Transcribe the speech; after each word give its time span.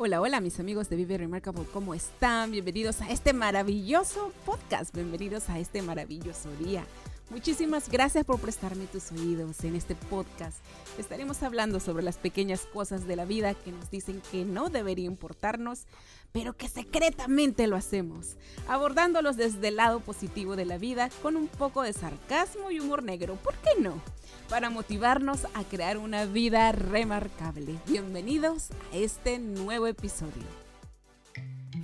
Hola, 0.00 0.20
hola 0.20 0.40
mis 0.40 0.60
amigos 0.60 0.88
de 0.88 0.94
Vive 0.94 1.18
Remarkable, 1.18 1.64
¿cómo 1.72 1.92
están? 1.92 2.52
Bienvenidos 2.52 3.00
a 3.00 3.10
este 3.10 3.32
maravilloso 3.32 4.32
podcast, 4.46 4.94
bienvenidos 4.94 5.50
a 5.50 5.58
este 5.58 5.82
maravilloso 5.82 6.48
día. 6.60 6.84
Muchísimas 7.30 7.90
gracias 7.90 8.24
por 8.24 8.40
prestarme 8.40 8.86
tus 8.86 9.12
oídos 9.12 9.62
en 9.62 9.76
este 9.76 9.94
podcast. 9.94 10.56
Estaremos 10.96 11.42
hablando 11.42 11.78
sobre 11.78 12.02
las 12.02 12.16
pequeñas 12.16 12.62
cosas 12.72 13.06
de 13.06 13.16
la 13.16 13.26
vida 13.26 13.52
que 13.52 13.70
nos 13.70 13.90
dicen 13.90 14.22
que 14.32 14.46
no 14.46 14.70
debería 14.70 15.04
importarnos, 15.04 15.84
pero 16.32 16.56
que 16.56 16.68
secretamente 16.68 17.66
lo 17.66 17.76
hacemos, 17.76 18.38
abordándolos 18.66 19.36
desde 19.36 19.68
el 19.68 19.76
lado 19.76 20.00
positivo 20.00 20.56
de 20.56 20.64
la 20.64 20.78
vida 20.78 21.10
con 21.22 21.36
un 21.36 21.48
poco 21.48 21.82
de 21.82 21.92
sarcasmo 21.92 22.70
y 22.70 22.80
humor 22.80 23.02
negro, 23.02 23.36
¿por 23.36 23.54
qué 23.56 23.78
no? 23.78 24.00
Para 24.48 24.70
motivarnos 24.70 25.44
a 25.52 25.64
crear 25.64 25.98
una 25.98 26.24
vida 26.24 26.72
remarcable. 26.72 27.78
Bienvenidos 27.86 28.70
a 28.90 28.96
este 28.96 29.38
nuevo 29.38 29.86
episodio. 29.86 30.44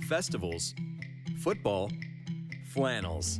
Festivals, 0.07 0.73
football, 1.43 1.89
flannels. 2.73 3.39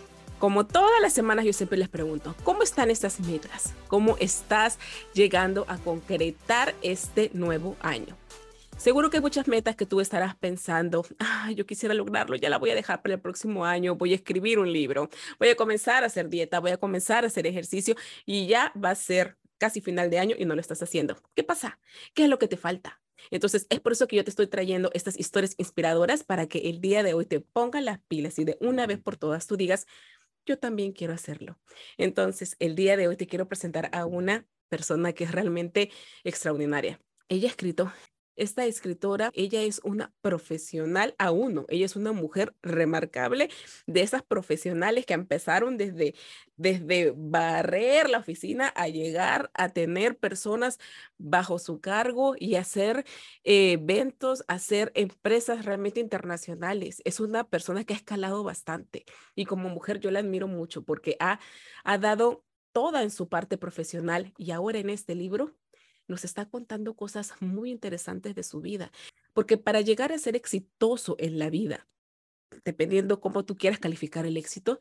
Como 0.41 0.65
todas 0.65 0.99
las 1.03 1.13
semanas 1.13 1.45
yo 1.45 1.53
siempre 1.53 1.77
les 1.77 1.87
pregunto, 1.87 2.35
¿cómo 2.43 2.63
están 2.63 2.89
estas 2.89 3.19
metas? 3.19 3.75
¿Cómo 3.87 4.17
estás 4.19 4.79
llegando 5.13 5.65
a 5.67 5.77
concretar 5.77 6.73
este 6.81 7.29
nuevo 7.35 7.75
año? 7.79 8.17
Seguro 8.75 9.11
que 9.11 9.17
hay 9.17 9.21
muchas 9.21 9.47
metas 9.47 9.75
que 9.75 9.85
tú 9.85 10.01
estarás 10.01 10.35
pensando, 10.35 11.05
ah, 11.19 11.51
yo 11.55 11.67
quisiera 11.67 11.93
lograrlo, 11.93 12.35
ya 12.37 12.49
la 12.49 12.57
voy 12.57 12.71
a 12.71 12.75
dejar 12.75 13.03
para 13.03 13.13
el 13.13 13.21
próximo 13.21 13.65
año, 13.65 13.93
voy 13.93 14.13
a 14.13 14.15
escribir 14.15 14.57
un 14.57 14.73
libro, 14.73 15.11
voy 15.37 15.49
a 15.49 15.55
comenzar 15.55 16.01
a 16.01 16.07
hacer 16.07 16.27
dieta, 16.27 16.59
voy 16.59 16.71
a 16.71 16.77
comenzar 16.77 17.23
a 17.23 17.27
hacer 17.27 17.45
ejercicio 17.45 17.93
y 18.25 18.47
ya 18.47 18.73
va 18.83 18.89
a 18.89 18.95
ser 18.95 19.37
casi 19.59 19.79
final 19.79 20.09
de 20.09 20.17
año 20.17 20.35
y 20.39 20.45
no 20.45 20.55
lo 20.55 20.61
estás 20.61 20.81
haciendo. 20.81 21.21
¿Qué 21.35 21.43
pasa? 21.43 21.77
¿Qué 22.15 22.23
es 22.23 22.29
lo 22.31 22.39
que 22.39 22.47
te 22.47 22.57
falta? 22.57 22.99
Entonces, 23.29 23.67
es 23.69 23.79
por 23.79 23.91
eso 23.91 24.07
que 24.07 24.15
yo 24.15 24.23
te 24.23 24.31
estoy 24.31 24.47
trayendo 24.47 24.89
estas 24.95 25.19
historias 25.19 25.53
inspiradoras 25.59 26.23
para 26.23 26.47
que 26.47 26.69
el 26.69 26.81
día 26.81 27.03
de 27.03 27.13
hoy 27.13 27.25
te 27.27 27.41
pongan 27.41 27.85
las 27.85 27.99
pilas 27.99 28.39
y 28.39 28.45
de 28.45 28.57
una 28.59 28.87
vez 28.87 28.99
por 28.99 29.17
todas 29.17 29.45
tú 29.45 29.57
digas, 29.57 29.85
yo 30.45 30.59
también 30.59 30.91
quiero 30.93 31.13
hacerlo. 31.13 31.59
Entonces, 31.97 32.55
el 32.59 32.75
día 32.75 32.97
de 32.97 33.07
hoy 33.07 33.17
te 33.17 33.27
quiero 33.27 33.47
presentar 33.47 33.89
a 33.93 34.05
una 34.05 34.47
persona 34.69 35.13
que 35.13 35.25
es 35.25 35.31
realmente 35.31 35.91
extraordinaria. 36.23 36.99
Ella 37.29 37.47
ha 37.47 37.51
escrito 37.51 37.91
esta 38.41 38.65
escritora, 38.65 39.29
ella 39.33 39.61
es 39.61 39.81
una 39.83 40.11
profesional 40.21 41.13
a 41.19 41.31
uno, 41.31 41.65
ella 41.69 41.85
es 41.85 41.95
una 41.95 42.11
mujer 42.11 42.55
remarcable 42.63 43.49
de 43.85 44.01
esas 44.01 44.23
profesionales 44.23 45.05
que 45.05 45.13
empezaron 45.13 45.77
desde, 45.77 46.15
desde 46.57 47.13
barrer 47.15 48.09
la 48.09 48.17
oficina 48.17 48.69
a 48.69 48.87
llegar 48.87 49.51
a 49.53 49.69
tener 49.69 50.17
personas 50.17 50.79
bajo 51.17 51.59
su 51.59 51.81
cargo 51.81 52.33
y 52.37 52.55
hacer 52.55 53.05
eh, 53.43 53.73
eventos, 53.73 54.43
hacer 54.47 54.91
empresas 54.95 55.65
realmente 55.65 55.99
internacionales. 55.99 57.01
Es 57.05 57.19
una 57.19 57.43
persona 57.43 57.83
que 57.83 57.93
ha 57.93 57.97
escalado 57.97 58.43
bastante 58.43 59.05
y 59.35 59.45
como 59.45 59.69
mujer 59.69 59.99
yo 59.99 60.09
la 60.09 60.19
admiro 60.19 60.47
mucho 60.47 60.83
porque 60.83 61.15
ha, 61.19 61.39
ha 61.83 61.97
dado 61.99 62.43
toda 62.71 63.03
en 63.03 63.11
su 63.11 63.29
parte 63.29 63.57
profesional 63.57 64.33
y 64.37 64.51
ahora 64.51 64.79
en 64.79 64.89
este 64.89 65.13
libro 65.15 65.55
nos 66.11 66.25
está 66.25 66.45
contando 66.45 66.93
cosas 66.93 67.33
muy 67.39 67.71
interesantes 67.71 68.35
de 68.35 68.43
su 68.43 68.61
vida, 68.61 68.91
porque 69.33 69.57
para 69.57 69.81
llegar 69.81 70.11
a 70.11 70.19
ser 70.19 70.35
exitoso 70.35 71.15
en 71.17 71.39
la 71.39 71.49
vida, 71.49 71.87
dependiendo 72.65 73.21
cómo 73.21 73.45
tú 73.45 73.55
quieras 73.55 73.79
calificar 73.79 74.25
el 74.25 74.37
éxito, 74.37 74.79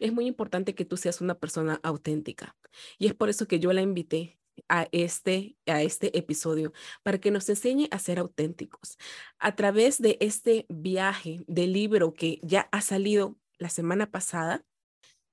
es 0.00 0.12
muy 0.12 0.26
importante 0.26 0.74
que 0.74 0.84
tú 0.86 0.96
seas 0.96 1.20
una 1.20 1.38
persona 1.38 1.78
auténtica. 1.82 2.56
Y 2.98 3.06
es 3.06 3.14
por 3.14 3.28
eso 3.28 3.46
que 3.46 3.60
yo 3.60 3.72
la 3.72 3.82
invité 3.82 4.38
a 4.68 4.88
este, 4.90 5.56
a 5.66 5.82
este 5.82 6.16
episodio, 6.18 6.72
para 7.02 7.18
que 7.18 7.30
nos 7.30 7.48
enseñe 7.48 7.88
a 7.90 7.98
ser 7.98 8.18
auténticos. 8.18 8.98
A 9.38 9.54
través 9.54 10.00
de 10.00 10.16
este 10.20 10.66
viaje 10.68 11.44
del 11.46 11.72
libro 11.72 12.14
que 12.14 12.40
ya 12.42 12.68
ha 12.72 12.80
salido 12.80 13.36
la 13.58 13.68
semana 13.68 14.10
pasada, 14.10 14.64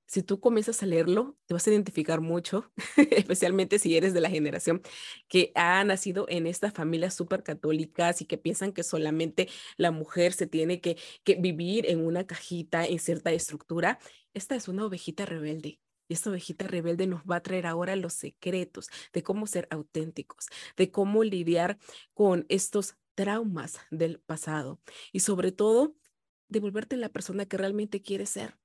si 0.08 0.24
tú 0.24 0.40
comienzas 0.40 0.82
a 0.82 0.86
leerlo, 0.86 1.38
te 1.46 1.54
vas 1.54 1.68
a 1.68 1.70
identificar 1.70 2.22
mucho, 2.22 2.72
especialmente 3.12 3.78
si 3.78 3.96
eres 3.98 4.14
de 4.14 4.22
la 4.22 4.30
generación 4.30 4.82
que 5.28 5.52
ha 5.56 5.84
nacido 5.84 6.26
en 6.30 6.48
estas 6.48 6.74
familias 6.74 7.14
súper 7.14 7.44
católicas 7.44 8.22
y 8.22 8.26
que 8.26 8.38
piensan 8.38 8.72
que 8.72 8.84
solamente 8.84 9.50
la 9.76 9.92
mujer 9.92 10.34
se 10.34 10.48
tiene 10.48 10.82
que, 10.82 10.98
vivir 11.40 11.90
en 11.90 12.06
una 12.06 12.26
cajita, 12.26 12.86
en 12.86 13.00
cierta 13.00 13.32
estructura. 13.32 14.00
Esta 14.34 14.56
es 14.56 14.68
una 14.68 14.86
ovejita 14.86 15.26
rebelde. 15.26 15.80
Y 16.08 16.14
esta 16.14 16.30
ovejita 16.30 16.68
rebelde 16.68 17.06
nos 17.06 17.22
va 17.24 17.38
a 17.38 17.44
traer 17.44 17.68
ahora 17.68 17.96
los 17.98 18.14
secretos 18.14 18.88
de 19.12 19.24
cómo 19.24 19.46
ser 19.46 19.68
auténticos, 19.72 20.48
de 20.78 20.90
cómo 20.90 21.24
lidiar 21.26 21.78
con 22.14 22.46
estos 22.48 22.96
traumas 23.14 23.80
del 23.92 24.20
pasado 24.20 24.80
y 25.12 25.20
sobre 25.20 25.52
todo 25.52 25.96
de 26.48 26.62
volverte 26.62 26.96
la 26.96 27.10
persona 27.10 27.46
que 27.46 27.58
realmente 27.58 28.02
quieres 28.02 28.30
ser 28.30 28.58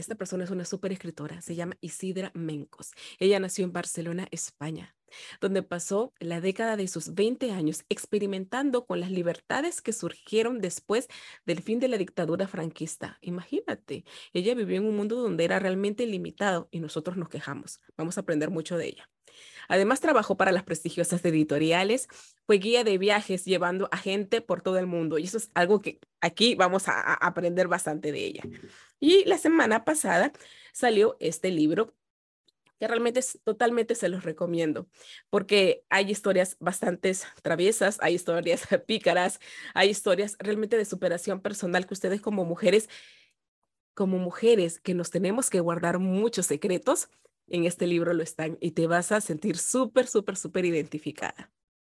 esta 0.00 0.14
persona 0.14 0.44
es 0.44 0.50
una 0.50 0.64
súper 0.64 0.92
escritora, 0.92 1.40
se 1.40 1.54
llama 1.54 1.76
Isidra 1.80 2.30
Mencos. 2.34 2.92
Ella 3.18 3.38
nació 3.38 3.64
en 3.64 3.72
Barcelona, 3.72 4.26
España, 4.30 4.96
donde 5.40 5.62
pasó 5.62 6.12
la 6.18 6.40
década 6.40 6.76
de 6.76 6.88
sus 6.88 7.14
20 7.14 7.52
años 7.52 7.84
experimentando 7.88 8.86
con 8.86 9.00
las 9.00 9.10
libertades 9.10 9.80
que 9.80 9.92
surgieron 9.92 10.60
después 10.60 11.08
del 11.46 11.62
fin 11.62 11.80
de 11.80 11.88
la 11.88 11.98
dictadura 11.98 12.48
franquista. 12.48 13.18
Imagínate, 13.20 14.04
ella 14.32 14.54
vivió 14.54 14.78
en 14.78 14.86
un 14.86 14.96
mundo 14.96 15.16
donde 15.16 15.44
era 15.44 15.58
realmente 15.58 16.06
limitado 16.06 16.68
y 16.70 16.80
nosotros 16.80 17.16
nos 17.16 17.28
quejamos. 17.28 17.80
Vamos 17.96 18.16
a 18.16 18.22
aprender 18.22 18.50
mucho 18.50 18.76
de 18.76 18.86
ella. 18.86 19.10
Además, 19.68 20.00
trabajó 20.00 20.36
para 20.36 20.50
las 20.50 20.64
prestigiosas 20.64 21.24
editoriales, 21.24 22.08
fue 22.44 22.58
guía 22.58 22.82
de 22.82 22.98
viajes 22.98 23.44
llevando 23.44 23.88
a 23.92 23.96
gente 23.96 24.40
por 24.40 24.62
todo 24.62 24.78
el 24.78 24.86
mundo 24.86 25.18
y 25.18 25.24
eso 25.24 25.36
es 25.38 25.50
algo 25.54 25.80
que 25.80 26.00
aquí 26.20 26.56
vamos 26.56 26.88
a, 26.88 27.00
a 27.00 27.14
aprender 27.14 27.68
bastante 27.68 28.10
de 28.10 28.24
ella. 28.24 28.42
Y 29.00 29.24
la 29.24 29.38
semana 29.38 29.84
pasada 29.84 30.32
salió 30.72 31.16
este 31.20 31.50
libro 31.50 31.94
que 32.78 32.88
realmente 32.88 33.20
totalmente 33.44 33.94
se 33.94 34.08
los 34.08 34.24
recomiendo, 34.24 34.88
porque 35.28 35.84
hay 35.90 36.10
historias 36.10 36.56
bastante 36.60 37.12
traviesas, 37.42 37.98
hay 38.00 38.14
historias 38.14 38.66
pícaras, 38.86 39.38
hay 39.74 39.90
historias 39.90 40.36
realmente 40.38 40.78
de 40.78 40.86
superación 40.86 41.40
personal 41.42 41.86
que 41.86 41.94
ustedes 41.94 42.22
como 42.22 42.46
mujeres, 42.46 42.88
como 43.94 44.18
mujeres 44.18 44.80
que 44.80 44.94
nos 44.94 45.10
tenemos 45.10 45.50
que 45.50 45.60
guardar 45.60 45.98
muchos 45.98 46.46
secretos, 46.46 47.10
en 47.48 47.64
este 47.66 47.86
libro 47.86 48.14
lo 48.14 48.22
están 48.22 48.56
y 48.60 48.70
te 48.70 48.86
vas 48.86 49.12
a 49.12 49.20
sentir 49.20 49.58
súper, 49.58 50.06
súper, 50.06 50.36
súper 50.36 50.64
identificada. 50.64 51.50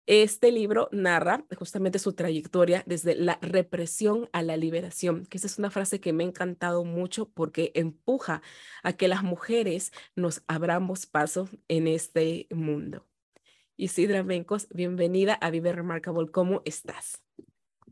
Este 0.08 0.54
libro 0.54 0.88
narra 0.94 1.44
justamente 1.58 2.00
su 2.00 2.14
trayectoria 2.14 2.82
desde 2.86 3.14
la 3.14 3.40
represión 3.42 4.30
a 4.32 4.42
la 4.42 4.56
liberación, 4.56 5.26
que 5.26 5.38
esa 5.38 5.48
es 5.48 5.60
una 5.60 5.70
frase 5.70 6.00
que 6.00 6.14
me 6.14 6.24
ha 6.24 6.28
encantado 6.28 6.86
mucho 6.86 7.28
porque 7.28 7.74
empuja 7.76 8.42
a 8.84 8.94
que 8.94 9.10
las 9.10 9.24
mujeres 9.24 9.92
nos 10.16 10.44
abramos 10.48 11.08
paso 11.08 11.50
en 11.68 11.88
este 11.88 12.48
mundo. 12.52 13.06
Isidra 13.76 14.24
Mencos, 14.24 14.70
bienvenida 14.70 15.34
a 15.34 15.50
Vive 15.50 15.74
Remarkable. 15.74 16.32
¿Cómo 16.32 16.62
estás? 16.64 17.22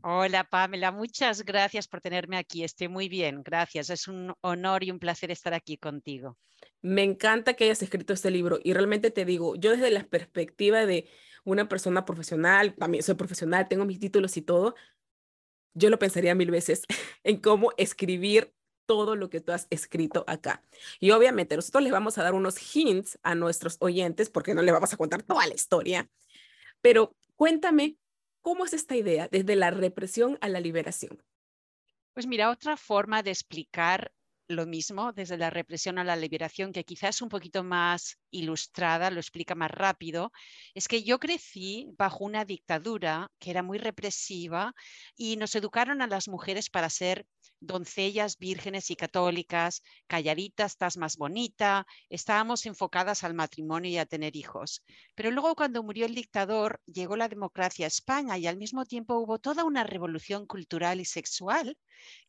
Hola 0.02 0.44
Pamela, 0.44 0.92
muchas 0.92 1.44
gracias 1.44 1.86
por 1.86 2.00
tenerme 2.00 2.38
aquí. 2.38 2.64
Estoy 2.64 2.88
muy 2.88 3.10
bien, 3.10 3.42
gracias. 3.42 3.90
Es 3.90 4.08
un 4.08 4.32
honor 4.40 4.84
y 4.84 4.90
un 4.90 4.98
placer 4.98 5.30
estar 5.30 5.52
aquí 5.52 5.76
contigo. 5.76 6.38
Me 6.80 7.02
encanta 7.02 7.54
que 7.54 7.64
hayas 7.64 7.82
escrito 7.82 8.14
este 8.14 8.30
libro 8.30 8.58
y 8.64 8.72
realmente 8.72 9.10
te 9.10 9.26
digo, 9.26 9.54
yo 9.56 9.72
desde 9.72 9.90
la 9.90 10.04
perspectiva 10.04 10.86
de 10.86 11.10
una 11.46 11.68
persona 11.68 12.04
profesional, 12.04 12.74
también 12.74 13.02
soy 13.02 13.14
profesional, 13.14 13.68
tengo 13.68 13.84
mis 13.86 14.00
títulos 14.00 14.36
y 14.36 14.42
todo, 14.42 14.74
yo 15.74 15.90
lo 15.90 15.98
pensaría 15.98 16.34
mil 16.34 16.50
veces 16.50 16.82
en 17.24 17.40
cómo 17.40 17.70
escribir 17.78 18.52
todo 18.84 19.16
lo 19.16 19.30
que 19.30 19.40
tú 19.40 19.52
has 19.52 19.66
escrito 19.70 20.24
acá. 20.26 20.62
Y 21.00 21.10
obviamente 21.12 21.56
nosotros 21.56 21.82
les 21.82 21.92
vamos 21.92 22.18
a 22.18 22.22
dar 22.22 22.34
unos 22.34 22.56
hints 22.74 23.18
a 23.22 23.34
nuestros 23.34 23.76
oyentes 23.80 24.28
porque 24.28 24.54
no 24.54 24.62
les 24.62 24.72
vamos 24.72 24.92
a 24.92 24.96
contar 24.96 25.22
toda 25.22 25.46
la 25.46 25.54
historia. 25.54 26.08
Pero 26.80 27.14
cuéntame, 27.34 27.96
¿cómo 28.42 28.64
es 28.64 28.72
esta 28.72 28.96
idea 28.96 29.28
desde 29.30 29.56
la 29.56 29.70
represión 29.70 30.38
a 30.40 30.48
la 30.48 30.60
liberación? 30.60 31.22
Pues 32.12 32.26
mira, 32.26 32.50
otra 32.50 32.76
forma 32.76 33.22
de 33.22 33.30
explicar 33.30 34.12
lo 34.48 34.66
mismo 34.66 35.12
desde 35.12 35.36
la 35.38 35.50
represión 35.50 35.98
a 35.98 36.04
la 36.04 36.16
liberación, 36.16 36.72
que 36.72 36.84
quizás 36.84 37.22
un 37.22 37.28
poquito 37.28 37.64
más 37.64 38.18
ilustrada, 38.30 39.10
lo 39.10 39.20
explica 39.20 39.54
más 39.54 39.70
rápido, 39.70 40.32
es 40.74 40.88
que 40.88 41.02
yo 41.02 41.18
crecí 41.18 41.88
bajo 41.98 42.24
una 42.24 42.44
dictadura 42.44 43.30
que 43.38 43.50
era 43.50 43.62
muy 43.62 43.78
represiva 43.78 44.74
y 45.16 45.36
nos 45.36 45.54
educaron 45.54 46.02
a 46.02 46.06
las 46.06 46.28
mujeres 46.28 46.70
para 46.70 46.90
ser 46.90 47.26
doncellas 47.60 48.38
vírgenes 48.38 48.90
y 48.90 48.96
católicas, 48.96 49.82
calladitas, 50.06 50.72
estás 50.72 50.96
más 50.96 51.16
bonita, 51.16 51.86
estábamos 52.08 52.66
enfocadas 52.66 53.24
al 53.24 53.34
matrimonio 53.34 53.90
y 53.90 53.98
a 53.98 54.06
tener 54.06 54.36
hijos. 54.36 54.82
Pero 55.14 55.30
luego 55.30 55.54
cuando 55.54 55.82
murió 55.82 56.06
el 56.06 56.14
dictador, 56.14 56.80
llegó 56.86 57.16
la 57.16 57.28
democracia 57.28 57.86
a 57.86 57.88
España 57.88 58.38
y 58.38 58.46
al 58.46 58.56
mismo 58.56 58.84
tiempo 58.84 59.16
hubo 59.18 59.38
toda 59.38 59.64
una 59.64 59.84
revolución 59.84 60.46
cultural 60.46 61.00
y 61.00 61.04
sexual 61.04 61.78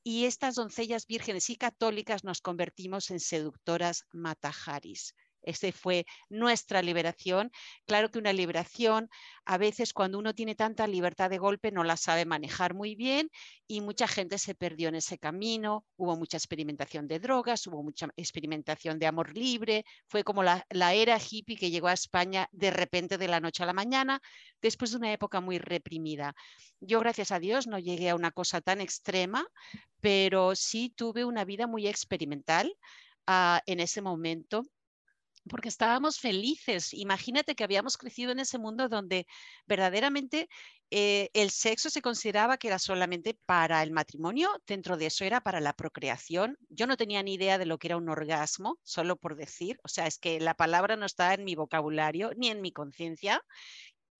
y 0.04 0.26
estas 0.26 0.56
doncellas 0.56 1.06
vírgenes 1.08 1.50
y 1.50 1.56
católicas 1.58 2.24
nos 2.24 2.42
convertimos 2.42 3.12
en 3.12 3.20
seductoras 3.20 4.06
matajaris. 4.12 5.14
Esa 5.48 5.72
fue 5.72 6.06
nuestra 6.30 6.82
liberación. 6.82 7.52
Claro 7.86 8.12
que 8.12 8.20
una 8.20 8.34
liberación, 8.34 9.10
a 9.46 9.58
veces 9.58 9.94
cuando 9.94 10.20
uno 10.20 10.36
tiene 10.36 10.56
tanta 10.56 10.88
libertad 10.88 11.30
de 11.30 11.38
golpe, 11.38 11.72
no 11.72 11.86
la 11.86 11.96
sabe 11.96 12.26
manejar 12.26 12.74
muy 12.74 12.96
bien 12.96 13.30
y 13.66 13.80
mucha 13.80 14.08
gente 14.10 14.38
se 14.38 14.56
perdió 14.56 14.90
en 14.90 14.96
ese 14.96 15.18
camino. 15.18 15.86
Hubo 15.96 16.18
mucha 16.18 16.36
experimentación 16.36 17.08
de 17.08 17.20
drogas, 17.20 17.66
hubo 17.66 17.82
mucha 17.82 18.10
experimentación 18.18 19.00
de 19.00 19.08
amor 19.08 19.38
libre. 19.38 19.86
Fue 20.08 20.26
como 20.26 20.44
la, 20.44 20.66
era 20.94 21.18
hippie 21.18 21.56
que 21.56 21.72
llegó 21.72 21.88
a 21.88 21.94
España 21.94 22.50
de 22.52 22.72
repente 22.72 23.18
de 23.18 23.30
la 23.30 23.40
noche 23.40 23.64
a 23.64 23.68
la 23.68 23.74
mañana, 23.74 24.22
después 24.62 24.92
de 24.92 24.98
una 24.98 25.14
época 25.14 25.40
muy 25.40 25.60
reprimida. 25.60 26.36
Yo, 26.82 27.00
gracias 27.00 27.32
a 27.32 27.40
Dios, 27.40 27.68
no 27.68 27.80
llegué 27.80 28.10
a 28.10 28.16
una 28.16 28.32
cosa 28.32 28.60
tan 28.60 28.82
extrema, 28.82 29.48
pero 30.02 30.56
sí 30.56 30.90
tuve 30.90 31.24
una 31.24 31.46
vida 31.46 31.68
muy 31.68 31.88
experimental. 31.88 32.74
Uh, 33.30 33.60
en 33.66 33.82
ese 33.82 34.02
momento 34.02 34.64
porque 35.48 35.70
estábamos 35.70 36.20
felices. 36.20 36.94
Imagínate 36.94 37.56
que 37.56 37.64
habíamos 37.64 37.98
crecido 37.98 38.32
en 38.32 38.40
ese 38.40 38.58
mundo 38.58 38.90
donde 38.90 39.26
verdaderamente 39.66 40.48
eh, 40.90 41.30
el 41.34 41.50
sexo 41.50 41.90
se 41.90 42.02
consideraba 42.02 42.58
que 42.58 42.68
era 42.68 42.80
solamente 42.80 43.38
para 43.46 43.84
el 43.84 43.92
matrimonio, 43.92 44.50
dentro 44.66 44.96
de 44.96 45.08
eso 45.08 45.26
era 45.26 45.42
para 45.42 45.60
la 45.60 45.74
procreación. 45.74 46.58
Yo 46.70 46.88
no 46.88 46.96
tenía 46.96 47.22
ni 47.24 47.34
idea 47.34 47.58
de 47.58 47.66
lo 47.66 47.78
que 47.78 47.88
era 47.88 47.98
un 47.98 48.10
orgasmo, 48.10 48.80
solo 48.84 49.18
por 49.18 49.36
decir, 49.36 49.80
o 49.84 49.90
sea, 49.90 50.08
es 50.08 50.18
que 50.18 50.40
la 50.40 50.54
palabra 50.54 50.96
no 50.96 51.06
está 51.06 51.34
en 51.34 51.44
mi 51.44 51.56
vocabulario 51.56 52.32
ni 52.38 52.50
en 52.50 52.62
mi 52.62 52.72
conciencia. 52.72 53.44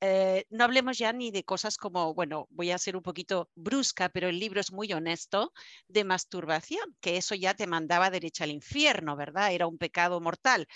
Eh, 0.02 0.46
no 0.50 0.64
hablemos 0.64 0.98
ya 0.98 1.12
ni 1.14 1.32
de 1.32 1.44
cosas 1.44 1.78
como, 1.78 2.14
bueno, 2.14 2.48
voy 2.52 2.72
a 2.72 2.78
ser 2.78 2.96
un 2.96 3.04
poquito 3.04 3.50
brusca, 3.56 4.10
pero 4.10 4.30
el 4.30 4.40
libro 4.40 4.62
es 4.62 4.72
muy 4.72 4.92
honesto, 4.94 5.54
de 5.88 6.04
masturbación, 6.04 6.96
que 7.02 7.18
eso 7.18 7.36
ya 7.36 7.54
te 7.54 7.68
mandaba 7.68 8.10
derecha 8.10 8.44
al 8.44 8.52
infierno, 8.52 9.16
¿verdad? 9.16 9.54
Era 9.54 9.68
un 9.68 9.78
pecado 9.78 10.22
mortal 10.22 10.68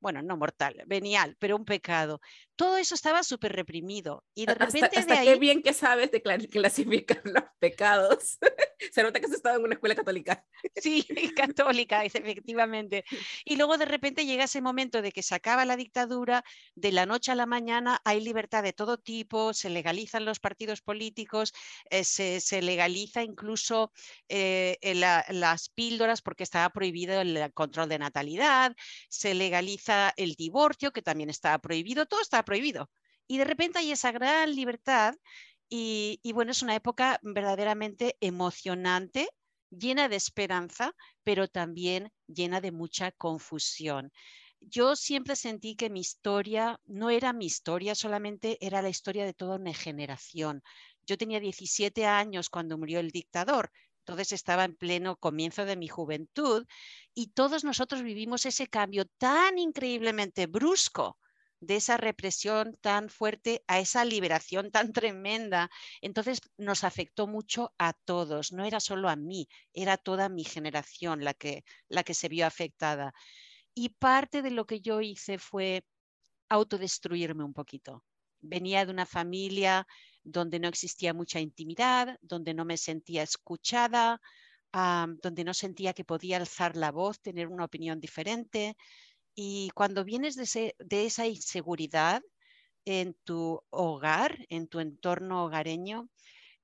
bueno, 0.00 0.22
no 0.22 0.36
mortal, 0.36 0.82
venial, 0.86 1.36
pero 1.38 1.56
un 1.56 1.64
pecado. 1.64 2.20
Todo 2.56 2.78
eso 2.78 2.94
estaba 2.94 3.22
súper 3.22 3.52
reprimido. 3.52 4.24
Y 4.34 4.46
de 4.46 4.54
repente 4.54 4.98
hasta, 4.98 5.14
de 5.14 5.20
ahí... 5.20 5.26
qué 5.26 5.38
bien 5.38 5.62
que 5.62 5.74
sabes 5.74 6.10
de 6.10 6.22
clasificar 6.22 7.20
los 7.24 7.44
pecados. 7.58 8.38
Se 8.90 9.02
nota 9.02 9.20
que 9.20 9.26
has 9.26 9.32
estado 9.32 9.58
en 9.58 9.64
una 9.64 9.74
escuela 9.74 9.94
católica. 9.94 10.44
Sí, 10.82 11.06
católica, 11.36 12.04
efectivamente. 12.04 13.04
Y 13.44 13.56
luego 13.56 13.76
de 13.76 13.84
repente 13.84 14.24
llega 14.24 14.44
ese 14.44 14.62
momento 14.62 15.02
de 15.02 15.12
que 15.12 15.22
se 15.22 15.34
acaba 15.34 15.64
la 15.64 15.76
dictadura, 15.76 16.44
de 16.74 16.92
la 16.92 17.06
noche 17.06 17.32
a 17.32 17.34
la 17.34 17.46
mañana 17.46 18.00
hay 18.04 18.20
libertad 18.20 18.62
de 18.62 18.72
todo 18.72 18.98
tipo, 18.98 19.52
se 19.52 19.70
legalizan 19.70 20.24
los 20.24 20.40
partidos 20.40 20.80
políticos, 20.80 21.52
eh, 21.90 22.04
se, 22.04 22.62
legaliza 22.62 23.22
incluso 23.22 23.92
eh, 24.28 24.78
la, 24.94 25.24
las 25.28 25.68
píldoras 25.68 26.22
porque 26.22 26.44
estaba 26.44 26.70
prohibido 26.70 27.20
el 27.20 27.52
control 27.52 27.88
de 27.88 27.98
natalidad, 27.98 28.74
se 29.08 29.34
legaliza 29.34 30.12
el 30.16 30.34
divorcio, 30.34 30.92
que 30.92 31.02
también 31.02 31.30
estaba 31.30 31.58
prohibido, 31.58 32.06
todo 32.06 32.20
estaba 32.20 32.44
prohibido. 32.44 32.90
Y 33.26 33.38
de 33.38 33.44
repente 33.44 33.78
hay 33.78 33.92
esa 33.92 34.12
gran 34.12 34.54
libertad 34.54 35.14
y, 35.70 36.32
bueno, 36.32 36.50
es 36.50 36.62
una 36.62 36.74
época 36.74 37.20
verdaderamente 37.22 38.16
emocionante, 38.20 39.28
llena 39.70 40.08
de 40.08 40.16
esperanza, 40.16 40.94
pero 41.22 41.46
también 41.46 42.12
llena 42.26 42.60
de 42.60 42.72
mucha 42.72 43.12
confusión. 43.12 44.12
Yo 44.60 44.96
siempre 44.96 45.36
sentí 45.36 45.76
que 45.76 45.88
mi 45.88 46.00
historia 46.00 46.80
no 46.84 47.08
era 47.08 47.32
mi 47.32 47.46
historia, 47.46 47.94
solamente 47.94 48.58
era 48.60 48.82
la 48.82 48.88
historia 48.88 49.24
de 49.24 49.32
toda 49.32 49.56
una 49.56 49.72
generación. 49.72 50.62
Yo 51.06 51.16
tenía 51.16 51.40
17 51.40 52.04
años 52.04 52.50
cuando 52.50 52.76
murió 52.76 52.98
el 52.98 53.10
dictador, 53.10 53.70
entonces 54.00 54.32
estaba 54.32 54.64
en 54.64 54.74
pleno 54.74 55.16
comienzo 55.16 55.64
de 55.64 55.76
mi 55.76 55.86
juventud 55.86 56.66
y 57.14 57.28
todos 57.28 57.62
nosotros 57.64 58.02
vivimos 58.02 58.44
ese 58.44 58.66
cambio 58.66 59.06
tan 59.18 59.56
increíblemente 59.56 60.46
brusco 60.46 61.16
de 61.60 61.76
esa 61.76 61.96
represión 61.96 62.76
tan 62.80 63.08
fuerte 63.08 63.62
a 63.66 63.78
esa 63.78 64.04
liberación 64.04 64.70
tan 64.70 64.92
tremenda. 64.92 65.70
Entonces 66.00 66.40
nos 66.56 66.84
afectó 66.84 67.26
mucho 67.26 67.72
a 67.78 67.92
todos, 67.92 68.52
no 68.52 68.64
era 68.64 68.80
solo 68.80 69.08
a 69.08 69.16
mí, 69.16 69.48
era 69.72 69.96
toda 69.96 70.28
mi 70.28 70.44
generación 70.44 71.24
la 71.24 71.34
que, 71.34 71.64
la 71.88 72.02
que 72.02 72.14
se 72.14 72.28
vio 72.28 72.46
afectada. 72.46 73.12
Y 73.74 73.90
parte 73.90 74.42
de 74.42 74.50
lo 74.50 74.66
que 74.66 74.80
yo 74.80 75.00
hice 75.00 75.38
fue 75.38 75.84
autodestruirme 76.48 77.44
un 77.44 77.54
poquito. 77.54 78.04
Venía 78.40 78.84
de 78.84 78.92
una 78.92 79.06
familia 79.06 79.86
donde 80.22 80.58
no 80.58 80.68
existía 80.68 81.14
mucha 81.14 81.40
intimidad, 81.40 82.18
donde 82.22 82.54
no 82.54 82.64
me 82.64 82.76
sentía 82.76 83.22
escuchada, 83.22 84.20
donde 84.72 85.44
no 85.44 85.54
sentía 85.54 85.92
que 85.92 86.04
podía 86.04 86.36
alzar 86.36 86.76
la 86.76 86.90
voz, 86.90 87.20
tener 87.20 87.48
una 87.48 87.64
opinión 87.64 88.00
diferente. 88.00 88.76
Y 89.42 89.70
cuando 89.70 90.04
vienes 90.04 90.36
de, 90.36 90.74
de 90.78 91.06
esa 91.06 91.26
inseguridad 91.26 92.22
en 92.84 93.14
tu 93.24 93.62
hogar, 93.70 94.36
en 94.50 94.68
tu 94.68 94.80
entorno 94.80 95.46
hogareño, 95.46 96.10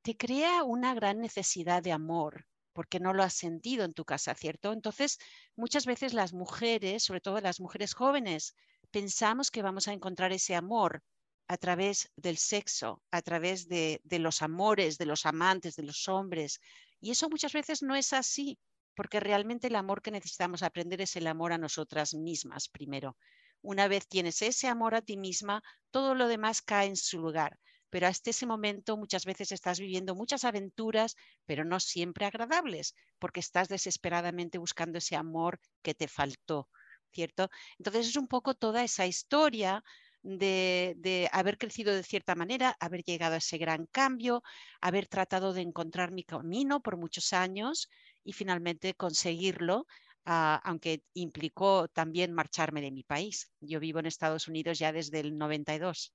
te 0.02 0.14
crea 0.14 0.62
una 0.62 0.93
gran 0.93 1.23
necesidad 1.23 1.82
de 1.82 1.92
amor, 1.92 2.47
porque 2.75 3.00
no 3.00 3.14
lo 3.14 3.23
has 3.23 3.33
sentido 3.33 3.87
en 3.87 3.95
tu 3.95 4.04
casa, 4.04 4.35
¿cierto? 4.35 4.75
Entonces, 4.75 5.16
muchas 5.56 5.87
veces 5.87 6.12
las 6.12 6.35
mujeres, 6.35 7.02
sobre 7.02 7.23
todo 7.23 7.40
las 7.40 7.61
mujeres 7.61 7.95
jóvenes, 7.95 8.54
pensamos 8.90 9.50
que 9.50 9.62
vamos 9.62 9.88
a 9.88 9.95
encontrar 9.95 10.35
ese 10.35 10.54
amor 10.54 11.02
a 11.49 11.56
través 11.56 12.11
del 12.14 12.37
sexo, 12.37 13.02
a 13.11 13.23
través 13.23 13.68
de, 13.68 14.02
los 14.11 14.42
amores, 14.42 14.99
de 14.99 15.06
los 15.06 15.25
amantes, 15.25 15.76
de 15.76 15.85
los 15.85 16.09
hombres. 16.09 16.61
Y 17.00 17.11
eso 17.11 17.30
muchas 17.30 17.54
veces 17.54 17.83
no 17.83 17.97
es 17.97 18.12
así, 18.12 18.59
porque 18.97 19.21
realmente 19.21 19.69
el 19.69 19.76
amor 19.76 20.03
que 20.03 20.11
necesitamos 20.11 20.62
aprender 20.62 21.00
es 21.03 21.15
el 21.17 21.26
amor 21.29 21.53
a 21.53 21.59
nosotras 21.59 22.15
mismas 22.15 22.69
primero. 22.69 23.17
Una 23.62 23.88
vez 23.88 24.09
tienes 24.09 24.43
ese 24.43 24.69
amor 24.69 24.95
a 24.95 25.03
ti 25.03 25.17
misma, 25.17 25.62
todo 25.91 26.15
lo 26.15 26.26
demás 26.26 26.62
cae 26.62 26.88
en 26.88 26.97
su 26.97 27.21
lugar. 27.21 27.59
Pero 27.91 28.09
hasta 28.09 28.31
ese 28.31 28.47
momento 28.47 28.97
muchas 28.97 29.25
veces 29.25 29.53
estás 29.53 29.79
viviendo 29.79 30.15
muchas 30.15 30.45
aventuras, 30.45 31.15
pero 31.45 31.65
no 31.65 31.79
siempre 31.79 32.26
agradables, 32.26 32.95
porque 33.19 33.41
estás 33.41 33.69
desesperadamente 33.69 34.59
buscando 34.59 34.99
ese 34.99 35.15
amor 35.15 35.61
que 35.83 35.95
te 35.95 36.09
faltó, 36.09 36.69
¿cierto? 37.12 37.49
Entonces 37.79 38.09
es 38.09 38.17
un 38.17 38.26
poco 38.26 38.55
toda 38.55 38.83
esa 38.83 39.07
historia 39.07 39.85
de, 40.23 41.29
haber 41.33 41.59
crecido 41.59 41.95
de 41.95 42.03
cierta 42.03 42.35
manera, 42.35 42.76
haber 42.81 43.03
llegado 43.05 43.35
a 43.35 43.38
ese 43.38 43.59
gran 43.59 43.87
cambio, 43.87 44.43
haber 44.81 45.07
tratado 45.07 45.53
de 45.53 45.62
encontrar 45.62 46.11
mi 46.11 46.25
camino 46.25 46.81
por 46.81 46.97
muchos 46.97 47.33
años 47.33 47.88
y 48.26 48.33
finalmente 48.33 48.95
conseguirlo, 48.95 49.87
ah, 50.25 50.61
aunque 50.64 51.02
implicó 51.14 51.88
también 51.88 52.33
marcharme 52.33 52.83
de 52.83 52.90
mi 52.90 53.04
país. 53.04 53.50
Yo 53.61 53.80
vivo 53.80 54.00
en 54.00 54.06
Estados 54.06 54.49
Unidos 54.49 54.78
ya 54.78 54.92
desde 54.92 55.21
el 55.21 55.38
92. 55.38 56.12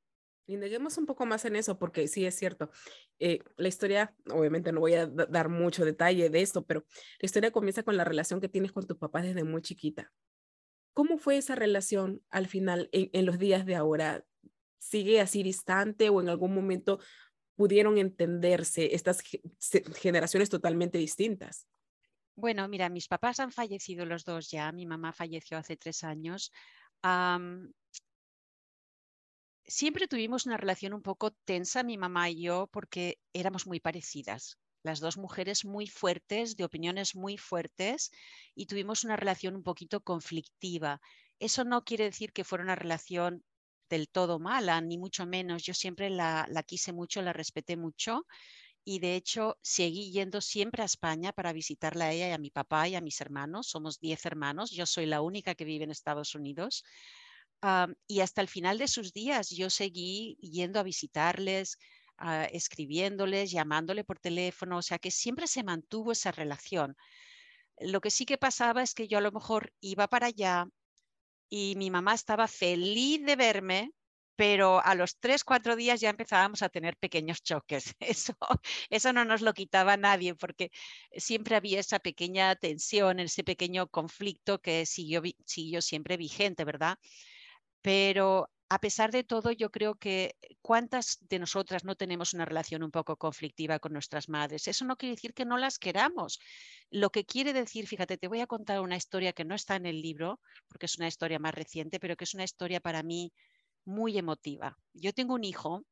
Indaguemos 0.48 0.98
un 0.98 1.06
poco 1.06 1.26
más 1.26 1.46
en 1.46 1.56
eso, 1.56 1.80
porque 1.80 2.08
sí 2.08 2.26
es 2.26 2.36
cierto. 2.36 2.72
Eh, 3.20 3.40
la 3.58 3.68
historia, 3.68 4.14
obviamente 4.30 4.72
no 4.72 4.82
voy 4.82 4.96
a 4.96 5.08
dar 5.08 5.50
mucho 5.50 5.86
detalle 5.86 6.30
de 6.30 6.42
esto, 6.42 6.66
pero 6.66 6.84
la 7.20 7.26
historia 7.26 7.52
comienza 7.52 7.84
con 7.84 7.96
la 7.96 8.04
relación 8.04 8.42
que 8.42 8.50
tienes 8.50 8.72
con 8.72 8.86
tu 8.86 8.98
papá 8.98 9.22
desde 9.22 9.44
muy 9.44 9.62
chiquita. 9.62 10.12
¿Cómo 10.94 11.18
fue 11.18 11.38
esa 11.38 11.56
relación 11.56 12.22
al 12.30 12.48
final 12.48 12.90
en, 12.92 13.26
los 13.26 13.40
días 13.40 13.66
de 13.66 13.76
ahora? 13.76 14.26
¿Sigue 14.78 15.22
así 15.22 15.42
distante 15.42 16.10
o 16.10 16.20
en 16.20 16.28
algún 16.28 16.54
momento 16.54 17.00
pudieron 17.56 17.98
entenderse 17.98 18.94
estas 18.94 19.22
generaciones 19.96 20.50
totalmente 20.50 20.98
distintas? 20.98 21.68
Bueno, 22.36 22.68
mira, 22.68 22.90
mis 22.90 23.08
papás 23.08 23.40
han 23.40 23.52
fallecido 23.52 24.06
los 24.06 24.24
dos 24.26 24.50
ya. 24.50 24.72
Mi 24.72 24.86
mamá 24.86 25.14
falleció 25.14 25.58
hace 25.58 25.78
tres 25.78 26.04
años. 26.04 26.52
siempre 29.66 30.08
tuvimos 30.08 30.46
una 30.46 30.58
relación 30.58 30.94
un 30.94 31.02
poco 31.02 31.32
tensa, 31.32 31.84
mi 31.84 31.98
mamá 31.98 32.30
y 32.30 32.42
yo, 32.44 32.68
porque 32.72 33.20
éramos 33.34 33.68
muy 33.68 33.80
parecidas. 33.80 34.58
las 34.84 35.00
dos 35.00 35.16
mujeres 35.18 35.64
muy 35.64 35.86
fuertes, 35.88 36.56
de 36.58 36.64
opiniones 36.64 37.16
muy 37.16 37.38
fuertes, 37.38 38.12
y 38.56 38.66
tuvimos 38.66 39.04
una 39.04 39.16
relación 39.16 39.56
un 39.56 39.62
poquito 39.64 40.02
conflictiva. 40.02 41.00
Eso 41.40 41.64
no 41.64 41.84
quiere 41.84 42.06
decir 42.06 42.34
que 42.34 42.44
fuera 42.44 42.64
una 42.64 42.76
relación 42.76 43.44
del 43.90 44.10
todo 44.10 44.40
mala, 44.40 44.82
ni 44.82 44.98
mucho 44.98 45.28
menos. 45.28 45.64
Yo 45.64 45.74
siempre 45.76 46.10
la, 46.10 46.48
la 46.50 46.64
quise 46.64 46.94
mucho, 46.94 47.22
la 47.22 47.34
respeté 47.34 47.78
mucho 47.78 48.26
y 48.84 49.00
de 49.00 49.16
hecho 49.16 49.58
seguí 49.62 50.12
yendo 50.12 50.42
siempre 50.42 50.82
a 50.84 50.86
España 50.86 51.34
para 51.34 51.54
visitarla 51.54 52.06
a 52.06 52.12
ella 52.12 52.30
y 52.30 52.32
a 52.32 52.38
mi 52.38 52.50
papá 52.52 52.88
y 52.88 52.96
a 52.96 53.02
mis 53.02 53.22
hermanos. 53.22 53.68
Somos 53.68 54.00
10 54.00 54.26
hermanos, 54.26 54.72
yo 54.72 54.86
soy 54.86 55.06
la 55.06 55.22
única 55.22 55.56
que 55.56 55.66
vive 55.66 55.84
en 55.86 55.92
Estados 55.92 56.36
Unidos. 56.36 56.84
y 58.08 58.22
hasta 58.22 58.42
el 58.42 58.48
final 58.48 58.78
de 58.78 58.88
sus 58.88 59.14
días 59.14 59.50
yo 59.50 59.70
seguí 59.70 60.38
yendo 60.42 60.80
a 60.80 60.84
visitarles, 60.84 61.78
uh, 62.20 62.48
escribiéndoles, 62.52 63.52
llamándole 63.52 64.04
por 64.04 64.20
teléfono, 64.20 64.78
o 64.78 64.82
sea 64.82 65.00
que 65.00 65.12
siempre 65.12 65.48
se 65.48 65.64
mantuvo 65.64 66.12
esa 66.12 66.32
relación. 66.32 66.96
Lo 67.80 68.02
que 68.02 68.12
sí 68.12 68.26
que 68.26 68.38
pasaba 68.38 68.84
es 68.84 68.94
que 68.96 69.08
yo 69.08 69.18
a 69.20 69.22
lo 69.22 69.32
mejor 69.32 69.74
iba 69.82 70.08
para 70.08 70.28
allá 70.28 70.68
y 71.50 71.76
mi 71.78 71.92
mamá 71.92 72.16
estaba 72.16 72.48
feliz 72.48 73.26
de 73.26 73.36
verme, 73.36 73.92
pero 74.36 74.84
a 74.84 74.96
los 74.96 75.18
tres, 75.20 75.44
cuatro 75.44 75.76
días 75.76 76.02
ya 76.02 76.10
empezábamos 76.10 76.62
a 76.62 76.70
tener 76.70 76.98
pequeños 76.98 77.44
choques. 77.44 77.96
Eso, 78.00 78.34
eso 78.90 79.14
no 79.14 79.26
nos 79.26 79.42
lo 79.42 79.54
quitaba 79.54 79.98
nadie 79.98 80.36
porque 80.36 80.72
siempre 81.16 81.56
había 81.56 81.80
esa 81.80 82.00
pequeña 82.00 82.56
tensión, 82.56 83.20
ese 83.20 83.44
pequeño 83.44 83.88
conflicto 83.88 84.60
que 84.62 84.86
siguió, 84.86 85.22
siguió 85.46 85.82
siempre 85.82 86.18
vigente, 86.18 86.66
¿verdad? 86.66 86.98
Pero 87.82 88.50
a 88.72 88.80
pesar 88.80 89.12
de 89.12 89.26
todo, 89.26 89.52
yo 89.52 89.70
creo 89.70 89.96
que 89.96 90.38
cuántas 90.62 91.18
de 91.28 91.40
nosotras 91.40 91.84
no 91.84 91.96
tenemos 91.96 92.34
una 92.34 92.46
relación 92.46 92.84
un 92.84 92.92
poco 92.92 93.18
conflictiva 93.18 93.80
con 93.80 93.92
nuestras 93.92 94.30
madres. 94.30 94.66
Eso 94.70 94.86
no 94.86 94.96
quiere 94.96 95.16
decir 95.16 95.34
que 95.34 95.44
no 95.44 95.58
las 95.58 95.78
queramos. 95.78 96.40
Lo 96.90 97.10
que 97.10 97.26
quiere 97.26 97.52
decir, 97.52 97.86
fíjate, 97.86 98.18
te 98.18 98.30
voy 98.30 98.40
a 98.40 98.48
contar 98.48 98.80
una 98.80 98.96
historia 98.96 99.34
que 99.34 99.44
no 99.44 99.56
está 99.56 99.76
en 99.76 99.88
el 99.88 100.02
libro, 100.02 100.40
porque 100.70 100.86
es 100.86 100.98
una 100.98 101.10
historia 101.10 101.38
más 101.38 101.54
reciente, 101.54 102.00
pero 102.00 102.16
que 102.16 102.24
es 102.24 102.34
una 102.34 102.46
historia 102.46 102.80
para 102.80 103.04
mí 103.04 103.34
muy 103.86 104.18
emotiva. 104.18 104.78
Yo 104.94 105.14
tengo 105.14 105.36
un 105.36 105.44
hijo 105.44 105.84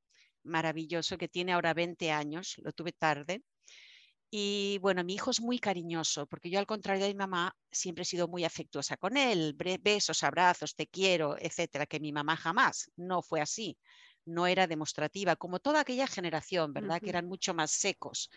maravilloso 0.44 1.18
que 1.18 1.28
tiene 1.28 1.54
ahora 1.54 1.74
20 1.74 2.12
años, 2.12 2.56
lo 2.64 2.72
tuve 2.72 2.92
tarde. 2.92 3.44
Y 4.32 4.78
bueno, 4.80 5.04
mi 5.04 5.16
hijo 5.16 5.32
es 5.32 5.42
muy 5.42 5.58
cariñoso, 5.58 6.28
porque 6.28 6.52
yo 6.52 6.60
al 6.60 6.68
contrario 6.68 7.04
de 7.04 7.10
mi 7.10 7.18
mamá 7.18 7.56
siempre 7.72 8.04
he 8.04 8.06
sido 8.06 8.28
muy 8.28 8.44
afectuosa 8.44 8.96
con 8.96 9.18
él, 9.18 9.56
besos, 9.82 10.22
abrazos, 10.22 10.76
te 10.76 10.86
quiero, 10.86 11.36
etcétera, 11.40 11.88
que 11.88 12.00
mi 12.00 12.12
mamá 12.12 12.38
jamás 12.38 12.92
no 12.96 13.24
fue 13.24 13.42
así, 13.42 13.76
no 14.26 14.46
era 14.46 14.68
demostrativa, 14.68 15.36
como 15.36 15.60
toda 15.60 15.80
aquella 15.80 16.06
generación, 16.06 16.74
¿verdad? 16.74 17.02
Que 17.02 17.10
eran 17.10 17.28
mucho 17.28 17.56
más 17.56 17.72
secos. 17.72 18.30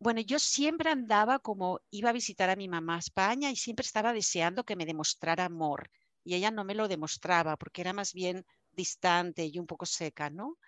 bueno, 0.00 0.20
yo 0.20 0.38
siempre 0.38 0.90
andaba 0.90 1.40
como 1.40 1.80
iba 1.90 2.10
a 2.10 2.12
visitar 2.12 2.48
a 2.48 2.54
mi 2.54 2.68
mamá 2.68 2.96
a 2.96 3.00
España 3.00 3.50
y 3.50 3.56
siempre 3.56 3.84
estaba 3.84 4.12
deseando 4.12 4.62
que 4.62 4.76
me 4.76 4.86
demostrara 4.86 5.46
amor 5.46 5.90
y 6.28 6.34
ella 6.34 6.50
no 6.50 6.62
me 6.62 6.74
lo 6.74 6.88
demostraba 6.88 7.56
porque 7.56 7.80
era 7.80 7.94
más 7.94 8.12
bien 8.12 8.44
distante 8.72 9.46
y 9.46 9.58
un 9.58 9.66
poco 9.66 9.86
seca, 9.86 10.28
¿no? 10.28 10.58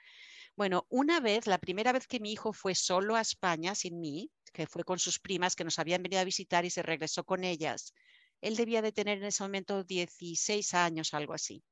Bueno, 0.57 0.87
una 0.89 1.21
vez, 1.21 1.47
la 1.47 1.59
primera 1.59 1.93
vez 1.93 2.07
que 2.07 2.19
mi 2.19 2.33
hijo 2.33 2.55
fue 2.55 2.75
solo 2.75 3.15
a 3.15 3.21
España 3.21 3.75
sin 3.75 4.01
mí, 4.01 4.31
que 4.55 4.67
fue 4.67 4.85
con 4.85 4.99
sus 4.99 5.19
primas 5.19 5.55
que 5.57 5.65
nos 5.65 5.79
habían 5.79 6.03
venido 6.03 6.23
a 6.23 6.25
visitar 6.25 6.65
y 6.65 6.71
se 6.71 6.83
regresó 6.83 7.25
con 7.25 7.45
ellas, 7.45 7.93
él 8.41 8.57
debía 8.57 8.81
de 8.81 8.91
tener 8.91 9.19
en 9.19 9.25
ese 9.25 9.43
momento 9.43 9.85
16 9.85 10.73
años, 10.73 11.13
algo 11.13 11.35
así. 11.35 11.63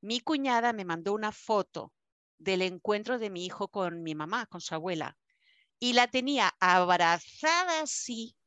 Mi 0.00 0.20
cuñada 0.20 0.72
me 0.72 0.86
mandó 0.86 1.12
una 1.12 1.30
foto 1.30 1.92
del 2.38 2.62
encuentro 2.62 3.18
de 3.18 3.28
mi 3.28 3.44
hijo 3.44 3.68
con 3.68 4.02
mi 4.02 4.14
mamá, 4.14 4.46
con 4.46 4.62
su 4.62 4.74
abuela, 4.74 5.18
y 5.78 5.92
la 5.92 6.06
tenía 6.06 6.54
abrazada 6.60 7.82
así 7.82 8.37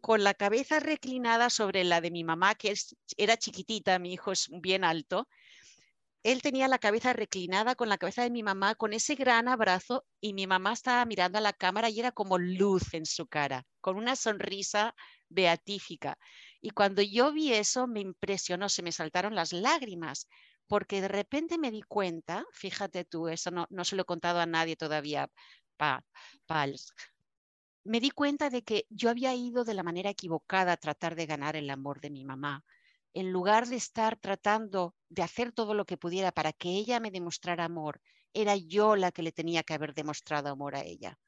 con 0.00 0.24
la 0.24 0.34
cabeza 0.34 0.80
reclinada 0.80 1.50
sobre 1.50 1.84
la 1.84 2.00
de 2.00 2.10
mi 2.10 2.24
mamá, 2.24 2.54
que 2.54 2.74
era 3.16 3.36
chiquitita, 3.36 3.98
mi 3.98 4.12
hijo 4.12 4.32
es 4.32 4.48
bien 4.50 4.84
alto. 4.84 5.28
Él 6.22 6.42
tenía 6.42 6.66
la 6.66 6.78
cabeza 6.78 7.12
reclinada 7.12 7.76
con 7.76 7.88
la 7.88 7.98
cabeza 7.98 8.22
de 8.22 8.30
mi 8.30 8.42
mamá, 8.42 8.74
con 8.74 8.92
ese 8.92 9.14
gran 9.14 9.46
abrazo, 9.48 10.04
y 10.20 10.32
mi 10.34 10.46
mamá 10.46 10.72
estaba 10.72 11.04
mirando 11.04 11.38
a 11.38 11.40
la 11.40 11.52
cámara 11.52 11.88
y 11.88 12.00
era 12.00 12.10
como 12.10 12.38
luz 12.38 12.94
en 12.94 13.06
su 13.06 13.26
cara, 13.26 13.64
con 13.80 13.96
una 13.96 14.16
sonrisa 14.16 14.94
beatífica. 15.28 16.18
Y 16.60 16.70
cuando 16.70 17.02
yo 17.02 17.32
vi 17.32 17.52
eso, 17.52 17.86
me 17.86 18.00
impresionó, 18.00 18.68
se 18.68 18.82
me 18.82 18.90
saltaron 18.90 19.36
las 19.36 19.52
lágrimas, 19.52 20.28
porque 20.66 21.00
de 21.00 21.08
repente 21.08 21.58
me 21.58 21.70
di 21.70 21.82
cuenta, 21.82 22.44
fíjate 22.52 23.04
tú, 23.04 23.28
eso 23.28 23.52
no, 23.52 23.66
no 23.70 23.84
se 23.84 23.94
lo 23.94 24.02
he 24.02 24.06
contado 24.06 24.40
a 24.40 24.46
nadie 24.46 24.74
todavía, 24.74 25.30
pa, 25.76 26.04
Pals, 26.46 26.92
me 27.86 28.00
di 28.00 28.10
cuenta 28.10 28.50
de 28.50 28.62
que 28.62 28.86
yo 28.90 29.10
había 29.10 29.34
ido 29.34 29.64
de 29.64 29.74
la 29.74 29.82
manera 29.82 30.10
equivocada 30.10 30.72
a 30.72 30.76
tratar 30.76 31.14
de 31.14 31.26
ganar 31.26 31.56
el 31.56 31.70
amor 31.70 32.00
de 32.00 32.10
mi 32.10 32.24
mamá. 32.24 32.64
En 33.14 33.32
lugar 33.32 33.66
de 33.66 33.76
estar 33.76 34.16
tratando 34.18 34.94
de 35.08 35.22
hacer 35.22 35.52
todo 35.52 35.72
lo 35.72 35.86
que 35.86 35.96
pudiera 35.96 36.32
para 36.32 36.52
que 36.52 36.70
ella 36.70 37.00
me 37.00 37.10
demostrara 37.10 37.64
amor, 37.64 38.00
era 38.34 38.56
yo 38.56 38.96
la 38.96 39.12
que 39.12 39.22
le 39.22 39.32
tenía 39.32 39.62
que 39.62 39.74
haber 39.74 39.94
demostrado 39.94 40.50
amor 40.50 40.76
a 40.76 40.82
ella. 40.84 41.18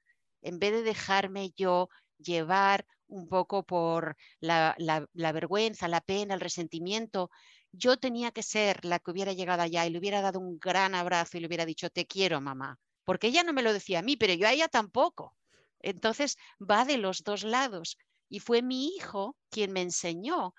En 0.43 0.59
vez 0.59 0.73
de 0.73 0.83
dejarme 0.83 1.53
yo 1.57 1.89
llevar 2.19 2.87
un 3.07 3.29
poco 3.29 3.65
por 3.65 4.17
la, 4.41 4.77
la, 4.79 5.33
vergüenza, 5.33 5.89
la 5.89 6.01
pena, 6.01 6.35
el 6.35 6.41
resentimiento, 6.41 7.31
yo 7.73 7.97
tenía 7.97 8.33
que 8.33 8.43
ser 8.43 8.85
la 8.85 8.99
que 8.99 9.11
hubiera 9.11 9.33
llegado 9.33 9.63
allá 9.63 9.87
y 9.87 9.91
le 9.91 9.99
hubiera 9.99 10.21
dado 10.21 10.41
un 10.41 10.59
gran 10.59 10.95
abrazo 10.95 11.39
y 11.39 11.41
le 11.41 11.47
hubiera 11.47 11.65
dicho, 11.65 11.89
te 11.89 12.07
quiero, 12.07 12.41
mamá. 12.41 12.79
Porque 13.05 13.29
ella 13.29 13.43
no 13.45 13.55
me 13.55 13.63
lo 13.63 13.73
decía 13.73 14.01
a 14.01 14.03
mí, 14.03 14.17
pero 14.17 14.35
yo 14.35 14.47
a 14.47 14.53
ella 14.53 14.69
tampoco. 14.69 15.38
Entonces 15.81 16.37
va 16.61 16.85
de 16.85 16.99
los 16.99 17.23
dos 17.25 17.45
lados. 17.45 17.99
Y 18.29 18.41
fue 18.41 18.63
mi 18.63 18.89
hijo 18.89 19.37
quien 19.51 19.73
me 19.73 19.83
enseñó 19.83 20.55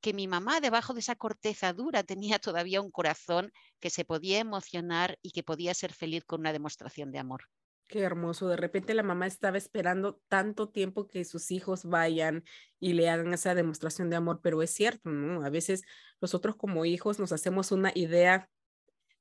que 0.00 0.12
mi 0.12 0.26
mamá 0.28 0.60
debajo 0.60 0.94
de 0.94 1.00
esa 1.00 1.16
corteza 1.16 1.72
dura 1.72 2.02
tenía 2.04 2.38
todavía 2.38 2.80
un 2.80 2.90
corazón 2.90 3.52
que 3.80 3.90
se 3.90 4.04
podía 4.04 4.40
emocionar 4.40 5.18
y 5.22 5.30
que 5.30 5.42
podía 5.42 5.74
ser 5.74 5.92
feliz 5.92 6.24
con 6.24 6.40
una 6.40 6.52
demostración 6.52 7.12
de 7.12 7.20
amor. 7.20 7.44
Qué 7.88 8.00
hermoso. 8.00 8.48
De 8.48 8.56
repente 8.56 8.94
la 8.94 9.02
mamá 9.02 9.26
estaba 9.26 9.58
esperando 9.58 10.18
tanto 10.28 10.70
tiempo 10.70 11.06
que 11.06 11.24
sus 11.24 11.50
hijos 11.50 11.84
vayan 11.84 12.42
y 12.80 12.94
le 12.94 13.10
hagan 13.10 13.34
esa 13.34 13.54
demostración 13.54 14.08
de 14.08 14.16
amor, 14.16 14.40
pero 14.42 14.62
es 14.62 14.70
cierto, 14.70 15.10
¿no? 15.10 15.44
A 15.44 15.50
veces 15.50 15.82
nosotros 16.20 16.56
como 16.56 16.86
hijos 16.86 17.18
nos 17.18 17.32
hacemos 17.32 17.70
una 17.70 17.92
idea 17.94 18.48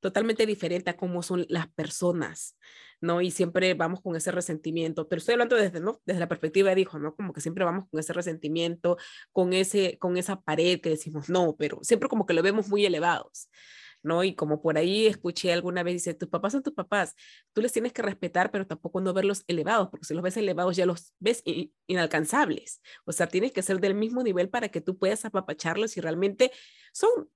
totalmente 0.02 0.46
diferente 0.46 0.90
a 0.90 0.98
cómo 0.98 1.24
son 1.24 1.46
las 1.48 1.70
personas, 1.70 2.58
¿no? 3.00 3.22
Y 3.22 3.32
siempre 3.32 3.74
vamos 3.74 4.02
con 4.02 4.16
ese 4.16 4.32
resentimiento, 4.32 5.08
pero 5.08 5.20
estoy 5.20 5.34
hablando 5.34 5.56
desde, 5.56 5.80
¿no? 5.80 6.02
desde 6.06 6.20
la 6.20 6.28
perspectiva 6.28 6.76
de 6.76 6.82
hijo, 6.82 7.00
¿no? 7.00 7.16
Como 7.16 7.34
que 7.34 7.42
siempre 7.42 7.64
vamos 7.64 7.86
con 7.90 8.00
ese 8.00 8.14
resentimiento, 8.14 8.98
con, 9.32 9.54
ese, 9.54 9.98
con 10.00 10.18
esa 10.18 10.42
pared 10.42 10.82
que 10.82 10.90
decimos 10.90 11.30
no, 11.30 11.56
pero 11.58 11.80
siempre 11.84 12.10
como 12.10 12.26
que 12.26 12.34
lo 12.34 12.44
vemos 12.44 12.68
muy 12.68 12.86
elevados. 12.86 13.48
¿no? 14.04 14.24
Y 14.24 14.36
como 14.36 14.62
por 14.62 14.78
ahí 14.78 15.08
escuché 15.08 15.54
alguna 15.54 15.84
vez, 15.84 15.94
dice, 15.94 16.14
tus 16.14 16.30
papás 16.30 16.54
son 16.54 16.64
tus 16.64 16.74
papás, 16.74 17.16
tú 17.54 17.62
les 17.62 17.72
tienes 17.72 17.94
que 17.94 18.02
respetar, 18.02 18.52
pero 18.52 18.66
tampoco 18.66 19.00
no 19.02 19.14
verlos 19.14 19.44
elevados, 19.48 19.90
porque 19.90 20.06
si 20.06 20.14
los 20.16 20.24
ves 20.24 20.38
elevados 20.38 20.76
ya 20.76 20.86
los 20.86 21.14
ves 21.20 21.44
inalcanzables. 21.88 22.82
O 23.06 23.12
sea, 23.12 23.28
tienes 23.28 23.52
que 23.52 23.62
ser 23.62 23.80
del 23.80 23.94
mismo 23.94 24.24
nivel 24.24 24.50
para 24.50 24.70
que 24.70 24.82
tú 24.82 24.98
puedas 24.98 25.26
apapacharlos 25.26 25.98
y 25.98 26.02
realmente 26.02 26.52
son 26.94 27.30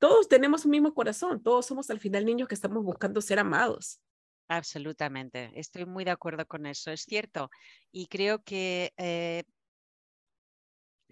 todos 0.00 0.28
tenemos 0.28 0.64
un 0.64 0.72
mismo 0.72 0.94
corazón, 0.94 1.42
todos 1.42 1.66
somos 1.66 1.90
al 1.90 2.00
final 2.00 2.24
niños 2.24 2.48
que 2.48 2.54
estamos 2.54 2.82
buscando 2.82 3.20
ser 3.20 3.38
amados. 3.38 4.00
Absolutamente, 4.48 5.52
estoy 5.54 5.84
muy 5.86 6.04
de 6.04 6.10
acuerdo 6.10 6.46
con 6.46 6.66
eso, 6.66 6.90
es 6.90 7.02
cierto. 7.02 7.50
Y 7.92 8.06
creo 8.08 8.42
que 8.42 8.92
eh, 8.96 9.44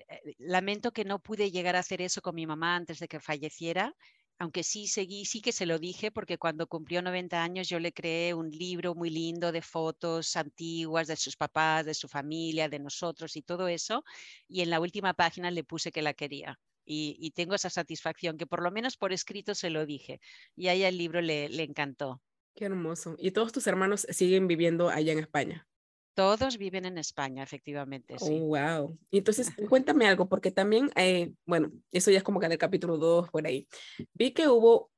eh, 0.09 0.35
lamento 0.39 0.91
que 0.93 1.05
no 1.05 1.21
pude 1.21 1.51
llegar 1.51 1.77
a 1.77 1.81
hacer 1.81 2.01
eso 2.01 2.23
con 2.23 2.35
mi 2.35 2.47
mamá 2.47 2.77
antes 2.77 2.99
de 2.99 3.09
que 3.09 3.21
falleciera, 3.21 3.95
aunque 4.39 4.63
sí 4.65 4.87
seguí, 4.87 5.25
sí 5.27 5.43
que 5.43 5.53
se 5.53 5.67
lo 5.67 5.79
dije, 5.79 6.11
porque 6.11 6.39
cuando 6.39 6.67
cumplió 6.67 7.03
90 7.03 7.43
años 7.43 7.69
yo 7.69 7.79
le 7.81 7.93
creé 7.93 8.35
un 8.35 8.51
libro 8.51 8.95
muy 8.95 9.11
lindo 9.11 9.53
de 9.53 9.63
fotos 9.63 10.35
antiguas 10.37 11.09
de 11.09 11.17
sus 11.17 11.37
papás, 11.37 11.85
de 11.85 11.95
su 11.95 12.09
familia, 12.09 12.69
de 12.69 12.79
nosotros 12.79 13.37
y 13.37 13.43
todo 13.43 13.69
eso, 13.69 14.03
y 14.49 14.63
en 14.63 14.71
la 14.71 14.81
última 14.81 15.13
página 15.15 15.51
le 15.51 15.65
puse 15.65 15.93
que 15.93 16.03
la 16.03 16.15
quería 16.15 16.59
y, 16.89 17.31
tengo 17.33 17.55
esa 17.55 17.71
satisfacción 17.71 18.37
que 18.39 18.47
por 18.47 18.63
lo 18.63 18.71
menos 18.71 18.97
por 18.97 19.13
escrito 19.13 19.55
se 19.55 19.71
lo 19.71 19.85
dije 19.85 20.21
y 20.57 20.69
a 20.69 20.73
ella 20.73 20.89
el 20.89 20.99
libro 20.99 21.21
le, 21.21 21.49
le 21.49 21.63
encantó. 21.63 22.23
Qué 22.55 22.65
hermoso. 22.65 23.15
¿Y 23.19 23.31
todos 23.31 23.53
tus 23.53 23.67
hermanos 23.67 24.07
siguen 24.11 24.49
viviendo 24.49 24.89
allá 24.89 25.13
en 25.13 25.19
España? 25.21 25.69
Todos 26.15 26.59
viven 26.59 26.85
en 26.85 26.99
España, 26.99 27.45
efectivamente. 27.45 28.19
Sí. 28.19 28.41
Oh, 28.41 28.47
wow. 28.47 28.99
Entonces, 29.13 29.53
cuéntame 29.69 30.09
algo, 30.09 30.29
porque 30.29 30.51
también, 30.51 30.91
eh, 30.97 31.33
bueno, 31.47 31.71
eso 31.93 32.11
ya 32.11 32.19
es 32.19 32.25
como 32.25 32.41
que 32.41 32.47
en 32.47 32.53
el 32.53 32.59
capítulo 32.59 32.99
2, 32.99 33.31
por 33.31 33.47
ahí. 33.47 33.69
Vi 34.15 34.33
que 34.33 34.49
hubo 34.49 34.91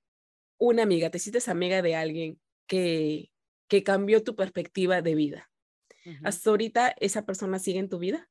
una 0.56 0.82
amiga, 0.82 1.10
te 1.10 1.18
hiciste 1.18 1.50
amiga 1.50 1.82
de 1.82 1.94
alguien 1.94 2.40
que, 2.66 3.30
que 3.68 3.82
cambió 3.82 4.24
tu 4.24 4.34
perspectiva 4.34 5.02
de 5.02 5.14
vida. 5.14 5.50
¿Hasta 6.24 6.48
ahorita 6.48 6.94
esa 6.98 7.26
persona 7.26 7.58
sigue 7.58 7.80
en 7.80 7.90
tu 7.90 7.98
vida? 7.98 8.29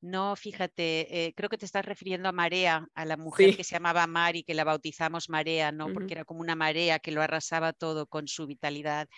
No, 0.00 0.34
fíjate, 0.34 1.26
eh, 1.26 1.34
creo 1.34 1.50
que 1.50 1.58
te 1.58 1.66
estás 1.66 1.84
refiriendo 1.84 2.28
a 2.28 2.32
Marea, 2.32 2.88
a 2.94 3.04
la 3.04 3.18
mujer 3.18 3.56
que 3.56 3.64
se 3.64 3.74
llamaba 3.74 4.06
Mari, 4.06 4.44
que 4.44 4.54
la 4.54 4.64
bautizamos 4.64 5.28
Marea, 5.28 5.72
¿no? 5.72 5.92
Porque 5.92 6.14
era 6.14 6.24
como 6.24 6.40
una 6.40 6.56
marea 6.56 6.98
que 6.98 7.12
lo 7.12 7.20
arrasaba 7.20 7.74
todo 7.74 8.06
con 8.06 8.26
su 8.26 8.46
vitalidad. 8.46 9.08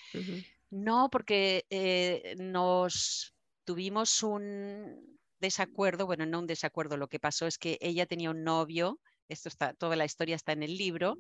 No, 0.71 1.09
porque 1.11 1.67
eh, 1.71 2.35
nos 2.39 3.35
tuvimos 3.65 4.23
un 4.23 5.19
desacuerdo, 5.39 6.07
bueno, 6.07 6.27
no 6.27 6.41
un 6.41 6.47
desacuerdo, 6.47 6.97
lo 6.97 7.09
que 7.09 7.21
pasó 7.21 7.47
es 7.47 7.59
que 7.59 7.79
ella 7.81 8.07
tenía 8.07 8.31
un 8.31 8.43
novio, 8.43 8.99
esto 9.29 9.49
está, 9.49 9.75
toda 9.75 9.97
la 9.97 10.05
historia 10.05 10.35
está 10.35 10.53
en 10.53 10.63
el 10.63 10.77
libro, 10.77 11.17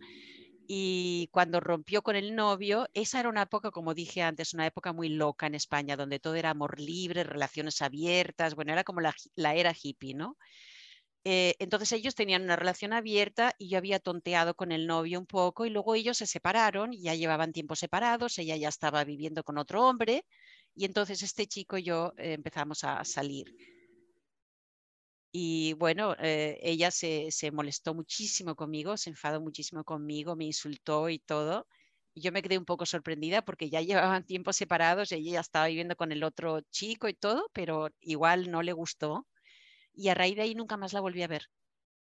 y 0.74 1.28
cuando 1.32 1.60
rompió 1.60 2.00
con 2.00 2.16
el 2.16 2.34
novio, 2.34 2.88
esa 2.94 3.20
era 3.20 3.28
una 3.28 3.42
época, 3.42 3.70
como 3.70 3.92
dije 3.92 4.22
antes, 4.22 4.54
una 4.54 4.66
época 4.66 4.94
muy 4.94 5.10
loca 5.10 5.46
en 5.46 5.54
España, 5.54 5.96
donde 5.98 6.18
todo 6.18 6.34
era 6.34 6.48
amor 6.48 6.80
libre, 6.80 7.24
relaciones 7.24 7.82
abiertas, 7.82 8.54
bueno, 8.54 8.72
era 8.72 8.82
como 8.82 9.02
la, 9.02 9.14
era 9.54 9.74
hippie, 9.78 10.14
¿no? 10.14 10.38
Eh, 11.24 11.56
entonces 11.58 11.92
ellos 11.92 12.14
tenían 12.14 12.42
una 12.44 12.56
relación 12.56 12.94
abierta 12.94 13.54
y 13.58 13.68
yo 13.68 13.76
había 13.76 14.00
tonteado 14.00 14.54
con 14.54 14.72
el 14.72 14.86
novio 14.86 15.18
un 15.18 15.26
poco 15.26 15.66
y 15.66 15.70
luego 15.70 15.94
ellos 15.94 16.16
se 16.16 16.26
separaron 16.26 16.92
ya 16.92 17.14
llevaban 17.14 17.52
tiempo 17.52 17.76
separados, 17.76 18.38
ella 18.38 18.56
ya 18.56 18.70
estaba 18.70 19.04
viviendo 19.04 19.44
con 19.44 19.58
otro 19.58 19.86
hombre 19.86 20.24
y 20.74 20.86
entonces 20.86 21.22
este 21.22 21.46
chico 21.46 21.76
y 21.76 21.82
yo 21.82 22.14
eh, 22.16 22.32
empezamos 22.32 22.82
a 22.84 23.04
salir. 23.04 23.54
Y 25.32 25.72
bueno, 25.74 26.14
eh, 26.20 26.58
ella 26.62 26.90
se, 26.90 27.30
molestó 27.52 27.94
muchísimo 27.94 28.54
conmigo, 28.54 28.96
se 28.98 29.10
enfadó 29.10 29.40
muchísimo 29.40 29.82
conmigo, 29.82 30.36
me 30.36 30.44
insultó 30.44 31.08
y 31.08 31.18
todo. 31.18 31.66
Yo 32.14 32.32
me 32.32 32.42
quedé 32.42 32.58
un 32.58 32.66
poco 32.66 32.84
sorprendida 32.86 33.42
porque 33.42 33.70
ya 33.70 33.80
llevaban 34.20 34.26
tiempo 34.26 34.52
separados, 34.52 35.12
y 35.12 35.16
ella 35.16 35.32
ya 35.32 35.40
estaba 35.40 35.68
viviendo 35.68 35.96
con 35.96 36.12
el 36.12 36.22
otro 36.24 36.60
chico 36.70 37.08
y 37.08 37.14
todo, 37.14 37.48
pero 37.54 37.88
igual 38.00 38.50
no 38.50 38.62
le 38.62 38.72
gustó. 38.72 39.26
Y 39.94 40.08
a 40.08 40.14
raíz 40.14 40.36
de 40.36 40.42
ahí 40.42 40.54
nunca 40.54 40.76
más 40.76 40.92
la 40.92 41.00
volví 41.00 41.22
a 41.22 41.28
ver. 41.28 41.46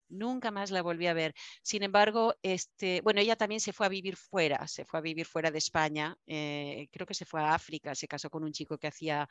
Nunca 0.10 0.52
más 0.52 0.72
la 0.72 0.82
volví 0.84 1.08
a 1.08 1.14
ver. 1.14 1.34
Sin 1.64 1.84
embargo, 1.84 2.36
este, 2.44 3.02
bueno, 3.02 3.22
ella 3.22 3.36
también 3.36 3.62
se 3.62 3.74
fue 3.74 3.88
a 3.88 3.90
vivir 3.90 4.16
fuera, 4.18 4.68
se 4.68 4.86
fue 4.86 5.00
a 5.00 5.02
vivir 5.02 5.26
fuera 5.26 5.52
de 5.52 5.58
España. 5.60 6.16
Eh, 6.28 6.88
creo 6.92 7.08
que 7.08 7.16
se 7.16 7.26
fue 7.26 7.42
a 7.42 7.54
África, 7.56 7.96
se 7.96 8.08
casó 8.08 8.30
con 8.30 8.44
un 8.44 8.52
chico 8.54 8.78
que 8.78 8.88
hacía 8.88 9.28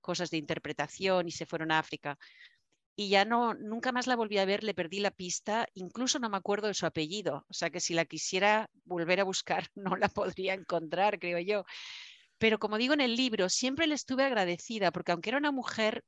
cosas 0.00 0.30
de 0.30 0.36
interpretación 0.38 1.28
y 1.28 1.32
se 1.32 1.46
fueron 1.46 1.72
a 1.72 1.78
África 1.78 2.18
y 2.96 3.10
ya 3.10 3.26
no, 3.26 3.54
nunca 3.54 3.92
más 3.92 4.06
la 4.06 4.16
volví 4.16 4.38
a 4.38 4.46
ver, 4.46 4.64
le 4.64 4.74
perdí 4.74 5.00
la 5.00 5.10
pista, 5.10 5.66
incluso 5.74 6.18
no 6.18 6.30
me 6.30 6.38
acuerdo 6.38 6.68
de 6.68 6.74
su 6.74 6.86
apellido, 6.86 7.44
o 7.48 7.54
sea 7.54 7.70
que 7.70 7.80
si 7.80 7.94
la 7.94 8.06
quisiera 8.06 8.70
volver 8.84 9.20
a 9.20 9.24
buscar 9.24 9.68
no 9.74 9.96
la 9.96 10.08
podría 10.08 10.54
encontrar, 10.54 11.18
creo 11.18 11.38
yo. 11.40 11.64
Pero 12.38 12.58
como 12.58 12.78
digo 12.78 12.94
en 12.94 13.02
el 13.02 13.16
libro, 13.16 13.48
siempre 13.48 13.86
le 13.86 13.94
estuve 13.94 14.24
agradecida 14.24 14.92
porque 14.92 15.12
aunque 15.12 15.30
era 15.30 15.38
una 15.38 15.52
mujer 15.52 16.04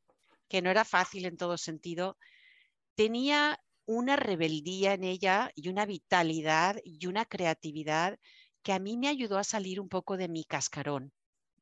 que 0.48 0.62
no 0.62 0.70
era 0.70 0.84
fácil 0.84 1.26
en 1.26 1.36
todo 1.36 1.58
sentido, 1.58 2.16
tenía 2.96 3.60
una 3.86 4.16
rebeldía 4.16 4.94
en 4.94 5.04
ella 5.04 5.50
y 5.54 5.68
una 5.68 5.86
vitalidad 5.86 6.76
y 6.84 7.06
una 7.06 7.24
creatividad 7.26 8.18
que 8.62 8.72
a 8.72 8.78
mí 8.78 8.98
me 8.98 9.08
ayudó 9.08 9.38
a 9.38 9.44
salir 9.44 9.80
un 9.80 9.88
poco 9.88 10.16
de 10.16 10.28
mi 10.28 10.44
cascarón 10.44 11.12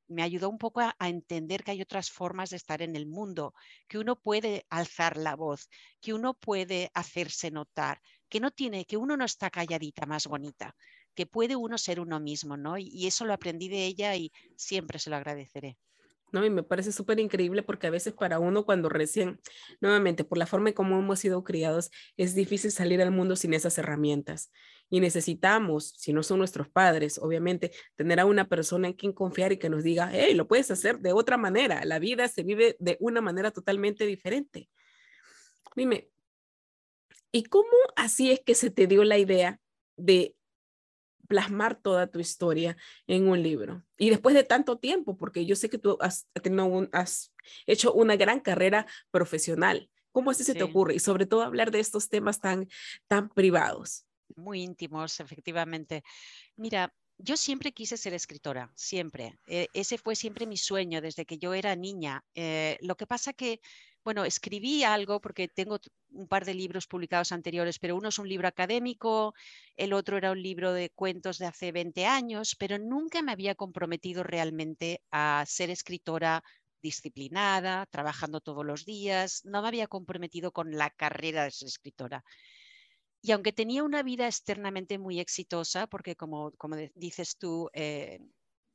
me 0.08 0.22
ayudó 0.22 0.48
un 0.48 0.58
poco 0.58 0.80
a, 0.80 0.94
entender 1.00 1.64
que 1.64 1.72
hay 1.72 1.82
otras 1.82 2.10
formas 2.10 2.50
de 2.50 2.56
estar 2.56 2.82
en 2.82 2.96
el 2.96 3.06
mundo, 3.06 3.54
que 3.88 3.98
uno 3.98 4.16
puede 4.16 4.66
alzar 4.70 5.16
la 5.16 5.36
voz, 5.36 5.68
que 6.00 6.14
uno 6.14 6.34
puede 6.34 6.90
hacerse 6.94 7.50
notar, 7.50 8.00
que 8.28 8.40
no 8.40 8.50
tiene, 8.50 8.84
que 8.84 8.96
uno 8.96 9.16
no 9.16 9.24
está 9.24 9.50
calladita 9.50 10.06
más 10.06 10.26
bonita, 10.26 10.76
que 11.14 11.26
puede 11.26 11.56
uno 11.56 11.78
ser 11.78 12.00
uno 12.00 12.20
mismo, 12.20 12.56
¿no? 12.56 12.78
y 12.78 13.06
eso 13.06 13.24
lo 13.24 13.32
aprendí 13.32 13.68
de 13.68 13.86
ella 13.86 14.16
y 14.16 14.32
siempre 14.56 14.98
se 14.98 15.10
lo 15.10 15.16
agradeceré. 15.16 15.78
¿No? 16.36 16.44
Y 16.44 16.50
me 16.50 16.62
parece 16.62 16.92
súper 16.92 17.18
increíble 17.18 17.62
porque 17.62 17.86
a 17.86 17.90
veces 17.90 18.12
para 18.12 18.38
uno 18.38 18.66
cuando 18.66 18.90
recién, 18.90 19.40
nuevamente, 19.80 20.22
por 20.22 20.36
la 20.36 20.46
forma 20.46 20.68
en 20.68 20.74
cómo 20.74 20.98
hemos 20.98 21.18
sido 21.18 21.42
criados, 21.42 21.90
es 22.18 22.34
difícil 22.34 22.70
salir 22.70 23.00
al 23.00 23.10
mundo 23.10 23.36
sin 23.36 23.54
esas 23.54 23.78
herramientas. 23.78 24.52
Y 24.90 25.00
necesitamos, 25.00 25.94
si 25.96 26.12
no 26.12 26.22
son 26.22 26.38
nuestros 26.38 26.68
padres, 26.68 27.18
obviamente, 27.18 27.72
tener 27.94 28.20
a 28.20 28.26
una 28.26 28.48
persona 28.48 28.88
en 28.88 28.92
quien 28.92 29.12
confiar 29.12 29.52
y 29.52 29.58
que 29.58 29.70
nos 29.70 29.82
diga, 29.82 30.10
hey, 30.12 30.34
lo 30.34 30.46
puedes 30.46 30.70
hacer 30.70 30.98
de 30.98 31.12
otra 31.12 31.38
manera. 31.38 31.84
La 31.86 31.98
vida 31.98 32.28
se 32.28 32.42
vive 32.42 32.76
de 32.78 32.98
una 33.00 33.22
manera 33.22 33.50
totalmente 33.50 34.04
diferente. 34.04 34.68
Dime, 35.74 36.10
¿y 37.32 37.44
cómo 37.44 37.72
así 37.96 38.30
es 38.30 38.40
que 38.40 38.54
se 38.54 38.70
te 38.70 38.86
dio 38.86 39.04
la 39.04 39.16
idea 39.16 39.58
de 39.96 40.36
plasmar 41.26 41.74
toda 41.80 42.06
tu 42.06 42.18
historia 42.20 42.76
en 43.06 43.28
un 43.28 43.42
libro. 43.42 43.84
Y 43.98 44.10
después 44.10 44.34
de 44.34 44.44
tanto 44.44 44.78
tiempo, 44.78 45.16
porque 45.16 45.46
yo 45.46 45.56
sé 45.56 45.68
que 45.68 45.78
tú 45.78 45.98
has, 46.00 46.26
tenido 46.42 46.88
has 46.92 47.32
hecho 47.66 47.92
una 47.92 48.16
gran 48.16 48.40
carrera 48.40 48.86
profesional. 49.10 49.90
¿Cómo 50.12 50.30
así 50.30 50.44
se 50.44 50.54
te 50.54 50.62
ocurre? 50.62 50.94
Y 50.94 50.98
sobre 50.98 51.26
todo 51.26 51.42
hablar 51.42 51.70
de 51.70 51.80
estos 51.80 52.08
temas 52.08 52.40
tan, 52.40 52.68
tan 53.06 53.28
privados. 53.28 54.06
Muy 54.34 54.62
íntimos, 54.62 55.20
efectivamente. 55.20 56.02
Mira, 56.56 56.92
yo 57.18 57.36
siempre 57.36 57.72
quise 57.72 57.96
ser 57.96 58.14
escritora, 58.14 58.72
siempre. 58.74 59.38
E, 59.46 59.68
ese 59.74 59.98
fue 59.98 60.16
siempre 60.16 60.46
mi 60.46 60.56
sueño 60.56 61.00
desde 61.00 61.26
que 61.26 61.38
yo 61.38 61.54
era 61.54 61.76
niña. 61.76 62.24
Eh, 62.34 62.78
lo 62.80 62.96
que 62.96 63.06
pasa 63.06 63.32
que 63.32 63.60
bueno, 64.06 64.24
escribí 64.24 64.84
algo 64.84 65.20
porque 65.20 65.48
tengo 65.48 65.80
un 66.10 66.28
par 66.28 66.44
de 66.44 66.54
libros 66.54 66.86
publicados 66.86 67.32
anteriores, 67.32 67.80
pero 67.80 67.96
uno 67.96 68.10
es 68.10 68.20
un 68.20 68.28
libro 68.28 68.46
académico, 68.46 69.34
el 69.76 69.92
otro 69.92 70.16
era 70.16 70.30
un 70.30 70.40
libro 70.40 70.72
de 70.72 70.90
cuentos 70.90 71.38
de 71.38 71.46
hace 71.46 71.72
20 71.72 72.06
años, 72.06 72.54
pero 72.54 72.78
nunca 72.78 73.20
me 73.20 73.32
había 73.32 73.56
comprometido 73.56 74.22
realmente 74.22 75.02
a 75.10 75.42
ser 75.48 75.70
escritora 75.70 76.44
disciplinada, 76.80 77.86
trabajando 77.86 78.40
todos 78.40 78.64
los 78.64 78.84
días, 78.84 79.44
no 79.44 79.60
me 79.60 79.66
había 79.66 79.88
comprometido 79.88 80.52
con 80.52 80.70
la 80.70 80.90
carrera 80.90 81.42
de 81.42 81.50
ser 81.50 81.66
escritora. 81.66 82.22
Y 83.22 83.32
aunque 83.32 83.52
tenía 83.52 83.82
una 83.82 84.04
vida 84.04 84.26
externamente 84.28 84.98
muy 84.98 85.18
exitosa, 85.18 85.88
porque 85.88 86.14
como, 86.14 86.52
como 86.52 86.76
dices 86.94 87.38
tú, 87.38 87.70
eh, 87.72 88.20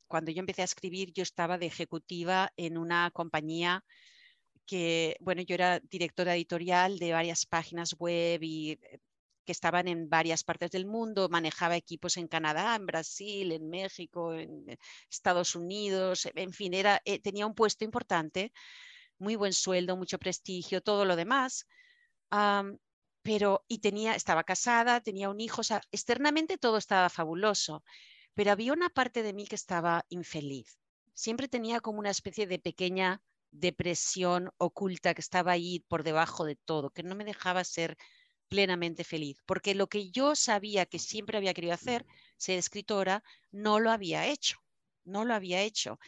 cuando 0.07 0.29
yo 0.29 0.41
empecé 0.41 0.63
a 0.63 0.65
escribir, 0.65 1.13
yo 1.13 1.23
estaba 1.23 1.57
de 1.57 1.67
ejecutiva 1.67 2.51
en 2.57 2.77
una 2.77 3.11
compañía 3.11 3.85
que, 4.65 5.17
bueno, 5.19 5.41
yo 5.41 5.55
era 5.55 5.79
directora 5.79 6.35
editorial 6.35 6.99
de 6.99 7.13
varias 7.13 7.45
páginas 7.45 7.95
web 7.97 8.41
y 8.43 8.71
eh, 8.71 8.99
que 9.45 9.51
estaban 9.51 9.87
en 9.87 10.09
varias 10.09 10.43
partes 10.43 10.71
del 10.71 10.85
mundo, 10.85 11.29
manejaba 11.29 11.75
equipos 11.75 12.17
en 12.17 12.27
Canadá, 12.27 12.75
en 12.75 12.85
Brasil, 12.85 13.51
en 13.51 13.69
México, 13.69 14.33
en 14.33 14.69
eh, 14.69 14.77
Estados 15.09 15.55
Unidos, 15.55 16.29
en 16.35 16.53
fin, 16.53 16.73
era, 16.73 17.01
eh, 17.05 17.19
tenía 17.19 17.47
un 17.47 17.55
puesto 17.55 17.83
importante, 17.83 18.53
muy 19.17 19.35
buen 19.35 19.53
sueldo, 19.53 19.97
mucho 19.97 20.19
prestigio, 20.19 20.81
todo 20.81 21.05
lo 21.05 21.15
demás. 21.15 21.67
pero, 23.23 23.63
y 23.67 23.79
tenía, 23.79 24.15
estaba 24.15 24.43
casada, 24.43 25.01
tenía 25.01 25.29
un 25.29 25.39
hijo, 25.41 25.61
o 25.61 25.63
sea, 25.63 25.81
externamente 25.91 26.57
todo 26.57 26.77
estaba 26.77 27.09
fabuloso, 27.09 27.83
pero 28.33 28.51
había 28.51 28.73
una 28.73 28.89
parte 28.89 29.21
de 29.23 29.33
mí 29.33 29.45
que 29.47 29.55
estaba 29.55 30.05
infeliz. 30.09 30.79
Siempre 31.13 31.47
tenía 31.47 31.81
como 31.81 31.99
una 31.99 32.09
especie 32.09 32.47
de 32.47 32.57
pequeña 32.59 33.21
depresión 33.51 34.49
oculta 34.57 35.13
que 35.13 35.21
estaba 35.21 35.51
ahí 35.51 35.81
por 35.87 36.03
debajo 36.03 36.45
de 36.45 36.55
todo, 36.55 36.89
que 36.89 37.03
no 37.03 37.15
me 37.15 37.25
dejaba 37.25 37.63
ser 37.63 37.97
plenamente 38.49 39.03
feliz, 39.03 39.37
porque 39.45 39.75
lo 39.75 39.87
que 39.87 40.11
yo 40.11 40.35
sabía 40.35 40.85
que 40.85 40.99
siempre 40.99 41.37
había 41.37 41.53
querido 41.53 41.73
hacer, 41.73 42.05
ser 42.37 42.57
escritora, 42.57 43.23
no 43.51 43.79
lo 43.79 43.91
había 43.91 44.27
hecho, 44.27 44.57
no 45.05 45.25
lo 45.25 45.33
había 45.33 45.61
hecho. 45.61 45.99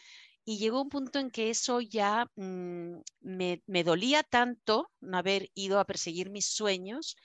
Y 0.45 0.57
llegó 0.57 0.81
un 0.81 0.89
punto 0.89 1.19
en 1.19 1.31
que 1.31 1.49
eso 1.49 1.79
ya 1.79 2.27
mm, 2.35 2.97
me, 3.21 3.63
me 3.65 3.83
dolía 3.83 4.23
tanto 4.23 4.91
no 4.99 5.17
haber 5.17 5.49
ido 5.53 5.79
a 5.79 5.85
perseguir 5.85 6.29
mis 6.29 6.47
sueños 6.47 7.15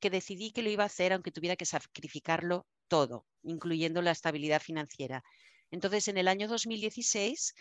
que 0.00 0.10
decidí 0.10 0.50
que 0.50 0.62
lo 0.62 0.70
iba 0.70 0.82
a 0.82 0.86
hacer 0.86 1.12
aunque 1.12 1.30
tuviera 1.30 1.56
que 1.56 1.66
sacrificarlo 1.66 2.66
todo, 2.88 3.26
incluyendo 3.42 4.02
la 4.02 4.10
estabilidad 4.10 4.60
financiera. 4.60 5.22
Entonces, 5.70 6.08
en 6.08 6.18
el 6.18 6.28
año 6.28 6.48
2016 6.48 7.54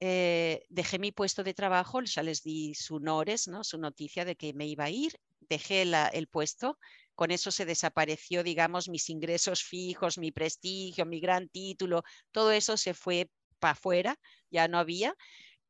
eh, 0.00 0.64
dejé 0.68 0.98
mi 0.98 1.12
puesto 1.12 1.42
de 1.44 1.54
trabajo, 1.54 2.02
ya 2.02 2.22
les 2.22 2.42
di 2.42 2.74
su 2.74 3.00
¿no? 3.00 3.24
su 3.24 3.78
noticia 3.78 4.24
de 4.24 4.36
que 4.36 4.52
me 4.52 4.66
iba 4.66 4.84
a 4.84 4.90
ir, 4.90 5.18
dejé 5.40 5.82
el 5.82 6.28
puesto, 6.28 6.78
con 7.14 7.30
eso 7.30 7.50
se 7.50 7.64
desapareció, 7.64 8.42
digamos, 8.42 8.88
mis 8.88 9.08
ingresos 9.08 9.62
fijos, 9.62 10.18
mi 10.18 10.32
prestigio, 10.32 11.06
mi 11.06 11.20
gran 11.20 11.48
título, 11.48 12.02
todo 12.30 12.52
eso 12.52 12.76
se 12.76 12.94
fue 12.94 13.30
para 13.58 13.72
afuera, 13.72 14.18
ya 14.50 14.68
no 14.68 14.78
había, 14.78 15.14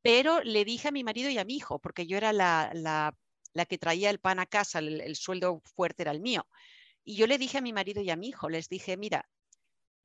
pero 0.01 0.41
le 0.43 0.65
dije 0.65 0.89
a 0.89 0.91
mi 0.91 1.03
marido 1.03 1.29
y 1.29 1.37
a 1.37 1.45
mi 1.45 1.55
hijo, 1.55 1.79
porque 1.79 2.07
yo 2.07 2.17
era 2.17 2.33
la, 2.33 2.71
la, 2.73 3.65
que 3.65 3.77
traía 3.77 4.09
el 4.09 4.19
pan 4.19 4.39
a 4.39 4.45
casa, 4.45 4.79
el 4.79 5.15
sueldo 5.15 5.61
fuerte 5.75 6.03
era 6.03 6.11
el 6.11 6.21
mío. 6.21 6.45
Y 7.03 7.15
yo 7.15 7.25
le 7.27 7.37
dije 7.37 7.57
a 7.59 7.61
mi 7.61 7.71
marido 7.71 8.01
y 8.01 8.09
a 8.09 8.17
mi 8.17 8.27
hijo, 8.27 8.49
les 8.49 8.67
dije, 8.67 8.97
mira, 8.97 9.29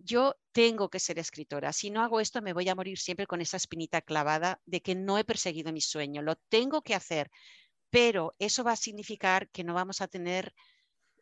yo 0.05 0.35
tengo 0.53 0.89
que 0.89 1.01
ser 1.01 1.19
escritora. 1.19 1.73
Si 1.73 1.91
no 1.91 2.03
hago 2.03 2.21
esto, 2.21 2.43
me 2.43 2.53
voy 2.53 2.69
a 2.69 2.75
morir 2.75 2.99
siempre 2.99 3.27
con 3.27 3.41
esa 3.41 3.57
espinita 3.57 4.03
clavada 4.03 4.61
de 4.67 4.81
que 4.81 4.95
no 4.95 5.19
he 5.19 5.25
perseguido 5.25 5.73
mi 5.73 5.81
sueño. 5.81 6.23
Lo 6.23 6.37
tengo 6.49 6.83
que 6.83 6.95
hacer, 6.95 7.31
pero 7.91 8.35
eso 8.39 8.65
va 8.65 8.73
a 8.73 8.77
significar 8.77 9.51
que 9.51 9.65
no 9.65 9.75
vamos 9.75 10.01
a 10.01 10.09
tener 10.09 10.55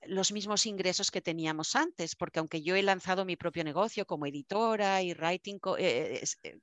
los 0.03 0.33
mismos 0.33 0.67
ingresos 0.67 1.11
que 1.11 1.21
teníamos 1.21 1.77
antes, 1.77 2.17
porque 2.17 2.39
aunque 2.39 2.63
yo 2.63 2.75
he 2.75 2.83
lanzado 2.83 3.25
mi 3.25 3.37
propio 3.37 3.65
negocio 3.65 4.07
como 4.07 4.27
editora 4.27 5.03
y 5.03 5.13
writing, 5.13 5.59
eh, 5.79 6.23
eh, 6.43 6.59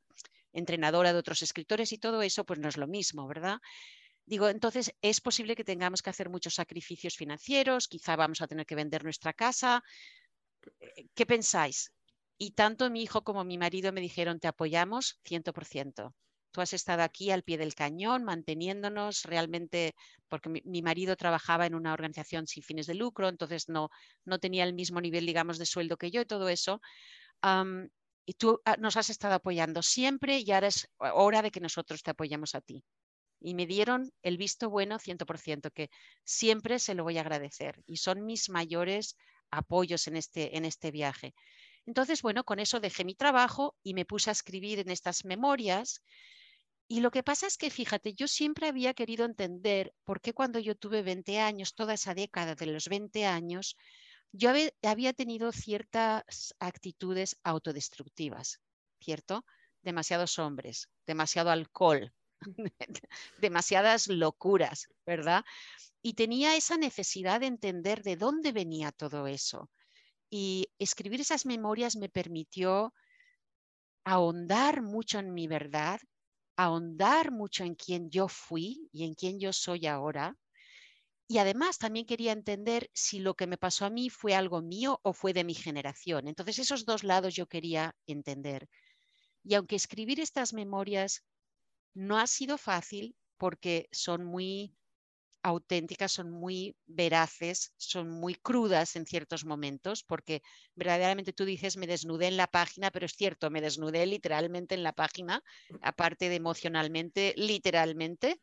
entrenadora 0.54 1.14
de 1.14 1.20
otros 1.20 1.42
escritores 1.44 1.92
y 1.92 2.00
todo 2.00 2.22
eso, 2.22 2.46
pues 2.46 2.60
no 2.60 2.68
es 2.68 2.78
lo 2.78 2.88
mismo, 2.88 3.28
¿verdad? 3.28 3.60
Digo, 4.26 4.50
entonces 4.50 4.94
es 5.02 5.22
posible 5.22 5.56
que 5.56 5.64
tengamos 5.64 6.02
que 6.02 6.10
hacer 6.10 6.30
muchos 6.30 6.56
sacrificios 6.56 7.16
financieros, 7.16 7.88
quizá 7.88 8.16
vamos 8.16 8.42
a 8.42 8.48
tener 8.48 8.66
que 8.66 8.76
vender 8.76 9.04
nuestra 9.04 9.34
casa. 9.34 9.84
¿Qué 11.16 11.26
pensáis? 11.26 11.92
Y 12.38 12.52
tanto 12.52 12.90
mi 12.90 13.02
hijo 13.02 13.24
como 13.24 13.44
mi 13.44 13.58
marido 13.58 13.92
me 13.92 14.02
dijeron, 14.02 14.40
te 14.40 14.48
apoyamos 14.48 15.20
100%. 15.24 16.14
Tú 16.52 16.62
has 16.62 16.74
estado 16.74 17.04
aquí 17.04 17.32
al 17.32 17.44
pie 17.44 17.58
del 17.58 17.76
cañón, 17.76 18.24
manteniéndonos 18.24 19.24
realmente, 19.24 19.94
porque 20.28 20.50
mi, 20.50 20.82
marido 20.82 21.16
trabajaba 21.16 21.66
en 21.66 21.76
una 21.76 21.94
organización 21.94 22.48
sin 22.48 22.64
fines 22.64 22.88
de 22.88 22.96
lucro, 22.96 23.28
entonces 23.28 23.70
no, 23.70 23.90
no 24.26 24.40
tenía 24.40 24.64
el 24.64 24.74
mismo 24.74 25.02
nivel, 25.02 25.26
digamos, 25.26 25.58
de 25.58 25.66
sueldo 25.66 25.98
que 25.98 26.12
yo 26.12 26.22
y 26.22 26.26
todo 26.26 26.50
eso. 26.50 26.82
y 28.26 28.34
tú 28.34 28.60
ah, 28.66 28.76
nos 28.78 28.98
has 28.98 29.10
estado 29.10 29.36
apoyando 29.36 29.82
siempre 29.82 30.40
y 30.40 30.52
ahora 30.52 30.68
es 30.68 30.88
hora 31.00 31.42
de 31.42 31.52
que 31.52 31.60
nosotros 31.60 32.04
te 32.04 32.12
apoyemos 32.12 32.56
a 32.56 32.62
ti. 32.62 32.84
Y 33.40 33.54
me 33.54 33.68
dieron 33.68 34.12
el 34.24 34.38
visto 34.38 34.70
bueno 34.70 34.98
100%, 35.00 35.72
que 35.72 35.90
siempre 36.24 36.80
se 36.80 36.96
lo 36.96 37.04
voy 37.04 37.18
a 37.18 37.22
agradecer. 37.22 37.84
Y 37.86 37.98
son 37.98 38.26
mis 38.26 38.50
mayores 38.50 39.16
apoyos 39.52 40.08
en 40.08 40.16
este, 40.18 40.58
en 40.58 40.66
este 40.66 40.92
viaje. 40.92 41.34
Entonces, 41.88 42.22
bueno, 42.22 42.44
con 42.44 42.60
eso 42.60 42.80
dejé 42.82 43.06
mi 43.06 43.16
trabajo 43.16 43.76
y 43.82 43.94
me 43.94 44.06
puse 44.06 44.30
a 44.30 44.34
escribir 44.34 44.80
en 44.80 44.90
estas 44.90 45.24
memorias. 45.26 46.02
Y 46.90 47.00
lo 47.00 47.12
que 47.12 47.24
pasa 47.24 47.48
es 47.48 47.58
que, 47.58 47.70
fíjate, 47.70 48.14
yo 48.14 48.28
siempre 48.28 48.68
había 48.68 48.94
querido 48.94 49.26
entender 49.26 49.94
por 50.04 50.20
qué 50.22 50.34
cuando 50.34 50.60
yo 50.60 50.76
tuve 50.76 51.02
20 51.02 51.40
años, 51.40 51.74
toda 51.74 51.94
esa 51.94 52.14
década 52.14 52.56
de 52.56 52.66
los 52.66 52.90
20 52.90 53.26
años, 53.26 53.78
yo 54.34 54.52
había 54.84 55.14
tenido 55.14 55.52
ciertas 55.54 56.54
actitudes 56.60 57.38
autodestructivas, 57.44 58.60
¿cierto? 59.00 59.46
Demasiados 59.82 60.38
hombres, 60.40 60.90
demasiado 61.06 61.52
alcohol, 61.52 62.14
demasiadas 63.38 64.08
locuras, 64.08 64.88
¿verdad? 65.06 65.46
Y 66.02 66.14
tenía 66.16 66.58
esa 66.58 66.78
necesidad 66.78 67.40
de 67.40 67.48
entender 67.48 68.04
de 68.04 68.18
dónde 68.18 68.52
venía 68.52 68.92
todo 68.92 69.28
eso. 69.28 69.70
Y 70.30 70.68
escribir 70.80 71.22
esas 71.22 71.46
memorias 71.46 71.96
me 71.96 72.10
permitió 72.10 72.94
ahondar 74.04 74.82
mucho 74.82 75.20
en 75.20 75.34
mi 75.34 75.48
verdad, 75.48 76.00
ahondar 76.56 77.32
mucho 77.32 77.64
en 77.64 77.76
quién 77.76 78.10
yo 78.10 78.28
fui 78.28 78.90
y 78.92 79.06
en 79.06 79.14
quién 79.14 79.40
yo 79.40 79.54
soy 79.54 79.86
ahora. 79.88 80.38
Y 81.28 81.40
además 81.40 81.78
también 81.78 82.06
quería 82.06 82.32
entender 82.32 82.90
si 82.94 83.20
lo 83.20 83.36
que 83.36 83.48
me 83.48 83.58
pasó 83.58 83.86
a 83.86 83.90
mí 83.90 84.10
fue 84.10 84.34
algo 84.34 84.62
mío 84.62 85.00
o 85.04 85.12
fue 85.12 85.34
de 85.34 85.44
mi 85.44 85.54
generación. 85.54 86.28
Entonces 86.28 86.60
esos 86.60 86.86
dos 86.86 87.04
lados 87.04 87.36
yo 87.36 87.48
quería 87.48 87.96
entender. 88.08 88.70
Y 89.44 89.56
aunque 89.56 89.76
escribir 89.76 90.20
estas 90.20 90.54
memorias 90.54 91.24
no 91.94 92.18
ha 92.18 92.28
sido 92.28 92.58
fácil 92.58 93.16
porque 93.38 93.90
son 93.92 94.24
muy 94.26 94.74
auténticas, 95.48 96.12
son 96.12 96.30
muy 96.32 96.76
veraces, 96.86 97.74
son 97.78 98.10
muy 98.10 98.36
crudas 98.36 98.96
en 98.96 99.06
ciertos 99.06 99.46
momentos, 99.46 100.04
porque 100.04 100.42
verdaderamente 100.76 101.34
tú 101.34 101.46
dices, 101.46 101.78
me 101.78 101.88
desnudé 101.88 102.28
en 102.28 102.38
la 102.38 102.48
página, 102.48 102.92
pero 102.92 103.06
es 103.06 103.14
cierto, 103.14 103.50
me 103.50 103.62
desnudé 103.62 104.06
literalmente 104.06 104.76
en 104.76 104.84
la 104.84 104.94
página, 104.94 105.42
aparte 105.82 106.30
de 106.30 106.36
emocionalmente, 106.36 107.34
literalmente. 107.38 108.40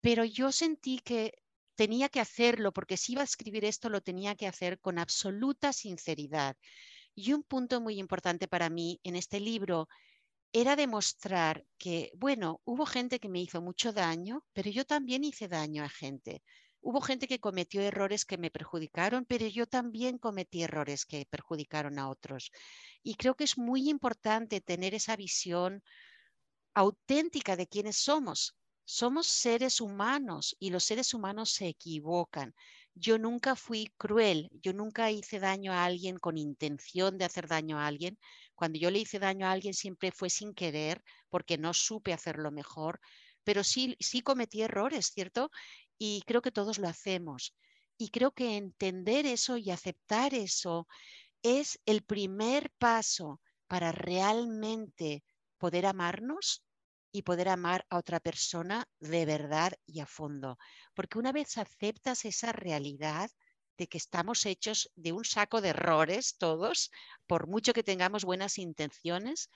pero 0.00 0.24
yo 0.24 0.50
sentí 0.52 0.98
que 0.98 1.34
tenía 1.74 2.08
que 2.08 2.20
hacerlo, 2.20 2.72
porque 2.72 2.96
si 2.96 3.12
iba 3.12 3.22
a 3.22 3.24
escribir 3.24 3.64
esto, 3.64 3.88
lo 3.88 4.00
tenía 4.00 4.34
que 4.34 4.46
hacer 4.46 4.80
con 4.80 4.98
absoluta 4.98 5.72
sinceridad. 5.72 6.56
Y 7.14 7.32
un 7.32 7.42
punto 7.42 7.80
muy 7.80 7.98
importante 7.98 8.48
para 8.48 8.70
mí 8.70 9.00
en 9.02 9.16
este 9.16 9.40
libro 9.40 9.88
era 10.52 10.76
demostrar 10.76 11.64
que, 11.78 12.10
bueno, 12.16 12.60
hubo 12.64 12.86
gente 12.86 13.20
que 13.20 13.28
me 13.28 13.40
hizo 13.40 13.62
mucho 13.62 13.92
daño, 13.92 14.44
pero 14.52 14.70
yo 14.70 14.84
también 14.84 15.24
hice 15.24 15.48
daño 15.48 15.84
a 15.84 15.88
gente. 15.88 16.42
Hubo 16.82 17.00
gente 17.00 17.28
que 17.28 17.40
cometió 17.40 17.82
errores 17.82 18.24
que 18.24 18.38
me 18.38 18.50
perjudicaron, 18.50 19.26
pero 19.26 19.46
yo 19.46 19.66
también 19.66 20.18
cometí 20.18 20.62
errores 20.62 21.04
que 21.04 21.26
perjudicaron 21.28 21.98
a 21.98 22.08
otros. 22.08 22.50
Y 23.02 23.14
creo 23.14 23.34
que 23.34 23.44
es 23.44 23.58
muy 23.58 23.88
importante 23.90 24.60
tener 24.60 24.94
esa 24.94 25.14
visión 25.16 25.82
auténtica 26.74 27.56
de 27.56 27.66
quiénes 27.66 27.96
somos. 27.98 28.56
Somos 28.84 29.26
seres 29.28 29.80
humanos 29.80 30.56
y 30.58 30.70
los 30.70 30.84
seres 30.84 31.14
humanos 31.14 31.52
se 31.52 31.68
equivocan. 31.68 32.54
Yo 32.94 33.18
nunca 33.18 33.54
fui 33.54 33.92
cruel, 33.96 34.48
yo 34.62 34.72
nunca 34.72 35.10
hice 35.12 35.38
daño 35.38 35.72
a 35.72 35.84
alguien 35.84 36.18
con 36.18 36.36
intención 36.38 37.18
de 37.18 37.24
hacer 37.24 37.46
daño 37.46 37.78
a 37.78 37.86
alguien, 37.86 38.18
cuando 38.60 38.78
yo 38.78 38.90
le 38.90 38.98
hice 38.98 39.18
daño 39.18 39.46
a 39.46 39.52
alguien 39.52 39.72
siempre 39.72 40.12
fue 40.12 40.28
sin 40.28 40.52
querer, 40.52 41.02
porque 41.30 41.56
no 41.56 41.72
supe 41.72 42.12
hacerlo 42.12 42.50
mejor, 42.50 43.00
pero 43.42 43.64
sí, 43.64 43.96
sí 44.00 44.20
cometí 44.20 44.60
errores, 44.60 45.06
¿cierto? 45.06 45.50
Y 45.96 46.22
creo 46.26 46.42
que 46.42 46.52
todos 46.52 46.76
lo 46.76 46.86
hacemos. 46.86 47.56
Y 47.96 48.10
creo 48.10 48.32
que 48.32 48.58
entender 48.58 49.24
eso 49.24 49.56
y 49.56 49.70
aceptar 49.70 50.34
eso 50.34 50.86
es 51.42 51.80
el 51.86 52.02
primer 52.02 52.70
paso 52.76 53.40
para 53.66 53.92
realmente 53.92 55.24
poder 55.56 55.86
amarnos 55.86 56.62
y 57.12 57.22
poder 57.22 57.48
amar 57.48 57.86
a 57.88 57.96
otra 57.96 58.20
persona 58.20 58.84
de 58.98 59.24
verdad 59.24 59.72
y 59.86 60.00
a 60.00 60.06
fondo. 60.06 60.58
Porque 60.94 61.18
una 61.18 61.32
vez 61.32 61.56
aceptas 61.56 62.26
esa 62.26 62.52
realidad, 62.52 63.30
de 63.80 63.88
que 63.90 63.96
estamos 64.04 64.44
hechos 64.44 64.78
de 64.94 65.10
un 65.18 65.24
saco 65.24 65.62
de 65.62 65.70
errores 65.70 66.36
todos, 66.36 66.90
por 67.26 67.42
mucho 67.52 67.72
que 67.72 67.88
tengamos 67.90 68.26
buenas 68.30 68.58
intenciones, 68.58 69.48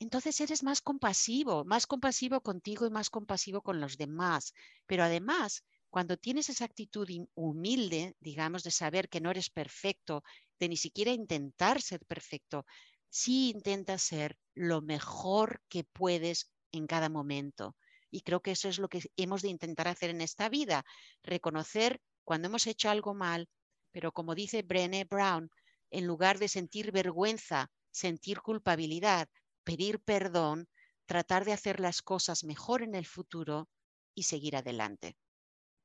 entonces 0.00 0.40
eres 0.40 0.64
más 0.64 0.80
compasivo, 0.80 1.64
más 1.64 1.86
compasivo 1.86 2.40
contigo 2.40 2.86
y 2.86 2.90
más 2.90 3.08
compasivo 3.08 3.62
con 3.62 3.80
los 3.80 3.96
demás. 3.96 4.54
Pero 4.88 5.04
además, 5.04 5.62
cuando 5.88 6.16
tienes 6.16 6.48
esa 6.48 6.64
actitud 6.64 7.08
humilde, 7.34 8.16
digamos, 8.18 8.64
de 8.64 8.72
saber 8.72 9.08
que 9.08 9.20
no 9.20 9.30
eres 9.30 9.50
perfecto, 9.50 10.24
de 10.58 10.68
ni 10.68 10.76
siquiera 10.76 11.12
intentar 11.12 11.80
ser 11.80 12.00
perfecto, 12.06 12.66
sí 13.08 13.50
intentas 13.50 14.02
ser 14.02 14.36
lo 14.54 14.82
mejor 14.82 15.62
que 15.68 15.84
puedes 15.84 16.50
en 16.72 16.88
cada 16.88 17.08
momento. 17.08 17.76
Y 18.10 18.22
creo 18.22 18.42
que 18.42 18.50
eso 18.50 18.68
es 18.68 18.80
lo 18.80 18.88
que 18.88 19.02
hemos 19.16 19.42
de 19.42 19.50
intentar 19.50 19.86
hacer 19.86 20.10
en 20.10 20.22
esta 20.22 20.48
vida, 20.48 20.84
reconocer 21.22 22.00
cuando 22.30 22.46
hemos 22.46 22.68
hecho 22.68 22.88
algo 22.88 23.12
mal, 23.12 23.48
pero 23.90 24.12
como 24.12 24.36
dice 24.36 24.62
Brené 24.62 25.02
Brown, 25.02 25.50
en 25.90 26.06
lugar 26.06 26.38
de 26.38 26.46
sentir 26.46 26.92
vergüenza, 26.92 27.72
sentir 27.90 28.40
culpabilidad, 28.40 29.28
pedir 29.64 29.98
perdón, 29.98 30.68
tratar 31.06 31.44
de 31.44 31.54
hacer 31.54 31.80
las 31.80 32.02
cosas 32.02 32.44
mejor 32.44 32.82
en 32.82 32.94
el 32.94 33.04
futuro 33.04 33.68
y 34.14 34.22
seguir 34.22 34.54
adelante. 34.54 35.16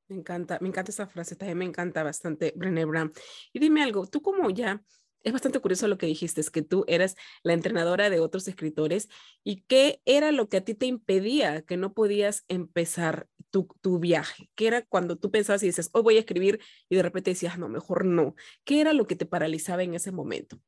Me 0.08 0.18
encanta, 0.18 0.60
me 0.62 0.68
encanta 0.68 0.92
esa 0.92 1.08
frase, 1.08 1.36
también 1.36 1.58
me 1.58 1.66
encanta 1.66 2.04
bastante 2.04 2.54
Brené 2.56 2.86
Brown. 2.86 3.12
Y 3.52 3.58
dime 3.58 3.82
algo, 3.82 4.06
tú 4.06 4.22
como 4.22 4.52
ya 4.52 4.84
es 5.24 5.34
bastante 5.34 5.60
curioso 5.60 5.88
lo 5.88 5.98
que 5.98 6.06
dijiste, 6.06 6.42
es 6.42 6.52
que 6.52 6.62
tú 6.62 6.86
eras 6.88 7.16
la 7.42 7.54
entrenadora 7.54 8.12
de 8.12 8.20
otros 8.20 8.48
escritores 8.48 9.10
y 9.44 9.64
qué 9.64 10.00
era 10.06 10.32
lo 10.32 10.48
que 10.48 10.58
a 10.58 10.64
ti 10.64 10.76
te 10.76 10.86
impedía 10.86 11.64
que 11.64 11.76
no 11.76 11.96
podías 11.96 12.46
empezar 12.48 13.28
tu, 13.64 14.00
viaje, 14.00 14.50
qué 14.56 14.68
era 14.68 14.86
cuando 14.86 15.18
tú 15.18 15.32
pensabas 15.32 15.64
y 15.64 15.68
dices, 15.68 15.90
hoy 15.94 16.04
voy 16.04 16.18
a 16.18 16.20
escribir 16.20 16.60
y 16.90 16.96
de 16.96 17.04
repente 17.04 17.32
decías, 17.32 17.58
no, 17.58 17.70
mejor 17.70 18.06
no, 18.06 18.36
qué 18.64 18.82
era 18.82 18.94
lo 18.94 19.08
que 19.08 19.16
te 19.16 19.26
paralizaba 19.26 19.84
en 19.84 19.94
ese 19.94 20.12
momento. 20.12 20.60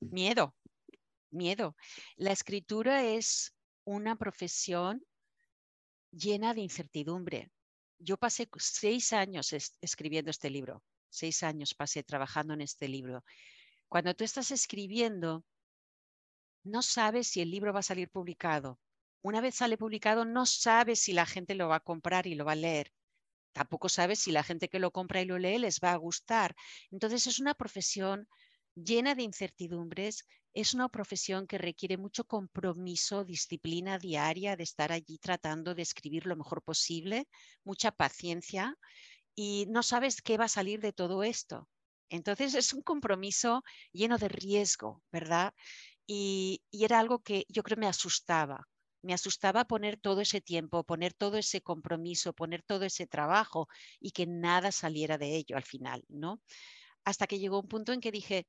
Miedo, 0.00 0.54
miedo. 1.30 1.76
La 2.16 2.32
escritura 2.32 3.04
es 3.04 3.54
una 3.84 4.16
profesión 4.16 5.04
llena 6.10 6.54
de 6.54 6.60
incertidumbre. 6.60 7.50
Yo 7.98 8.16
pasé 8.16 8.48
seis 8.58 9.12
años 9.12 9.52
escribiendo 9.80 10.30
este 10.30 10.50
libro, 10.50 10.82
seis 11.08 11.42
años 11.42 11.74
pasé 11.74 12.02
trabajando 12.02 12.54
en 12.54 12.60
este 12.60 12.88
libro 12.88 13.24
cuando 13.94 14.12
tú 14.12 14.24
estás 14.24 14.50
escribiendo, 14.50 15.44
no 16.64 16.82
sabes 16.82 17.28
si 17.28 17.40
el 17.40 17.52
libro 17.52 17.72
va 17.72 17.78
a 17.78 17.84
salir 17.84 18.10
publicado. 18.10 18.80
Una 19.24 19.40
vez 19.40 19.54
sale 19.54 19.78
publicado, 19.78 20.26
no 20.26 20.44
sabes 20.44 21.00
si 21.00 21.14
la 21.14 21.24
gente 21.24 21.54
lo 21.54 21.68
va 21.68 21.76
a 21.76 21.80
comprar 21.80 22.26
y 22.26 22.34
lo 22.34 22.44
va 22.44 22.52
a 22.52 22.56
leer. 22.56 22.92
Tampoco 23.54 23.88
sabes 23.88 24.18
si 24.18 24.32
la 24.32 24.42
gente 24.42 24.68
que 24.68 24.78
lo 24.78 24.90
compra 24.90 25.22
y 25.22 25.24
lo 25.24 25.38
lee 25.38 25.58
les 25.58 25.80
va 25.80 25.92
a 25.92 25.96
gustar. 25.96 26.54
Entonces 26.90 27.26
es 27.26 27.40
una 27.40 27.54
profesión 27.54 28.28
llena 28.74 29.14
de 29.14 29.22
incertidumbres, 29.22 30.26
es 30.52 30.74
una 30.74 30.90
profesión 30.90 31.46
que 31.46 31.56
requiere 31.56 31.96
mucho 31.96 32.24
compromiso, 32.24 33.24
disciplina 33.24 33.98
diaria 33.98 34.56
de 34.56 34.64
estar 34.64 34.92
allí 34.92 35.16
tratando 35.16 35.74
de 35.74 35.80
escribir 35.80 36.26
lo 36.26 36.36
mejor 36.36 36.62
posible, 36.62 37.26
mucha 37.64 37.92
paciencia 37.92 38.76
y 39.34 39.64
no 39.70 39.82
sabes 39.82 40.20
qué 40.20 40.36
va 40.36 40.44
a 40.44 40.48
salir 40.48 40.82
de 40.82 40.92
todo 40.92 41.24
esto. 41.24 41.66
Entonces 42.10 42.54
es 42.54 42.74
un 42.74 42.82
compromiso 42.82 43.64
lleno 43.90 44.18
de 44.18 44.28
riesgo, 44.28 45.02
¿verdad? 45.10 45.54
Y, 46.06 46.62
era 46.72 46.98
algo 46.98 47.20
que 47.20 47.46
yo 47.48 47.62
creo 47.62 47.78
me 47.78 47.86
asustaba. 47.86 48.68
Me 49.04 49.14
asustaba 49.14 49.66
poner 49.66 49.98
todo 49.98 50.20
ese 50.20 50.40
tiempo, 50.40 50.84
poner 50.84 51.14
todo 51.14 51.36
ese 51.36 51.60
compromiso, 51.60 52.32
poner 52.32 52.62
todo 52.62 52.84
ese 52.84 53.06
trabajo 53.06 53.68
y 54.00 54.10
que 54.12 54.26
nada 54.26 54.72
saliera 54.72 55.18
de 55.18 55.36
ello 55.36 55.56
al 55.56 55.62
final, 55.64 56.04
¿no? 56.08 56.40
Hasta 57.04 57.26
que 57.26 57.38
llegó 57.38 57.60
un 57.60 57.68
punto 57.68 57.92
en 57.92 58.00
que 58.00 58.10
dije, 58.10 58.46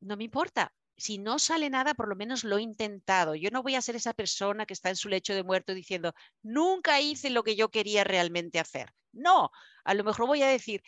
no 0.00 0.16
me 0.16 0.24
importa, 0.24 0.74
si 0.96 1.18
no 1.18 1.38
sale 1.38 1.70
nada, 1.70 1.94
por 1.94 2.08
lo 2.08 2.16
menos 2.16 2.44
lo 2.44 2.58
he 2.58 2.62
intentado. 2.62 3.34
Yo 3.34 3.50
no 3.50 3.62
voy 3.62 3.74
a 3.74 3.82
ser 3.82 3.96
esa 3.96 4.14
persona 4.14 4.66
que 4.66 4.74
está 4.74 4.90
en 4.90 4.96
su 4.96 5.08
lecho 5.08 5.34
de 5.34 5.42
muerto 5.42 5.74
diciendo, 5.74 6.12
nunca 6.42 7.00
hice 7.00 7.30
lo 7.30 7.42
que 7.42 7.56
yo 7.56 7.68
quería 7.70 8.04
realmente 8.04 8.58
hacer. 8.60 8.90
No, 9.12 9.50
a 9.84 9.94
lo 9.94 10.04
mejor 10.04 10.26
voy 10.26 10.42
a 10.42 10.48
decir, 10.48 10.82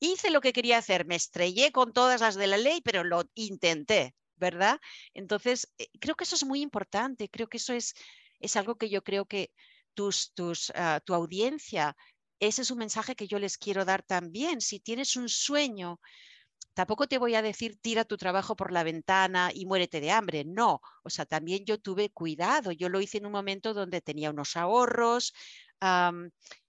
hice 0.00 0.30
lo 0.30 0.40
que 0.40 0.52
quería 0.52 0.78
hacer, 0.78 1.06
me 1.06 1.16
estrellé 1.16 1.72
con 1.72 1.92
todas 1.92 2.20
las 2.20 2.34
de 2.34 2.46
la 2.46 2.58
ley, 2.58 2.80
pero 2.82 3.04
lo 3.04 3.24
intenté, 3.34 4.14
¿verdad? 4.36 4.80
Entonces, 5.14 5.72
eh, 5.78 5.88
creo 6.00 6.14
que 6.14 6.24
eso 6.24 6.36
es 6.36 6.44
muy 6.44 6.62
importante, 6.62 7.28
creo 7.28 7.48
que 7.48 7.58
eso 7.58 7.74
es, 7.74 7.94
es 8.40 8.56
algo 8.56 8.76
que 8.76 8.88
yo 8.90 9.02
creo 9.02 9.26
que 9.26 9.52
tus, 9.94 10.32
tus, 10.34 10.72
ah, 10.74 11.00
tu 11.04 11.14
audiencia, 11.14 11.96
ese 12.40 12.62
es 12.62 12.70
un 12.70 12.78
mensaje 12.78 13.14
que 13.14 13.28
yo 13.28 13.38
les 13.38 13.58
quiero 13.58 13.84
dar 13.84 14.02
también. 14.02 14.60
Si 14.60 14.80
tienes 14.80 15.16
un 15.16 15.28
sueño, 15.28 16.00
tampoco 16.74 17.06
te 17.06 17.18
voy 17.18 17.34
a 17.34 17.42
decir 17.42 17.78
tira 17.80 18.04
tu 18.04 18.16
trabajo 18.16 18.56
por 18.56 18.72
la 18.72 18.84
ventana 18.84 19.50
y 19.54 19.66
muérete 19.66 20.00
de 20.00 20.10
hambre, 20.10 20.44
no. 20.44 20.80
O 21.02 21.10
sea, 21.10 21.26
también 21.26 21.64
yo 21.64 21.78
tuve 21.78 22.10
cuidado, 22.10 22.72
yo 22.72 22.88
lo 22.88 23.00
hice 23.00 23.18
en 23.18 23.26
un 23.26 23.32
momento 23.32 23.74
donde 23.74 24.00
tenía 24.00 24.30
unos 24.30 24.56
ahorros, 24.56 25.32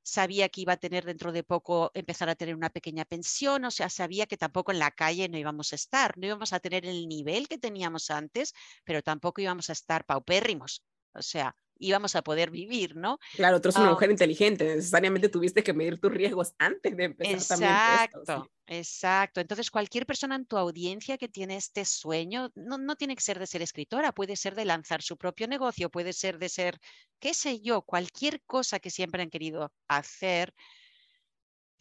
sabía 0.03 0.49
que 0.49 0.61
iba 0.61 0.73
a 0.73 0.77
tener 0.77 1.05
dentro 1.05 1.31
de 1.31 1.43
poco, 1.43 1.91
empezar 1.93 2.29
a 2.29 2.35
tener 2.35 2.55
una 2.55 2.69
pequeña 2.69 3.05
pensión, 3.05 3.65
o 3.65 3.71
sea, 3.71 3.89
sabía 3.89 4.25
que 4.25 4.37
tampoco 4.37 4.71
en 4.71 4.79
la 4.79 4.91
calle 4.91 5.29
no 5.29 5.37
íbamos 5.37 5.71
a 5.73 5.75
estar, 5.75 6.17
no 6.17 6.25
íbamos 6.27 6.53
a 6.53 6.59
tener 6.59 6.85
el 6.85 7.07
nivel 7.07 7.47
que 7.47 7.57
teníamos 7.57 8.09
antes, 8.11 8.53
pero 8.83 9.01
tampoco 9.01 9.41
íbamos 9.41 9.69
a 9.69 9.73
estar 9.73 10.05
paupérrimos. 10.05 10.83
O 11.13 11.21
sea, 11.21 11.55
íbamos 11.81 12.15
a 12.15 12.21
poder 12.21 12.51
vivir, 12.51 12.95
¿no? 12.95 13.19
Claro, 13.35 13.59
tú 13.59 13.69
eres 13.69 13.77
una 13.77 13.87
ah, 13.87 13.91
mujer 13.91 14.11
inteligente, 14.11 14.75
necesariamente 14.75 15.29
tuviste 15.29 15.63
que 15.63 15.73
medir 15.73 15.99
tus 15.99 16.11
riesgos 16.11 16.53
antes 16.57 16.95
de 16.95 17.03
empezar 17.05 17.33
exacto, 17.33 18.23
también 18.23 18.49
Exacto, 18.67 19.41
entonces 19.41 19.69
cualquier 19.69 20.05
persona 20.05 20.35
en 20.35 20.45
tu 20.45 20.55
audiencia 20.55 21.17
que 21.17 21.27
tiene 21.27 21.57
este 21.57 21.83
sueño, 21.83 22.51
no, 22.55 22.77
no 22.77 22.95
tiene 22.95 23.15
que 23.15 23.21
ser 23.21 23.37
de 23.37 23.45
ser 23.45 23.61
escritora, 23.61 24.13
puede 24.13 24.37
ser 24.37 24.55
de 24.55 24.63
lanzar 24.63 25.01
su 25.01 25.17
propio 25.17 25.45
negocio, 25.47 25.89
puede 25.89 26.13
ser 26.13 26.37
de 26.37 26.47
ser, 26.47 26.79
qué 27.19 27.33
sé 27.33 27.59
yo, 27.59 27.81
cualquier 27.81 28.41
cosa 28.43 28.79
que 28.79 28.89
siempre 28.89 29.23
han 29.23 29.29
querido 29.29 29.73
hacer, 29.89 30.53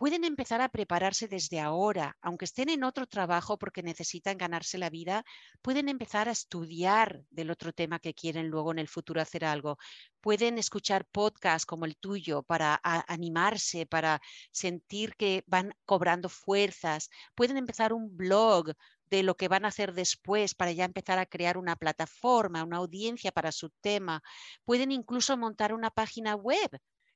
pueden 0.00 0.24
empezar 0.24 0.62
a 0.62 0.70
prepararse 0.70 1.28
desde 1.28 1.60
ahora, 1.60 2.16
aunque 2.22 2.46
estén 2.46 2.70
en 2.70 2.84
otro 2.84 3.06
trabajo 3.06 3.58
porque 3.58 3.82
necesitan 3.82 4.38
ganarse 4.38 4.78
la 4.78 4.88
vida, 4.88 5.26
pueden 5.60 5.90
empezar 5.90 6.26
a 6.26 6.32
estudiar 6.32 7.22
del 7.28 7.50
otro 7.50 7.74
tema 7.74 7.98
que 7.98 8.14
quieren 8.14 8.48
luego 8.48 8.72
en 8.72 8.78
el 8.78 8.88
futuro 8.88 9.20
hacer 9.20 9.44
algo. 9.44 9.76
Pueden 10.22 10.56
escuchar 10.56 11.04
podcasts 11.04 11.66
como 11.66 11.84
el 11.84 11.98
tuyo 11.98 12.42
para 12.42 12.80
animarse, 12.82 13.84
para 13.84 14.22
sentir 14.52 15.16
que 15.16 15.44
van 15.46 15.74
cobrando 15.84 16.30
fuerzas. 16.30 17.10
Pueden 17.34 17.58
empezar 17.58 17.92
un 17.92 18.16
blog 18.16 18.72
de 19.10 19.22
lo 19.22 19.36
que 19.36 19.48
van 19.48 19.66
a 19.66 19.68
hacer 19.68 19.92
después 19.92 20.54
para 20.54 20.72
ya 20.72 20.86
empezar 20.86 21.18
a 21.18 21.26
crear 21.26 21.58
una 21.58 21.76
plataforma, 21.76 22.64
una 22.64 22.78
audiencia 22.78 23.32
para 23.32 23.52
su 23.52 23.68
tema. 23.82 24.22
Pueden 24.64 24.92
incluso 24.92 25.36
montar 25.36 25.74
una 25.74 25.90
página 25.90 26.36
web 26.36 26.70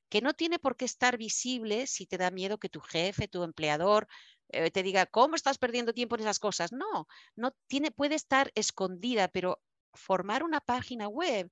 que 0.09 0.21
no 0.21 0.33
tiene 0.33 0.59
por 0.59 0.77
qué 0.77 0.85
estar 0.85 1.17
visible 1.17 1.87
si 1.87 2.05
te 2.05 2.17
da 2.17 2.31
miedo 2.31 2.57
que 2.59 2.69
tu 2.69 2.79
jefe, 2.81 3.27
tu 3.27 3.43
empleador, 3.43 4.07
eh, 4.49 4.71
te 4.71 4.83
diga, 4.83 5.05
¿cómo 5.05 5.35
estás 5.35 5.57
perdiendo 5.57 5.93
tiempo 5.93 6.15
en 6.15 6.21
esas 6.21 6.39
cosas? 6.39 6.71
No, 6.71 7.07
no 7.35 7.51
tiene, 7.67 7.91
puede 7.91 8.15
estar 8.15 8.51
escondida, 8.55 9.27
pero 9.27 9.61
formar 9.93 10.43
una 10.43 10.61
página 10.61 11.07
web 11.07 11.51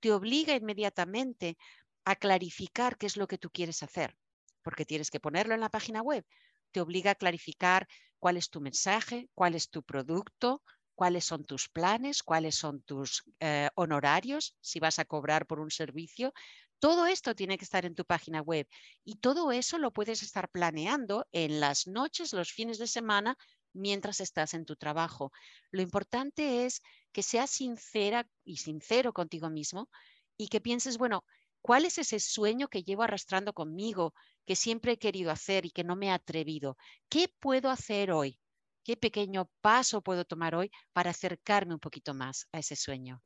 te 0.00 0.12
obliga 0.12 0.54
inmediatamente 0.54 1.56
a 2.04 2.16
clarificar 2.16 2.96
qué 2.98 3.06
es 3.06 3.16
lo 3.16 3.26
que 3.26 3.38
tú 3.38 3.50
quieres 3.50 3.82
hacer, 3.82 4.16
porque 4.62 4.86
tienes 4.86 5.10
que 5.10 5.20
ponerlo 5.20 5.54
en 5.54 5.60
la 5.60 5.68
página 5.70 6.02
web. 6.02 6.26
Te 6.72 6.80
obliga 6.80 7.12
a 7.12 7.14
clarificar 7.14 7.88
cuál 8.18 8.36
es 8.36 8.50
tu 8.50 8.60
mensaje, 8.60 9.28
cuál 9.34 9.54
es 9.54 9.70
tu 9.70 9.82
producto, 9.82 10.62
cuáles 10.94 11.24
son 11.24 11.44
tus 11.44 11.68
planes, 11.68 12.22
cuáles 12.22 12.56
son 12.56 12.82
tus 12.82 13.24
eh, 13.40 13.70
honorarios, 13.74 14.56
si 14.60 14.80
vas 14.80 14.98
a 14.98 15.04
cobrar 15.04 15.46
por 15.46 15.60
un 15.60 15.70
servicio. 15.70 16.32
Todo 16.80 17.06
esto 17.06 17.34
tiene 17.34 17.58
que 17.58 17.64
estar 17.64 17.84
en 17.84 17.94
tu 17.94 18.04
página 18.04 18.40
web 18.40 18.66
y 19.04 19.16
todo 19.16 19.52
eso 19.52 19.78
lo 19.78 19.92
puedes 19.92 20.22
estar 20.22 20.48
planeando 20.50 21.26
en 21.32 21.60
las 21.60 21.86
noches, 21.86 22.32
los 22.32 22.52
fines 22.52 22.78
de 22.78 22.86
semana, 22.88 23.36
mientras 23.72 24.20
estás 24.20 24.54
en 24.54 24.64
tu 24.64 24.76
trabajo. 24.76 25.30
Lo 25.70 25.82
importante 25.82 26.64
es 26.66 26.80
que 27.12 27.22
seas 27.22 27.50
sincera 27.50 28.26
y 28.44 28.56
sincero 28.56 29.12
contigo 29.12 29.50
mismo 29.50 29.88
y 30.36 30.48
que 30.48 30.60
pienses, 30.60 30.98
bueno, 30.98 31.24
¿cuál 31.60 31.84
es 31.84 31.98
ese 31.98 32.18
sueño 32.18 32.68
que 32.68 32.82
llevo 32.82 33.02
arrastrando 33.02 33.52
conmigo, 33.52 34.14
que 34.46 34.56
siempre 34.56 34.92
he 34.92 34.98
querido 34.98 35.30
hacer 35.30 35.66
y 35.66 35.70
que 35.70 35.84
no 35.84 35.96
me 35.96 36.06
he 36.06 36.10
atrevido? 36.10 36.76
¿Qué 37.08 37.28
puedo 37.40 37.70
hacer 37.70 38.10
hoy? 38.10 38.40
¿Qué 38.84 38.96
pequeño 38.96 39.50
paso 39.60 40.02
puedo 40.02 40.24
tomar 40.24 40.54
hoy 40.54 40.70
para 40.92 41.10
acercarme 41.10 41.74
un 41.74 41.80
poquito 41.80 42.14
más 42.14 42.48
a 42.52 42.58
ese 42.58 42.76
sueño? 42.76 43.22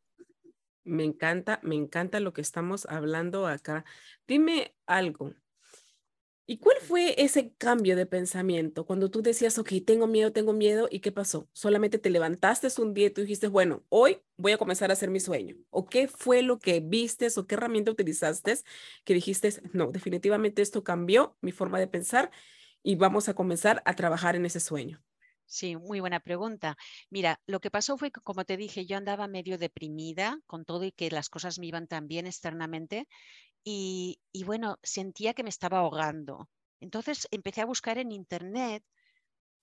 Me 0.85 1.05
encanta, 1.05 1.61
me 1.63 1.75
encanta 1.77 2.21
lo 2.21 2.33
que 2.33 2.41
estamos 2.43 2.87
hablando 2.87 3.47
acá. 3.47 3.85
Dime 4.27 4.75
algo. 4.87 5.35
¿Y 6.47 6.59
cuál 6.59 6.77
fue 6.83 7.15
ese 7.25 7.55
cambio 7.57 7.97
de 7.97 8.05
pensamiento 8.05 8.85
cuando 8.85 9.11
tú 9.11 9.23
decías, 9.23 9.59
ok, 9.59 9.73
tengo 9.87 10.07
miedo, 10.07 10.31
tengo 10.33 10.53
miedo, 10.53 10.89
¿y 10.91 11.01
qué 11.01 11.11
pasó? 11.11 11.49
¿Solamente 11.55 11.99
te 11.99 12.11
levantaste 12.11 12.69
un 12.83 12.93
día 12.93 13.07
y 13.07 13.11
tú 13.11 13.23
dijiste, 13.23 13.49
bueno, 13.49 13.83
hoy 13.89 14.21
voy 14.37 14.53
a 14.53 14.59
comenzar 14.59 14.91
a 14.91 14.93
hacer 14.93 15.09
mi 15.09 15.21
sueño? 15.21 15.57
¿O 15.71 15.87
qué 15.87 16.07
fue 16.07 16.43
lo 16.43 16.59
que 16.59 16.81
vistes 16.81 17.39
o 17.39 17.47
qué 17.47 17.55
herramienta 17.55 17.91
utilizaste 17.91 18.59
que 19.05 19.15
dijiste, 19.15 19.49
no, 19.73 19.91
definitivamente 19.91 20.61
esto 20.61 20.85
cambió 20.85 21.35
mi 21.41 21.51
forma 21.53 21.79
de 21.79 21.87
pensar 21.89 22.31
y 22.83 22.97
vamos 22.97 23.29
a 23.31 23.35
comenzar 23.35 23.83
a 23.87 23.95
trabajar 23.97 24.37
en 24.37 24.45
ese 24.45 24.61
sueño? 24.61 25.03
Sí, 25.59 25.77
muy 25.77 26.01
buena 26.01 26.19
pregunta. 26.21 26.77
Mira, 27.11 27.41
lo 27.47 27.61
que 27.61 27.71
pasó 27.71 27.97
fue 27.97 28.11
que, 28.11 28.21
como 28.21 28.45
te 28.45 28.57
dije, 28.57 28.87
yo 28.87 28.97
andaba 28.97 29.29
medio 29.29 29.57
deprimida 29.57 30.41
con 30.47 30.65
todo 30.65 30.85
y 30.85 30.91
que 30.93 31.11
las 31.11 31.29
cosas 31.31 31.59
me 31.61 31.67
iban 31.67 31.87
tan 31.87 32.09
bien 32.09 32.27
externamente 32.27 33.07
y, 33.65 34.21
y 34.33 34.45
bueno, 34.45 34.79
sentía 34.83 35.35
que 35.35 35.45
me 35.45 35.51
estaba 35.51 35.79
ahogando. 35.81 36.51
Entonces 36.81 37.29
empecé 37.33 37.63
a 37.63 37.67
buscar 37.67 37.99
en 37.99 38.13
Internet 38.13 38.85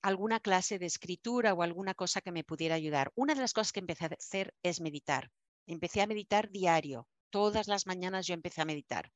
alguna 0.01 0.39
clase 0.41 0.80
de 0.80 0.88
escritura 0.88 1.54
o 1.54 1.63
alguna 1.63 1.95
cosa 1.95 2.21
que 2.21 2.32
me 2.34 2.43
pudiera 2.45 2.75
ayudar. 2.75 3.12
Una 3.15 3.36
de 3.36 3.41
las 3.41 3.54
cosas 3.54 3.73
que 3.73 3.82
empecé 3.82 4.06
a 4.06 4.10
hacer 4.17 4.56
es 4.63 4.82
meditar. 4.82 5.32
Empecé 5.67 6.01
a 6.01 6.08
meditar 6.08 6.51
diario. 6.51 7.10
Todas 7.32 7.67
las 7.67 7.88
mañanas 7.88 8.27
yo 8.27 8.34
empecé 8.36 8.62
a 8.62 8.65
meditar. 8.65 9.12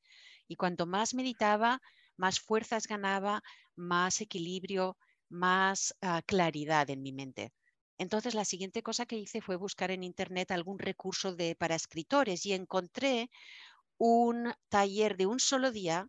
Y 0.48 0.56
cuanto 0.56 0.86
más 0.86 1.14
meditaba, 1.14 1.80
más 2.16 2.40
fuerzas 2.40 2.86
ganaba, 2.88 3.42
más 3.76 4.20
equilibrio, 4.20 4.96
más 5.28 5.94
ah, 6.00 6.22
claridad 6.26 6.90
en 6.90 7.02
mi 7.02 7.12
mente. 7.12 7.52
Entonces, 7.98 8.34
la 8.34 8.44
siguiente 8.44 8.82
cosa 8.82 9.06
que 9.06 9.16
hice 9.16 9.40
fue 9.40 9.56
buscar 9.56 9.90
en 9.90 10.04
Internet 10.04 10.50
algún 10.50 10.78
recurso 10.78 11.34
de, 11.34 11.56
para 11.56 11.74
escritores 11.74 12.44
y 12.46 12.52
encontré 12.52 13.30
un 13.98 14.52
taller 14.68 15.16
de 15.16 15.26
un 15.26 15.40
solo 15.40 15.72
día 15.72 16.08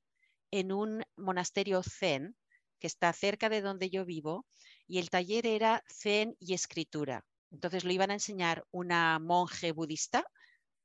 en 0.52 0.72
un 0.72 1.04
monasterio 1.16 1.82
zen 1.84 2.36
que 2.80 2.88
está 2.88 3.12
cerca 3.14 3.50
de 3.50 3.62
donde 3.62 3.90
yo 3.90 4.06
vivo 4.06 4.46
y 4.88 5.00
el 5.00 5.10
taller 5.10 5.46
era 5.46 5.84
zen 5.88 6.36
y 6.40 6.54
escritura. 6.54 7.26
Entonces 7.52 7.86
lo 7.86 7.92
iban 7.92 8.12
a 8.12 8.16
enseñar 8.16 8.66
una 8.72 9.20
monje 9.20 9.72
budista, 9.72 10.26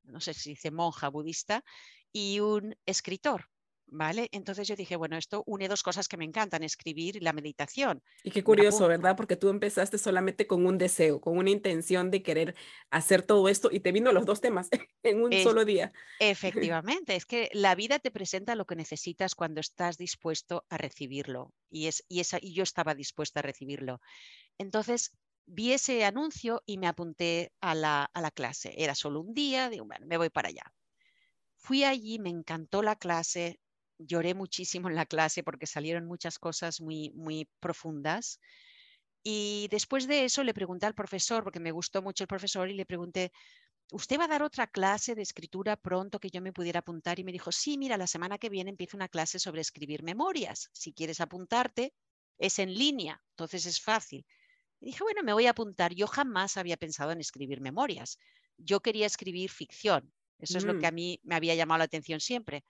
no 0.03 0.19
sé 0.19 0.33
si 0.33 0.51
dice 0.51 0.71
monja 0.71 1.09
budista, 1.09 1.63
y 2.11 2.39
un 2.39 2.75
escritor. 2.85 3.49
¿Vale? 3.95 4.27
Entonces 4.31 4.67
yo 4.67 4.75
dije, 4.75 4.95
bueno, 4.95 5.17
esto 5.17 5.43
une 5.45 5.67
dos 5.67 5.83
cosas 5.83 6.07
que 6.07 6.17
me 6.17 6.25
encantan, 6.25 6.63
escribir 6.63 7.15
y 7.15 7.19
la 7.19 7.31
meditación. 7.31 8.01
Y 8.23 8.31
qué 8.31 8.43
curioso, 8.43 8.87
¿verdad? 8.87 9.15
Porque 9.15 9.35
tú 9.35 9.49
empezaste 9.49 9.99
solamente 9.99 10.47
con 10.47 10.65
un 10.65 10.79
deseo, 10.79 11.21
con 11.21 11.37
una 11.37 11.51
intención 11.51 12.09
de 12.09 12.23
querer 12.23 12.55
hacer 12.89 13.21
todo 13.21 13.47
esto 13.49 13.69
y 13.71 13.81
te 13.81 13.91
vino 13.91 14.11
los 14.11 14.25
dos 14.25 14.41
temas 14.41 14.69
en 15.03 15.21
un 15.21 15.31
solo 15.43 15.63
día. 15.63 15.93
Efectivamente, 16.19 17.15
es 17.15 17.27
que 17.27 17.51
la 17.53 17.75
vida 17.75 17.99
te 17.99 18.09
presenta 18.09 18.55
lo 18.55 18.65
que 18.65 18.75
necesitas 18.75 19.35
cuando 19.35 19.61
estás 19.61 19.99
dispuesto 19.99 20.65
a 20.69 20.79
recibirlo. 20.79 21.53
Y, 21.69 21.85
es, 21.85 22.03
y, 22.09 22.19
esa, 22.19 22.39
y 22.41 22.55
yo 22.55 22.63
estaba 22.63 22.95
dispuesta 22.95 23.41
a 23.41 23.43
recibirlo. 23.43 24.01
Entonces, 24.57 25.11
vi 25.45 25.73
ese 25.73 26.03
anuncio 26.03 26.63
y 26.65 26.79
me 26.79 26.87
apunté 26.87 27.53
a 27.61 27.75
la, 27.75 28.05
a 28.11 28.21
la 28.21 28.31
clase. 28.31 28.73
Era 28.75 28.95
solo 28.95 29.21
un 29.21 29.35
día, 29.35 29.69
digo, 29.69 29.85
bueno, 29.85 30.07
me 30.07 30.17
voy 30.17 30.31
para 30.31 30.49
allá. 30.49 30.63
Fui 31.57 31.83
allí, 31.83 32.17
me 32.17 32.29
encantó 32.29 32.81
la 32.81 32.95
clase, 32.95 33.59
lloré 33.97 34.33
muchísimo 34.33 34.89
en 34.89 34.95
la 34.95 35.05
clase 35.05 35.43
porque 35.43 35.67
salieron 35.67 36.05
muchas 36.05 36.39
cosas 36.39 36.81
muy, 36.81 37.11
muy 37.11 37.47
profundas. 37.59 38.39
Y 39.23 39.67
después 39.71 40.07
de 40.07 40.25
eso 40.25 40.43
le 40.43 40.53
pregunté 40.53 40.85
al 40.85 40.95
profesor, 40.95 41.43
porque 41.43 41.59
me 41.59 41.71
gustó 41.71 42.01
mucho 42.01 42.23
el 42.23 42.27
profesor, 42.27 42.69
y 42.69 42.73
le 42.73 42.85
pregunté, 42.85 43.31
¿usted 43.91 44.19
va 44.19 44.25
a 44.25 44.27
dar 44.27 44.43
otra 44.43 44.67
clase 44.67 45.15
de 45.15 45.21
escritura 45.21 45.77
pronto 45.77 46.19
que 46.19 46.29
yo 46.29 46.41
me 46.41 46.51
pudiera 46.51 46.79
apuntar? 46.79 47.19
Y 47.19 47.23
me 47.23 47.31
dijo, 47.31 47.51
sí, 47.51 47.77
mira, 47.77 47.95
la 47.95 48.07
semana 48.07 48.37
que 48.37 48.49
viene 48.49 48.69
empiezo 48.69 48.97
una 48.97 49.07
clase 49.07 49.39
sobre 49.39 49.61
escribir 49.61 50.03
memorias. 50.03 50.69
Si 50.73 50.91
quieres 50.93 51.21
apuntarte, 51.21 51.93
es 52.37 52.59
en 52.59 52.73
línea, 52.73 53.21
entonces 53.29 53.65
es 53.65 53.79
fácil. 53.79 54.25
Y 54.81 54.87
dije, 54.87 55.03
bueno, 55.03 55.23
me 55.23 55.31
voy 55.31 55.45
a 55.45 55.51
apuntar. 55.51 55.93
Yo 55.93 56.07
jamás 56.07 56.57
había 56.57 56.75
pensado 56.75 57.11
en 57.11 57.21
escribir 57.21 57.61
memorias. 57.61 58.19
Yo 58.57 58.81
quería 58.81 59.05
escribir 59.05 59.49
ficción. 59.49 60.11
Eso 60.39 60.57
es 60.57 60.65
lo 60.65 60.73
que 60.73 60.85
mm. 60.85 60.85
a 60.85 60.91
mí 60.91 61.19
me 61.23 61.35
había 61.35 61.55
llamado 61.55 61.77
la 61.77 61.85
atención 61.85 62.19
siempre. 62.19 62.65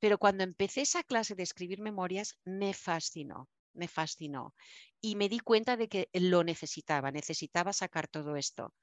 Pero 0.00 0.18
cuando 0.18 0.44
empecé 0.44 0.80
esa 0.82 1.02
clase 1.02 1.34
de 1.34 1.42
escribir 1.42 1.80
memorias, 1.80 2.38
me 2.44 2.74
fascinó, 2.74 3.48
me 3.74 3.86
fascinó. 3.86 4.54
Y 5.00 5.16
me 5.16 5.28
di 5.28 5.38
cuenta 5.38 5.76
de 5.76 5.88
que 5.88 6.08
lo 6.12 6.42
necesitaba, 6.42 7.10
necesitaba 7.10 7.72
sacar 7.72 8.08
todo 8.08 8.36
esto. 8.36 8.74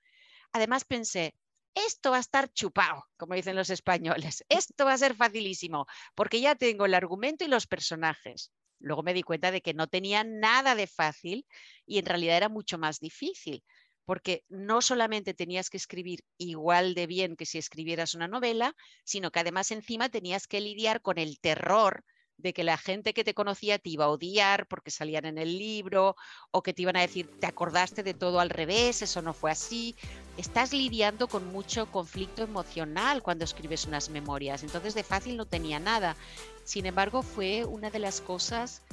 Además 0.53 0.85
pensé, 0.85 1.35
esto 1.73 2.11
va 2.11 2.17
a 2.17 2.21
estar 2.21 2.51
chupado, 2.53 3.05
como 3.17 3.35
dicen 3.35 3.55
los 3.55 3.69
españoles. 3.69 4.43
Esto 4.49 4.85
va 4.85 4.93
a 4.93 4.97
ser 4.97 5.15
facilísimo, 5.15 5.85
porque 6.15 6.41
ya 6.41 6.55
tengo 6.55 6.85
el 6.85 6.95
argumento 6.95 7.45
y 7.45 7.47
los 7.47 7.67
personajes. 7.67 8.51
Luego 8.79 9.03
me 9.03 9.13
di 9.13 9.23
cuenta 9.23 9.51
de 9.51 9.61
que 9.61 9.73
no 9.73 9.87
tenía 9.87 10.23
nada 10.23 10.75
de 10.75 10.87
fácil 10.87 11.45
y 11.85 11.99
en 11.99 12.05
realidad 12.05 12.37
era 12.37 12.49
mucho 12.49 12.77
más 12.77 12.99
difícil, 12.99 13.63
porque 14.07 14.45
no 14.47 14.81
solamente 14.81 15.33
tenías 15.33 15.69
que 15.69 15.75
escribir 15.75 16.23
igual 16.37 16.93
de 16.93 17.07
bien 17.07 17.35
que 17.35 17.45
si 17.45 17.57
escribieras 17.57 18.15
una 18.15 18.29
novela, 18.29 18.73
sino 19.03 19.31
que 19.31 19.41
además 19.41 19.69
encima 19.71 20.07
tenías 20.07 20.47
que 20.47 20.61
lidiar 20.61 21.01
con 21.01 21.17
el 21.17 21.41
terror 21.41 22.05
de 22.37 22.53
que 22.53 22.63
la 22.63 22.77
gente 22.77 23.13
que 23.13 23.25
te 23.25 23.33
conocía 23.33 23.79
te 23.79 23.89
iba 23.89 24.05
a 24.05 24.09
odiar 24.09 24.65
porque 24.67 24.91
salían 24.91 25.25
en 25.25 25.37
el 25.37 25.57
libro 25.57 26.15
o 26.51 26.63
que 26.63 26.73
te 26.73 26.83
iban 26.83 26.95
a 26.95 27.01
decir, 27.01 27.29
te 27.41 27.47
acordaste 27.47 28.01
de 28.01 28.13
todo 28.13 28.39
al 28.39 28.49
revés, 28.49 29.01
eso 29.01 29.21
no 29.21 29.33
fue 29.33 29.51
así. 29.51 29.93
Estás 30.37 30.71
lidiando 30.71 31.27
con 31.27 31.45
mucho 31.51 31.91
conflicto 31.91 32.43
emocional 32.43 33.21
cuando 33.21 33.43
escribes 33.43 33.85
unas 33.87 34.09
memorias, 34.09 34.63
entonces 34.63 34.93
de 34.93 35.03
fácil 35.03 35.35
no 35.35 35.47
tenía 35.47 35.81
nada. 35.81 36.15
Sin 36.63 36.85
embargo, 36.85 37.23
fue 37.23 37.65
una 37.65 37.89
de 37.89 37.99
las 37.99 38.21
cosas 38.21 38.83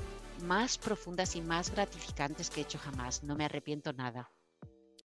más 0.42 0.76
profundas 0.76 1.36
y 1.36 1.40
más 1.40 1.70
gratificantes 1.70 2.50
que 2.50 2.60
he 2.60 2.64
hecho 2.64 2.78
jamás. 2.78 3.22
No 3.22 3.36
me 3.36 3.44
arrepiento 3.44 3.92
nada. 3.92 4.33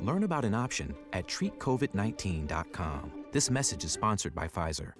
Learn 0.00 0.24
about 0.24 0.44
an 0.44 0.54
option 0.54 0.94
at 1.12 1.26
treatcovid19.com. 1.26 3.12
This 3.32 3.50
message 3.50 3.84
is 3.84 3.92
sponsored 3.92 4.34
by 4.34 4.48
Pfizer. 4.48 4.94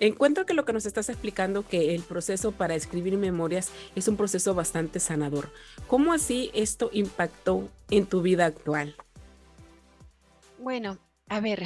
Encuentro 0.00 0.46
que 0.46 0.54
lo 0.54 0.64
que 0.64 0.72
nos 0.72 0.86
estás 0.86 1.08
explicando, 1.08 1.66
que 1.66 1.94
el 1.96 2.02
proceso 2.02 2.52
para 2.52 2.76
escribir 2.76 3.16
memorias 3.16 3.72
es 3.96 4.06
un 4.06 4.16
proceso 4.16 4.54
bastante 4.54 5.00
sanador. 5.00 5.50
¿Cómo 5.88 6.12
así 6.12 6.52
esto 6.54 6.88
impactó 6.92 7.68
en 7.90 8.06
tu 8.06 8.22
vida 8.22 8.46
actual? 8.46 8.94
Bueno, 10.60 10.98
a 11.28 11.40
ver, 11.40 11.64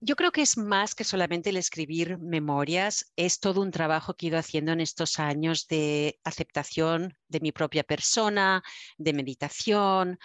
yo 0.00 0.16
creo 0.16 0.32
que 0.32 0.42
es 0.42 0.56
más 0.56 0.94
que 0.94 1.04
solamente 1.04 1.50
el 1.50 1.58
escribir 1.58 2.18
memorias, 2.18 3.12
es 3.16 3.38
todo 3.38 3.60
un 3.60 3.70
trabajo 3.70 4.14
que 4.14 4.26
he 4.26 4.28
ido 4.30 4.38
haciendo 4.38 4.72
en 4.72 4.80
estos 4.80 5.18
años 5.18 5.66
de 5.68 6.18
aceptación 6.24 7.16
de 7.28 7.40
mi 7.40 7.52
propia 7.52 7.84
persona, 7.84 8.62
de 8.96 9.12
meditación, 9.12 10.18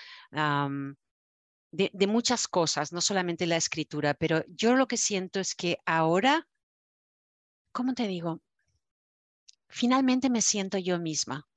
de, 1.72 2.08
muchas 2.08 2.48
cosas, 2.48 2.94
no 2.94 3.02
solamente 3.02 3.46
la 3.46 3.58
escritura, 3.58 4.14
pero 4.14 4.46
yo 4.48 4.76
lo 4.76 4.88
que 4.88 4.98
siento 4.98 5.42
es 5.42 5.56
que 5.56 5.78
ahora, 5.86 6.48
¿cómo 7.74 7.94
te 7.94 8.08
digo? 8.08 8.42
Finalmente 9.68 10.30
me 10.30 10.42
siento 10.42 10.78
yo 10.78 11.00
misma. 11.00 11.48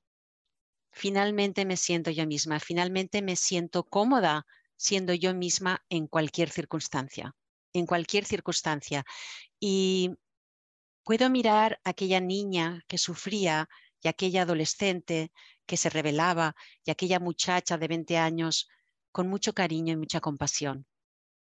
Finalmente 0.91 1.63
me 1.63 1.77
siento 1.77 2.11
yo 2.11 2.27
misma. 2.27 2.59
Finalmente 2.59 3.21
me 3.21 3.37
siento 3.37 3.83
cómoda 3.85 4.45
siendo 4.75 5.13
yo 5.13 5.33
misma 5.33 5.85
en 5.87 6.07
cualquier 6.07 6.49
circunstancia, 6.49 7.35
en 7.73 7.85
cualquier 7.85 8.25
circunstancia. 8.25 9.05
Y 9.59 10.11
puedo 11.03 11.29
mirar 11.29 11.79
a 11.83 11.91
aquella 11.91 12.19
niña 12.19 12.83
que 12.87 12.97
sufría 12.97 13.67
y 14.01 14.07
aquella 14.07 14.43
adolescente 14.43 15.31
que 15.65 15.77
se 15.77 15.89
rebelaba 15.89 16.55
y 16.83 16.91
aquella 16.91 17.19
muchacha 17.19 17.77
de 17.77 17.87
20 17.87 18.17
años 18.17 18.67
con 19.11 19.27
mucho 19.27 19.53
cariño 19.53 19.93
y 19.93 19.97
mucha 19.97 20.19
compasión, 20.19 20.85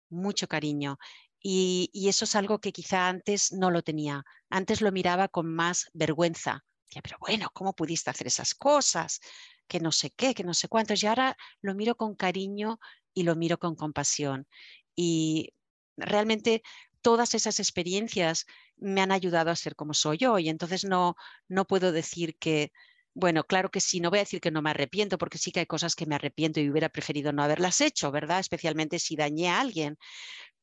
mucho 0.10 0.48
cariño. 0.48 0.98
Y, 1.42 2.08
eso 2.10 2.26
es 2.26 2.36
algo 2.36 2.60
que 2.60 2.72
quizá 2.72 3.08
antes 3.08 3.52
no 3.52 3.72
lo 3.72 3.84
tenía. 3.84 4.24
Antes 4.50 4.82
lo 4.82 4.92
miraba 4.92 5.28
con 5.28 5.54
más 5.54 5.90
vergüenza. 5.94 6.64
pero 7.04 7.18
bueno, 7.20 7.50
¿cómo 7.54 7.74
pudiste 7.74 8.10
hacer 8.10 8.28
esas 8.28 8.56
cosas? 8.56 9.20
Que 9.68 9.80
no 9.80 9.92
sé 9.92 10.12
qué, 10.12 10.34
que 10.34 10.44
no 10.44 10.54
sé 10.54 10.68
cuántos. 10.68 11.04
Y 11.04 11.08
ahora 11.08 11.38
lo 11.62 11.76
miro 11.76 11.96
con 11.96 12.16
cariño 12.16 12.80
y 13.14 13.24
lo 13.24 13.36
miro 13.36 13.60
con 13.60 13.76
compasión. 13.76 14.48
Y 14.96 15.54
realmente 15.98 16.62
todas 17.02 17.34
esas 17.34 17.60
experiencias 17.60 18.46
me 18.78 19.02
han 19.02 19.12
ayudado 19.12 19.52
a 19.52 19.56
ser 19.56 19.76
como 19.76 19.94
soy 19.94 20.26
hoy. 20.26 20.50
Entonces 20.50 20.86
no, 20.86 21.16
no 21.48 21.66
puedo 21.66 21.92
decir 21.92 22.38
que, 22.38 22.72
bueno, 23.14 23.44
claro 23.46 23.70
que 23.72 23.80
sí, 23.82 24.00
no 24.00 24.10
voy 24.10 24.20
a 24.20 24.24
decir 24.24 24.42
que 24.42 24.52
no 24.52 24.62
me 24.62 24.70
arrepiento, 24.72 25.18
porque 25.18 25.38
sí 25.38 25.52
que 25.52 25.62
hay 25.62 25.66
cosas 25.66 25.96
que 25.96 26.06
me 26.06 26.16
arrepiento 26.16 26.60
y 26.60 26.70
hubiera 26.70 26.90
preferido 26.90 27.32
no 27.34 27.44
haberlas 27.44 27.82
hecho, 27.82 28.12
¿verdad? 28.12 28.40
Especialmente 28.40 29.00
si 29.00 29.16
dañé 29.16 29.50
a 29.50 29.60
alguien, 29.60 29.98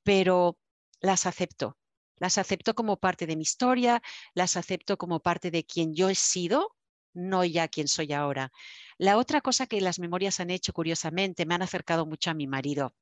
pero 0.02 0.58
las 1.00 1.26
acepto. 1.26 1.78
Las 2.18 2.38
acepto 2.38 2.74
como 2.74 2.98
parte 2.98 3.26
de 3.26 3.36
mi 3.36 3.42
historia, 3.42 4.02
las 4.34 4.56
acepto 4.56 4.96
como 4.98 5.20
parte 5.20 5.50
de 5.50 5.64
quien 5.64 5.94
yo 5.94 6.08
he 6.10 6.14
sido, 6.14 6.76
no 7.12 7.44
ya 7.44 7.68
quien 7.68 7.88
soy 7.88 8.12
ahora. 8.12 8.52
La 8.98 9.16
otra 9.18 9.40
cosa 9.40 9.66
que 9.66 9.80
las 9.80 9.98
memorias 9.98 10.40
han 10.40 10.50
hecho, 10.50 10.72
curiosamente, 10.72 11.46
me 11.46 11.54
han 11.54 11.62
acercado 11.62 12.06
mucho 12.06 12.30
a 12.30 12.34
mi 12.34 12.46
marido. 12.46 12.94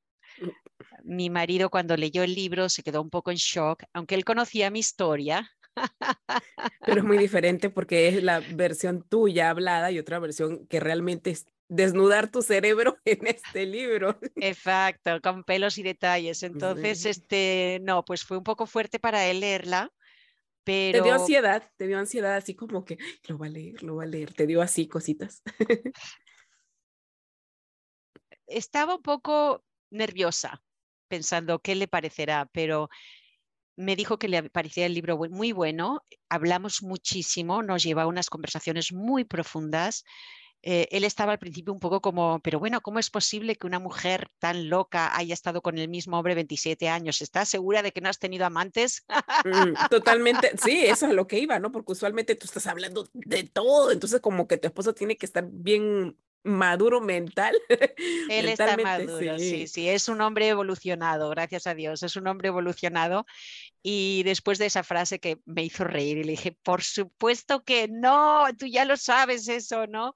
Mi 1.04 1.30
marido 1.30 1.70
cuando 1.70 1.96
leyó 1.96 2.22
el 2.22 2.34
libro 2.34 2.68
se 2.68 2.82
quedó 2.82 3.02
un 3.02 3.10
poco 3.10 3.30
en 3.30 3.36
shock, 3.36 3.84
aunque 3.92 4.14
él 4.14 4.24
conocía 4.24 4.70
mi 4.70 4.80
historia, 4.80 5.50
pero 6.84 6.98
es 6.98 7.04
muy 7.04 7.18
diferente 7.28 7.70
porque 7.70 8.08
es 8.08 8.22
la 8.22 8.40
versión 8.40 9.02
tuya 9.08 9.50
hablada 9.50 9.90
y 9.90 9.98
otra 9.98 10.18
versión 10.18 10.66
que 10.66 10.80
realmente 10.80 11.30
es 11.30 11.46
desnudar 11.68 12.30
tu 12.30 12.42
cerebro 12.42 12.98
en 13.04 13.26
este 13.26 13.66
libro. 13.66 14.18
Exacto, 14.36 15.20
con 15.22 15.44
pelos 15.44 15.78
y 15.78 15.82
detalles. 15.82 16.42
Entonces, 16.42 17.06
este, 17.06 17.80
no, 17.82 18.04
pues 18.04 18.24
fue 18.24 18.36
un 18.36 18.44
poco 18.44 18.66
fuerte 18.66 18.98
para 18.98 19.26
él 19.26 19.40
leerla. 19.40 19.90
Pero... 20.64 20.98
Te 20.98 21.04
dio 21.04 21.14
ansiedad, 21.14 21.68
te 21.76 21.86
dio 21.86 21.98
ansiedad 21.98 22.36
así 22.36 22.54
como 22.54 22.84
que 22.84 22.98
lo 23.26 23.36
va 23.36 23.46
a 23.46 23.48
leer, 23.48 23.82
lo 23.82 23.96
va 23.96 24.04
a 24.04 24.06
leer, 24.06 24.32
te 24.32 24.46
dio 24.46 24.62
así 24.62 24.86
cositas. 24.86 25.42
Estaba 28.46 28.96
un 28.96 29.02
poco 29.02 29.64
nerviosa 29.92 30.62
pensando 31.12 31.58
qué 31.58 31.74
le 31.74 31.88
parecerá, 31.88 32.48
pero 32.52 32.88
me 33.76 33.96
dijo 33.96 34.18
que 34.18 34.28
le 34.28 34.48
parecía 34.48 34.86
el 34.86 34.94
libro 34.94 35.18
muy 35.30 35.52
bueno, 35.52 36.04
hablamos 36.30 36.82
muchísimo, 36.82 37.62
nos 37.62 37.82
lleva 37.82 38.04
a 38.04 38.06
unas 38.06 38.30
conversaciones 38.30 38.92
muy 38.92 39.24
profundas. 39.24 40.04
Eh, 40.64 40.86
él 40.90 41.04
estaba 41.04 41.32
al 41.32 41.38
principio 41.38 41.74
un 41.74 41.80
poco 41.80 42.00
como, 42.00 42.40
pero 42.40 42.60
bueno, 42.60 42.80
¿cómo 42.80 42.98
es 42.98 43.10
posible 43.10 43.56
que 43.56 43.66
una 43.66 43.78
mujer 43.78 44.30
tan 44.38 44.70
loca 44.70 45.14
haya 45.16 45.34
estado 45.34 45.60
con 45.60 45.76
el 45.76 45.88
mismo 45.88 46.16
hombre 46.16 46.34
27 46.34 46.88
años? 46.88 47.20
¿Estás 47.20 47.48
segura 47.48 47.82
de 47.82 47.92
que 47.92 48.00
no 48.00 48.08
has 48.08 48.18
tenido 48.18 48.46
amantes? 48.46 49.04
Mm, 49.44 49.74
totalmente, 49.90 50.52
sí, 50.62 50.84
eso 50.86 51.08
es 51.08 51.12
lo 51.14 51.26
que 51.26 51.40
iba, 51.40 51.58
¿no? 51.58 51.72
Porque 51.72 51.92
usualmente 51.92 52.36
tú 52.36 52.46
estás 52.46 52.66
hablando 52.68 53.08
de 53.12 53.42
todo, 53.44 53.90
entonces 53.90 54.20
como 54.20 54.46
que 54.46 54.56
tu 54.56 54.68
esposo 54.68 54.94
tiene 54.94 55.16
que 55.16 55.26
estar 55.26 55.44
bien 55.50 56.16
maduro 56.44 57.00
mental. 57.00 57.54
Él 58.30 58.48
está 58.48 58.76
maduro, 58.76 59.38
sí. 59.38 59.66
sí. 59.66 59.88
es 59.88 60.08
un 60.08 60.20
hombre 60.20 60.48
evolucionado, 60.48 61.30
gracias 61.30 61.66
a 61.66 61.74
Dios, 61.74 62.02
es 62.02 62.16
un 62.16 62.26
hombre 62.26 62.48
evolucionado. 62.48 63.26
Y 63.82 64.22
después 64.24 64.58
de 64.58 64.66
esa 64.66 64.82
frase 64.82 65.18
que 65.18 65.38
me 65.44 65.64
hizo 65.64 65.84
reír 65.84 66.18
y 66.18 66.24
le 66.24 66.32
dije, 66.32 66.52
por 66.62 66.82
supuesto 66.82 67.64
que 67.64 67.88
no, 67.88 68.44
tú 68.58 68.66
ya 68.66 68.84
lo 68.84 68.96
sabes 68.96 69.48
eso, 69.48 69.86
¿no? 69.86 70.14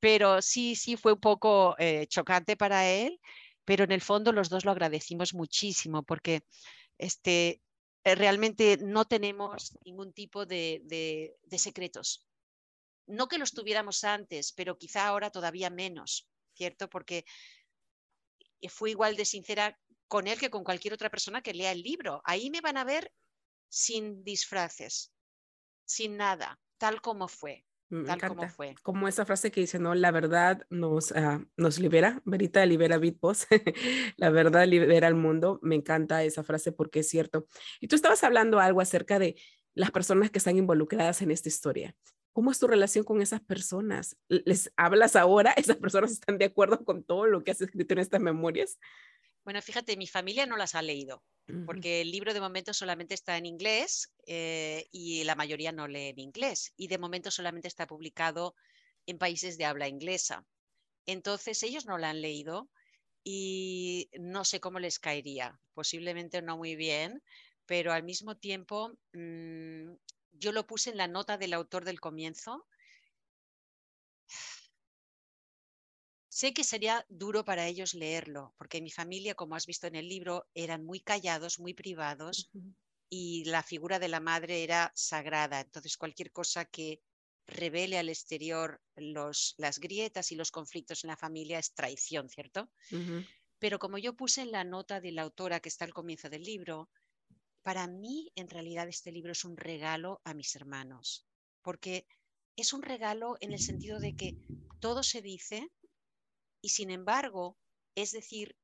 Pero 0.00 0.42
sí, 0.42 0.74
sí 0.74 0.96
fue 0.96 1.14
un 1.14 1.20
poco 1.20 1.76
eh, 1.78 2.06
chocante 2.08 2.56
para 2.56 2.88
él, 2.88 3.20
pero 3.64 3.84
en 3.84 3.92
el 3.92 4.00
fondo 4.00 4.32
los 4.32 4.48
dos 4.48 4.64
lo 4.64 4.72
agradecimos 4.72 5.34
muchísimo 5.34 6.02
porque 6.02 6.42
este, 6.98 7.60
eh, 8.04 8.14
realmente 8.14 8.78
no 8.80 9.04
tenemos 9.04 9.76
ningún 9.84 10.12
tipo 10.12 10.46
de, 10.46 10.82
de 11.42 11.58
secretos 11.58 12.26
no 13.06 13.28
que 13.28 13.38
los 13.38 13.52
tuviéramos 13.52 14.04
antes, 14.04 14.52
pero 14.52 14.78
quizá 14.78 15.06
ahora 15.06 15.30
todavía 15.30 15.70
menos, 15.70 16.28
¿cierto? 16.54 16.88
Porque 16.88 17.24
fui 18.68 18.90
igual 18.90 19.16
de 19.16 19.24
sincera 19.24 19.78
con 20.08 20.26
él 20.26 20.38
que 20.38 20.50
con 20.50 20.64
cualquier 20.64 20.94
otra 20.94 21.10
persona 21.10 21.42
que 21.42 21.54
lea 21.54 21.72
el 21.72 21.82
libro. 21.82 22.20
Ahí 22.24 22.50
me 22.50 22.60
van 22.60 22.76
a 22.76 22.84
ver 22.84 23.10
sin 23.68 24.22
disfraces, 24.24 25.12
sin 25.86 26.16
nada, 26.16 26.60
tal 26.76 27.00
como 27.00 27.28
fue. 27.28 27.64
tal 28.06 28.20
como 28.20 28.48
fue. 28.48 28.74
Como 28.82 29.08
esa 29.08 29.24
frase 29.24 29.50
que 29.50 29.62
dice, 29.62 29.78
no, 29.78 29.94
la 29.94 30.10
verdad 30.10 30.66
nos, 30.68 31.12
ah, 31.12 31.42
nos 31.56 31.78
libera, 31.78 32.20
Verita 32.24 32.64
libera 32.66 32.98
Bitpost, 32.98 33.50
la 34.16 34.30
verdad 34.30 34.66
libera 34.66 35.06
al 35.06 35.14
mundo. 35.14 35.58
Me 35.62 35.76
encanta 35.76 36.22
esa 36.24 36.44
frase 36.44 36.72
porque 36.72 37.00
es 37.00 37.08
cierto. 37.08 37.46
Y 37.80 37.88
tú 37.88 37.96
estabas 37.96 38.22
hablando 38.22 38.60
algo 38.60 38.82
acerca 38.82 39.18
de 39.18 39.36
las 39.74 39.90
personas 39.90 40.30
que 40.30 40.38
están 40.38 40.58
involucradas 40.58 41.22
en 41.22 41.30
esta 41.30 41.48
historia. 41.48 41.96
¿Cómo 42.32 42.50
es 42.50 42.58
tu 42.58 42.66
relación 42.66 43.04
con 43.04 43.20
esas 43.20 43.40
personas? 43.40 44.16
¿Les 44.28 44.72
hablas 44.76 45.16
ahora? 45.16 45.52
¿Esas 45.56 45.76
personas 45.76 46.12
están 46.12 46.38
de 46.38 46.46
acuerdo 46.46 46.84
con 46.84 47.04
todo 47.04 47.26
lo 47.26 47.44
que 47.44 47.50
has 47.50 47.60
escrito 47.60 47.94
en 47.94 48.00
estas 48.00 48.20
memorias? 48.20 48.78
Bueno, 49.44 49.60
fíjate, 49.60 49.96
mi 49.96 50.06
familia 50.06 50.46
no 50.46 50.56
las 50.56 50.76
ha 50.76 50.82
leído, 50.82 51.24
porque 51.66 52.00
el 52.00 52.12
libro 52.12 52.32
de 52.32 52.40
momento 52.40 52.72
solamente 52.72 53.14
está 53.14 53.36
en 53.36 53.44
inglés 53.44 54.12
eh, 54.26 54.86
y 54.92 55.24
la 55.24 55.34
mayoría 55.34 55.72
no 55.72 55.88
lee 55.88 56.10
en 56.10 56.20
inglés. 56.20 56.72
Y 56.76 56.86
de 56.86 56.98
momento 56.98 57.30
solamente 57.30 57.66
está 57.66 57.88
publicado 57.88 58.54
en 59.04 59.18
países 59.18 59.58
de 59.58 59.64
habla 59.64 59.88
inglesa. 59.88 60.46
Entonces 61.06 61.60
ellos 61.64 61.86
no 61.86 61.98
la 61.98 62.10
han 62.10 62.22
leído 62.22 62.70
y 63.24 64.08
no 64.18 64.44
sé 64.44 64.60
cómo 64.60 64.78
les 64.78 65.00
caería. 65.00 65.58
Posiblemente 65.74 66.40
no 66.40 66.56
muy 66.56 66.76
bien, 66.76 67.20
pero 67.66 67.92
al 67.92 68.04
mismo 68.04 68.36
tiempo 68.36 68.92
mm, 69.12 69.92
yo 70.32 70.52
lo 70.52 70.66
puse 70.66 70.90
en 70.90 70.96
la 70.96 71.08
nota 71.08 71.38
del 71.38 71.52
autor 71.52 71.84
del 71.84 72.00
comienzo. 72.00 72.66
Sé 76.28 76.54
que 76.54 76.64
sería 76.64 77.04
duro 77.08 77.44
para 77.44 77.66
ellos 77.66 77.94
leerlo, 77.94 78.54
porque 78.56 78.80
mi 78.80 78.90
familia, 78.90 79.34
como 79.34 79.54
has 79.54 79.66
visto 79.66 79.86
en 79.86 79.96
el 79.96 80.08
libro, 80.08 80.48
eran 80.54 80.84
muy 80.84 81.00
callados, 81.00 81.60
muy 81.60 81.74
privados 81.74 82.50
y 83.10 83.44
la 83.44 83.62
figura 83.62 83.98
de 83.98 84.08
la 84.08 84.20
madre 84.20 84.64
era 84.64 84.90
sagrada. 84.94 85.60
Entonces, 85.60 85.98
cualquier 85.98 86.32
cosa 86.32 86.64
que 86.64 87.02
revele 87.46 87.98
al 87.98 88.08
exterior 88.08 88.80
los, 88.96 89.54
las 89.58 89.78
grietas 89.78 90.32
y 90.32 90.36
los 90.36 90.50
conflictos 90.50 91.04
en 91.04 91.08
la 91.08 91.16
familia 91.16 91.58
es 91.58 91.74
traición, 91.74 92.30
¿cierto? 92.30 92.70
Pero 93.58 93.78
como 93.78 93.98
yo 93.98 94.14
puse 94.14 94.40
en 94.40 94.52
la 94.52 94.64
nota 94.64 95.00
de 95.00 95.12
la 95.12 95.22
autora 95.22 95.60
que 95.60 95.68
está 95.68 95.84
al 95.84 95.92
comienzo 95.92 96.30
del 96.30 96.42
libro, 96.42 96.88
para 97.62 97.86
mí 97.86 98.32
en 98.34 98.48
realidad 98.48 98.88
este 98.88 99.12
libro 99.12 99.32
es 99.32 99.44
un 99.44 99.56
regalo 99.56 100.20
a 100.24 100.34
mis 100.34 100.54
hermanos, 100.56 101.26
porque 101.62 102.06
es 102.56 102.72
un 102.72 102.82
regalo 102.82 103.36
en 103.40 103.52
el 103.52 103.60
sentido 103.60 104.00
de 104.00 104.14
que 104.14 104.36
todo 104.80 105.02
se 105.02 105.22
dice 105.22 105.68
y 106.60 106.70
sin 106.70 106.90
embargo, 106.90 107.58
es 107.94 108.12
decir, 108.12 108.56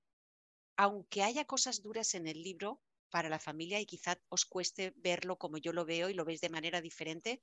aunque 0.77 1.23
haya 1.23 1.45
cosas 1.45 1.83
duras 1.83 2.15
en 2.15 2.27
el 2.27 2.43
libro, 2.43 2.81
para 3.11 3.29
la 3.29 3.39
familia 3.39 3.81
y 3.81 3.87
quizá 3.87 4.21
os 4.29 4.45
cueste 4.45 4.93
verlo 4.97 5.39
como 5.39 5.59
yo 5.59 5.73
lo 5.73 5.85
veo 5.85 6.09
y 6.09 6.15
lo 6.15 6.25
veis 6.25 6.41
de 6.41 6.51
manera 6.51 6.81
diferente. 6.81 7.43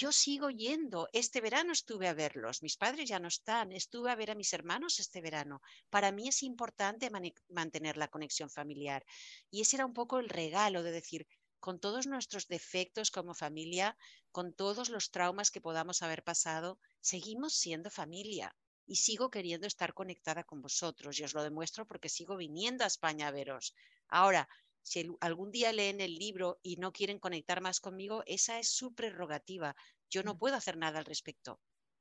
Yo 0.00 0.10
sigo 0.10 0.48
yendo. 0.50 1.08
Este 1.12 1.40
verano 1.40 1.70
estuve 1.70 2.08
a 2.08 2.18
verlos. 2.24 2.62
Mis 2.64 2.76
padres 2.76 3.08
ya 3.08 3.20
no 3.20 3.28
están. 3.28 3.70
Estuve 3.70 4.10
a 4.10 4.16
ver 4.20 4.30
a 4.32 4.34
mis 4.40 4.52
hermanos 4.52 4.98
este 4.98 5.20
verano. 5.20 5.62
Para 5.88 6.10
mí 6.10 6.26
es 6.26 6.42
importante 6.42 7.12
mantener 7.60 7.96
la 7.96 8.08
conexión 8.08 8.50
familiar. 8.50 9.04
Y 9.52 9.60
ese 9.60 9.76
era 9.76 9.86
un 9.86 9.94
poco 9.94 10.18
el 10.18 10.28
regalo 10.28 10.82
de 10.82 10.90
decir, 10.90 11.28
con 11.60 11.78
todos 11.78 12.08
nuestros 12.08 12.48
defectos 12.48 13.12
como 13.12 13.34
familia, 13.34 13.96
con 14.32 14.52
todos 14.52 14.88
los 14.88 15.12
traumas 15.12 15.52
que 15.52 15.60
podamos 15.60 16.02
haber 16.02 16.24
pasado, 16.24 16.80
seguimos 17.00 17.54
siendo 17.54 17.88
familia 17.88 18.56
y 18.86 18.96
sigo 18.96 19.30
queriendo 19.30 19.68
estar 19.68 19.94
conectada 19.94 20.42
con 20.42 20.60
vosotros. 20.60 21.20
Y 21.20 21.22
os 21.22 21.34
lo 21.34 21.44
demuestro 21.44 21.86
porque 21.86 22.08
sigo 22.08 22.36
viniendo 22.36 22.82
a 22.82 22.88
España 22.88 23.28
a 23.28 23.30
veros. 23.30 23.74
Ahora, 24.08 24.48
si 24.84 25.10
algún 25.20 25.50
día 25.50 25.72
leen 25.72 26.00
el 26.00 26.14
libro 26.14 26.60
y 26.62 26.76
no 26.76 26.92
quieren 26.92 27.18
conectar 27.18 27.62
más 27.62 27.80
conmigo, 27.80 28.22
esa 28.26 28.58
es 28.58 28.68
su 28.68 28.94
prerrogativa. 28.94 29.74
Yo 30.10 30.22
no 30.22 30.34
mm. 30.34 30.38
puedo 30.38 30.56
hacer 30.56 30.76
nada 30.76 30.98
al 30.98 31.06
respecto. 31.06 31.58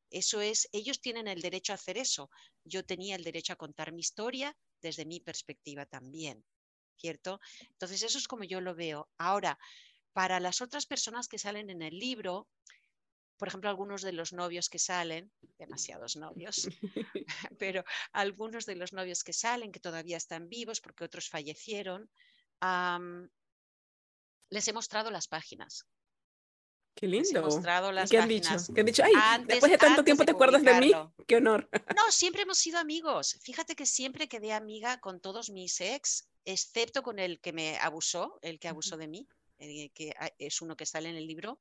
Eso 0.09 0.41
es, 0.41 0.69
ellos 0.73 0.99
tienen 0.99 1.27
el 1.27 1.41
derecho 1.41 1.71
a 1.71 1.75
hacer 1.75 1.97
eso. 1.97 2.29
Yo 2.65 2.85
tenía 2.85 3.15
el 3.15 3.23
derecho 3.23 3.53
a 3.53 3.55
contar 3.55 3.93
mi 3.93 4.01
historia 4.01 4.55
desde 4.81 5.05
mi 5.05 5.21
perspectiva 5.21 5.85
también, 5.85 6.45
¿cierto? 6.97 7.39
Entonces, 7.71 8.03
eso 8.03 8.17
es 8.17 8.27
como 8.27 8.43
yo 8.43 8.59
lo 8.59 8.75
veo. 8.75 9.09
Ahora, 9.17 9.57
para 10.11 10.41
las 10.41 10.61
otras 10.61 10.85
personas 10.85 11.29
que 11.29 11.39
salen 11.39 11.69
en 11.69 11.81
el 11.81 11.97
libro, 11.97 12.49
por 13.37 13.47
ejemplo, 13.47 13.69
algunos 13.69 14.01
de 14.01 14.11
los 14.11 14.33
novios 14.33 14.69
que 14.69 14.77
salen, 14.77 15.31
demasiados 15.57 16.17
novios, 16.17 16.67
pero 17.59 17.85
algunos 18.11 18.65
de 18.65 18.75
los 18.75 18.91
novios 18.91 19.23
que 19.23 19.33
salen, 19.33 19.71
que 19.71 19.79
todavía 19.79 20.17
están 20.17 20.49
vivos 20.49 20.81
porque 20.81 21.05
otros 21.05 21.29
fallecieron, 21.29 22.09
les 24.49 24.67
he 24.67 24.73
mostrado 24.73 25.11
las 25.11 25.27
páginas. 25.27 25.85
Qué 26.95 27.07
lindo. 27.07 27.27
Les 27.27 27.35
he 27.35 27.39
mostrado 27.41 27.91
las 27.91 28.09
¿Qué 28.09 28.17
han 28.17 28.29
páginas. 28.29 28.67
dicho? 28.67 28.73
¿Qué 28.73 28.81
han 28.81 28.85
dicho? 28.85 29.03
Ay, 29.03 29.43
después 29.45 29.71
de 29.71 29.77
tanto 29.77 30.03
tiempo 30.03 30.25
te 30.25 30.31
acuerdas 30.31 30.63
de 30.63 30.79
mí. 30.79 30.91
Qué 31.27 31.37
honor. 31.37 31.67
No, 31.95 32.11
siempre 32.11 32.43
hemos 32.43 32.59
sido 32.59 32.77
amigos. 32.77 33.39
Fíjate 33.41 33.75
que 33.75 33.85
siempre 33.85 34.27
quedé 34.27 34.53
amiga 34.53 34.99
con 34.99 35.19
todos 35.19 35.49
mis 35.49 35.81
ex, 35.81 36.29
excepto 36.45 37.01
con 37.01 37.17
el 37.19 37.39
que 37.39 37.51
me 37.51 37.77
abusó, 37.79 38.37
el 38.41 38.59
que 38.59 38.67
abusó 38.67 38.95
de 38.97 39.07
mí, 39.07 39.27
que 39.57 40.13
ah, 40.19 40.29
es 40.37 40.61
uno 40.61 40.75
que 40.75 40.85
sale 40.85 41.09
en 41.09 41.15
el 41.15 41.25
libro, 41.25 41.59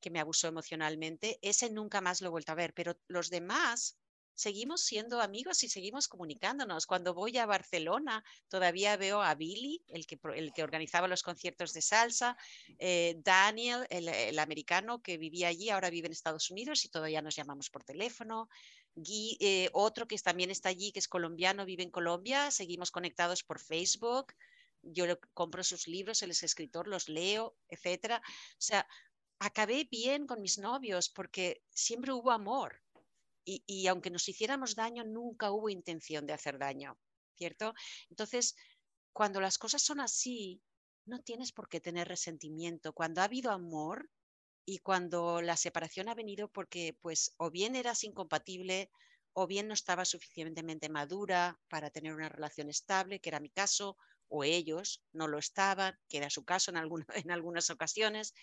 que 0.00 0.10
me 0.10 0.20
abusó 0.20 0.48
emocionalmente. 0.48 1.38
Ese 1.42 1.70
nunca 1.70 2.00
más 2.00 2.22
lo 2.22 2.28
he 2.28 2.30
vuelto 2.30 2.52
a 2.52 2.56
ver, 2.56 2.72
pero 2.72 2.98
los 3.08 3.28
demás 3.28 3.98
seguimos 4.34 4.82
siendo 4.82 5.20
amigos 5.20 5.62
y 5.62 5.68
seguimos 5.68 6.08
comunicándonos. 6.08 6.86
Cuando 6.86 7.14
voy 7.14 7.36
a 7.38 7.46
Barcelona, 7.46 8.24
todavía 8.48 8.96
veo 8.96 9.22
a 9.22 9.34
Billy, 9.34 9.82
el 9.88 10.06
que, 10.06 10.18
el 10.34 10.52
que 10.52 10.62
organizaba 10.62 11.08
los 11.08 11.22
conciertos 11.22 11.72
de 11.72 11.82
salsa, 11.82 12.36
eh, 12.78 13.16
Daniel, 13.18 13.86
el, 13.90 14.38
americano 14.38 15.02
que 15.02 15.18
vivía 15.18 15.48
allí, 15.48 15.70
ahora 15.70 15.90
vive 15.90 16.06
en 16.06 16.12
Estados 16.12 16.50
Unidos 16.50 16.84
y 16.84 16.88
todavía 16.88 17.22
nos 17.22 17.36
llamamos 17.36 17.70
por 17.70 17.84
teléfono. 17.84 18.48
Guy, 18.94 19.36
eh, 19.40 19.70
otro 19.72 20.06
que 20.06 20.18
también 20.18 20.50
está 20.50 20.68
allí, 20.68 20.92
que 20.92 20.98
es 20.98 21.08
colombiano, 21.08 21.64
vive 21.64 21.82
en 21.82 21.90
Colombia, 21.90 22.50
seguimos 22.50 22.90
conectados 22.90 23.42
por 23.42 23.58
Facebook. 23.58 24.34
Yo 24.82 25.04
compro 25.32 25.62
sus 25.62 25.86
libros, 25.86 26.22
él 26.22 26.32
es 26.32 26.42
escritor, 26.42 26.88
los 26.88 27.08
leo, 27.08 27.54
etcétera. 27.68 28.20
O 28.26 28.60
sea, 28.60 28.86
acabé 29.38 29.88
bien 29.90 30.26
con 30.26 30.40
mis 30.40 30.58
novios 30.58 31.08
porque 31.08 31.62
siempre 31.70 32.12
hubo 32.12 32.30
amor 32.30 32.82
y, 33.44 33.86
aunque 33.86 34.10
nos 34.10 34.28
hiciéramos 34.28 34.74
daño, 34.74 35.04
nunca 35.04 35.50
hubo 35.50 35.68
intención 35.68 36.26
de 36.26 36.32
hacer 36.32 36.58
daño, 36.58 36.98
¿cierto? 37.36 37.74
Entonces, 38.10 38.54
cuando 39.12 39.40
las 39.40 39.58
cosas 39.58 39.82
son 39.82 40.00
así, 40.00 40.62
no 41.04 41.20
tienes 41.20 41.52
por 41.52 41.68
qué 41.68 41.80
tener 41.80 42.08
resentimiento. 42.08 42.92
Cuando 42.92 43.20
ha 43.20 43.24
habido 43.24 43.50
amor 43.50 44.10
y 44.64 44.78
cuando 44.78 45.42
la 45.42 45.56
separación 45.56 46.08
ha 46.08 46.14
venido 46.14 46.48
porque, 46.48 46.96
pues, 47.00 47.34
o 47.38 47.50
bien 47.50 47.76
eras 47.76 48.04
incompatible 48.04 48.90
o 49.34 49.46
bien 49.46 49.66
no 49.68 49.74
estaba 49.74 50.04
suficientemente 50.04 50.88
madura 50.88 51.60
para 51.68 51.90
tener 51.90 52.14
una 52.14 52.28
relación 52.28 52.68
estable, 52.68 53.20
que 53.20 53.30
era 53.30 53.40
mi 53.40 53.50
caso, 53.50 53.96
o 54.28 54.44
ellos 54.44 55.02
no 55.12 55.26
lo 55.28 55.38
estaban, 55.38 55.98
que 56.08 56.18
era 56.18 56.30
su 56.30 56.44
caso 56.44 56.70
en, 56.70 56.76
en 57.26 57.30
algunas 57.30 57.70
ocasiones, 57.70 58.34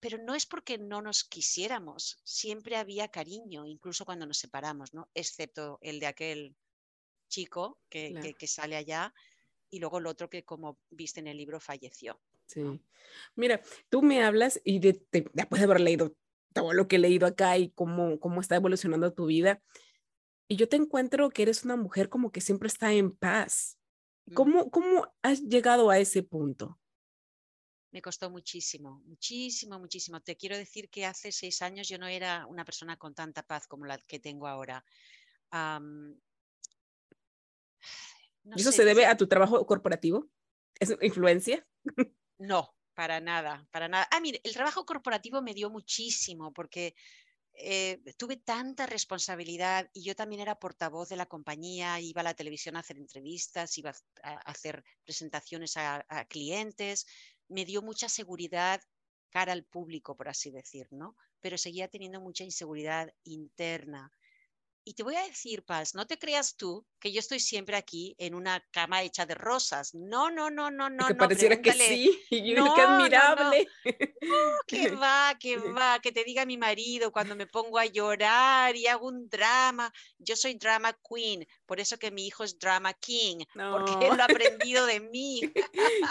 pero 0.00 0.18
no 0.18 0.34
es 0.34 0.46
porque 0.46 0.78
no 0.78 1.02
nos 1.02 1.24
quisiéramos, 1.24 2.18
siempre 2.24 2.76
había 2.76 3.08
cariño, 3.08 3.66
incluso 3.66 4.04
cuando 4.04 4.26
nos 4.26 4.38
separamos, 4.38 4.94
¿no? 4.94 5.08
Excepto 5.14 5.78
el 5.80 6.00
de 6.00 6.06
aquel 6.06 6.56
chico 7.28 7.78
que, 7.88 8.34
que, 8.38 8.46
sale 8.46 8.76
allá 8.76 9.12
y 9.70 9.80
luego 9.80 9.98
el 9.98 10.06
otro 10.06 10.30
que, 10.30 10.44
como 10.44 10.78
viste 10.90 11.20
en 11.20 11.26
el 11.26 11.36
libro, 11.36 11.60
falleció. 11.60 12.20
Sí. 12.46 12.62
Mira, 13.34 13.60
tú 13.88 14.02
me 14.02 14.22
hablas 14.22 14.60
y 14.64 14.78
después 14.78 15.60
de 15.60 15.64
haber 15.64 15.80
leído 15.80 16.14
todo 16.52 16.72
lo 16.72 16.86
que 16.88 16.96
he 16.96 17.00
leído 17.00 17.26
acá 17.26 17.58
y 17.58 17.70
cómo, 17.70 18.20
cómo 18.20 18.40
está 18.40 18.56
evolucionando 18.56 19.12
tu 19.12 19.26
vida, 19.26 19.62
y 20.48 20.56
yo 20.56 20.68
te 20.68 20.76
encuentro 20.76 21.30
que 21.30 21.42
eres 21.42 21.64
una 21.64 21.76
mujer 21.76 22.08
como 22.08 22.30
que 22.30 22.40
siempre 22.40 22.68
está 22.68 22.92
en 22.92 23.10
paz. 23.10 23.78
¿Cómo, 24.34 24.70
cómo 24.70 25.12
has 25.22 25.42
llegado 25.42 25.90
a 25.90 25.98
ese 25.98 26.22
punto? 26.22 26.78
Me 27.90 28.02
costó 28.02 28.30
muchísimo, 28.30 29.02
muchísimo, 29.06 29.78
muchísimo. 29.78 30.20
Te 30.20 30.36
quiero 30.36 30.56
decir 30.56 30.90
que 30.90 31.06
hace 31.06 31.32
seis 31.32 31.62
años 31.62 31.88
yo 31.88 31.98
no 31.98 32.06
era 32.06 32.46
una 32.46 32.64
persona 32.64 32.96
con 32.96 33.14
tanta 33.14 33.42
paz 33.42 33.66
como 33.66 33.86
la 33.86 33.98
que 33.98 34.18
tengo 34.18 34.46
ahora. 34.46 34.84
¿Y 38.54 38.60
eso 38.60 38.72
se 38.72 38.84
debe 38.84 39.06
a 39.06 39.16
tu 39.16 39.26
trabajo 39.26 39.64
corporativo? 39.66 40.28
¿Es 40.78 40.94
influencia? 41.00 41.66
No, 42.38 42.76
para 42.92 43.18
nada, 43.18 43.66
para 43.70 43.88
nada. 43.88 44.06
Ah, 44.10 44.20
mire, 44.20 44.42
el 44.44 44.52
trabajo 44.52 44.84
corporativo 44.84 45.40
me 45.40 45.54
dio 45.54 45.70
muchísimo 45.70 46.52
porque 46.52 46.94
eh, 47.54 47.98
tuve 48.18 48.36
tanta 48.36 48.84
responsabilidad 48.84 49.88
y 49.94 50.02
yo 50.02 50.14
también 50.14 50.42
era 50.42 50.58
portavoz 50.58 51.08
de 51.08 51.16
la 51.16 51.24
compañía, 51.24 51.98
iba 51.98 52.20
a 52.20 52.24
la 52.24 52.34
televisión 52.34 52.76
a 52.76 52.80
hacer 52.80 52.98
entrevistas, 52.98 53.78
iba 53.78 53.94
a 54.22 54.34
hacer 54.50 54.84
presentaciones 55.02 55.78
a 55.78 56.26
clientes, 56.28 57.06
me 57.48 57.64
dio 57.64 57.82
mucha 57.82 58.08
seguridad 58.08 58.80
cara 59.30 59.52
al 59.52 59.64
público, 59.64 60.16
por 60.16 60.28
así 60.28 60.50
decir, 60.50 60.88
¿no? 60.90 61.16
Pero 61.40 61.58
seguía 61.58 61.88
teniendo 61.88 62.20
mucha 62.20 62.44
inseguridad 62.44 63.12
interna. 63.24 64.12
Y 64.88 64.94
te 64.94 65.02
voy 65.02 65.16
a 65.16 65.24
decir, 65.24 65.64
Paz, 65.64 65.96
no 65.96 66.06
te 66.06 66.16
creas 66.16 66.54
tú 66.54 66.86
que 67.00 67.10
yo 67.10 67.18
estoy 67.18 67.40
siempre 67.40 67.76
aquí 67.76 68.14
en 68.18 68.36
una 68.36 68.64
cama 68.70 69.02
hecha 69.02 69.26
de 69.26 69.34
rosas. 69.34 69.92
No, 69.96 70.30
no, 70.30 70.48
no, 70.48 70.70
no, 70.70 70.88
no. 70.88 71.08
Que 71.08 71.16
pareciera 71.16 71.60
que 71.60 71.72
sí, 71.72 72.22
y 72.30 72.54
no, 72.54 72.72
qué 72.72 72.82
admirable. 72.82 73.66
No, 73.84 74.36
que 74.68 74.90
va, 74.90 75.36
que 75.40 75.56
va, 75.56 75.98
que 75.98 76.12
te 76.12 76.22
diga 76.22 76.46
mi 76.46 76.56
marido 76.56 77.10
cuando 77.10 77.34
me 77.34 77.48
pongo 77.48 77.80
a 77.80 77.86
llorar 77.86 78.76
y 78.76 78.86
hago 78.86 79.08
un 79.08 79.28
drama. 79.28 79.92
Yo 80.18 80.36
soy 80.36 80.54
drama 80.54 80.96
queen, 81.02 81.44
por 81.66 81.80
eso 81.80 81.98
que 81.98 82.12
mi 82.12 82.28
hijo 82.28 82.44
es 82.44 82.56
drama 82.56 82.94
king, 82.94 83.38
porque 83.54 84.06
él 84.06 84.16
lo 84.16 84.22
ha 84.22 84.26
aprendido 84.26 84.86
de 84.86 85.00
mí. 85.00 85.40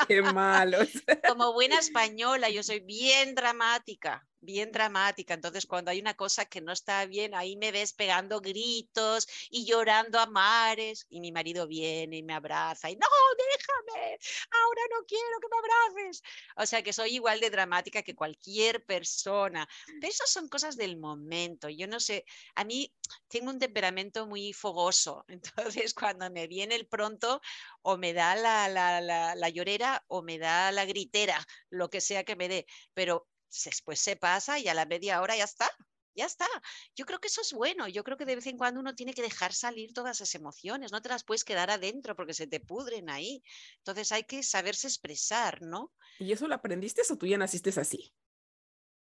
Qué 0.09 0.21
malo. 0.21 0.79
Como 1.25 1.53
buena 1.53 1.79
española, 1.79 2.49
yo 2.49 2.61
soy 2.61 2.81
bien 2.81 3.35
dramática 3.35 4.27
bien 4.45 4.71
dramática. 4.71 5.33
Entonces, 5.33 5.65
cuando 5.65 5.91
hay 5.91 5.99
una 5.99 6.13
cosa 6.15 6.45
que 6.45 6.61
no 6.61 6.71
está 6.71 7.05
bien, 7.05 7.33
ahí 7.35 7.57
me 7.57 7.71
ves 7.71 7.93
pegando 7.93 8.41
gritos 8.41 9.27
y 9.49 9.65
llorando 9.65 10.19
a 10.19 10.25
mares. 10.27 11.05
Y 11.09 11.19
mi 11.21 11.31
marido 11.31 11.67
viene 11.67 12.17
y 12.17 12.23
me 12.23 12.33
abraza 12.33 12.89
y 12.89 12.95
no, 12.95 13.07
déjame, 13.37 14.17
ahora 14.51 14.81
no 14.91 15.05
quiero 15.05 15.39
que 15.41 15.47
me 15.49 15.57
abraces. 15.57 16.21
O 16.57 16.65
sea 16.65 16.83
que 16.83 16.93
soy 16.93 17.15
igual 17.15 17.39
de 17.39 17.49
dramática 17.49 18.03
que 18.03 18.15
cualquier 18.15 18.85
persona. 18.85 19.67
Pero 19.85 20.07
eso 20.07 20.23
son 20.27 20.47
cosas 20.49 20.77
del 20.77 20.97
momento. 20.97 21.69
Yo 21.69 21.87
no 21.87 21.99
sé, 21.99 22.25
a 22.55 22.63
mí 22.63 22.93
tengo 23.27 23.49
un 23.51 23.59
temperamento 23.59 24.27
muy 24.27 24.53
fogoso. 24.53 25.25
Entonces, 25.85 25.93
cuando 25.93 26.29
me 26.31 26.47
viene 26.47 26.75
el 26.75 26.87
pronto, 26.87 27.41
o 27.81 27.97
me 27.97 28.13
da 28.13 28.35
la, 28.35 28.67
la, 28.67 29.01
la, 29.01 29.35
la 29.35 29.49
llorera 29.49 30.03
o 30.07 30.21
me 30.21 30.37
da 30.37 30.71
la 30.71 30.85
gritera, 30.85 31.45
lo 31.69 31.89
que 31.89 32.01
sea 32.01 32.23
que 32.23 32.35
me 32.35 32.47
dé. 32.47 32.65
Pero 32.93 33.27
después 33.63 33.99
se 33.99 34.15
pasa 34.15 34.59
y 34.59 34.67
a 34.67 34.73
la 34.73 34.85
media 34.85 35.21
hora 35.21 35.35
ya 35.35 35.43
está, 35.43 35.69
ya 36.15 36.25
está. 36.25 36.47
Yo 36.95 37.05
creo 37.05 37.19
que 37.19 37.27
eso 37.27 37.41
es 37.41 37.53
bueno. 37.53 37.87
Yo 37.87 38.03
creo 38.03 38.17
que 38.17 38.25
de 38.25 38.35
vez 38.35 38.47
en 38.47 38.57
cuando 38.57 38.79
uno 38.79 38.95
tiene 38.95 39.13
que 39.13 39.21
dejar 39.21 39.53
salir 39.53 39.93
todas 39.93 40.17
esas 40.17 40.33
emociones. 40.35 40.91
No 40.91 41.01
te 41.01 41.09
las 41.09 41.23
puedes 41.23 41.43
quedar 41.43 41.69
adentro 41.69 42.15
porque 42.15 42.33
se 42.33 42.47
te 42.47 42.59
pudren 42.59 43.09
ahí. 43.09 43.43
Entonces 43.77 44.11
hay 44.11 44.23
que 44.23 44.41
saberse 44.41 44.87
expresar, 44.87 45.61
¿no? 45.61 45.93
¿Y 46.19 46.31
eso 46.31 46.47
lo 46.47 46.55
aprendiste 46.55 47.01
o 47.09 47.17
tú 47.17 47.27
ya 47.27 47.37
naciste 47.37 47.69
así? 47.79 48.13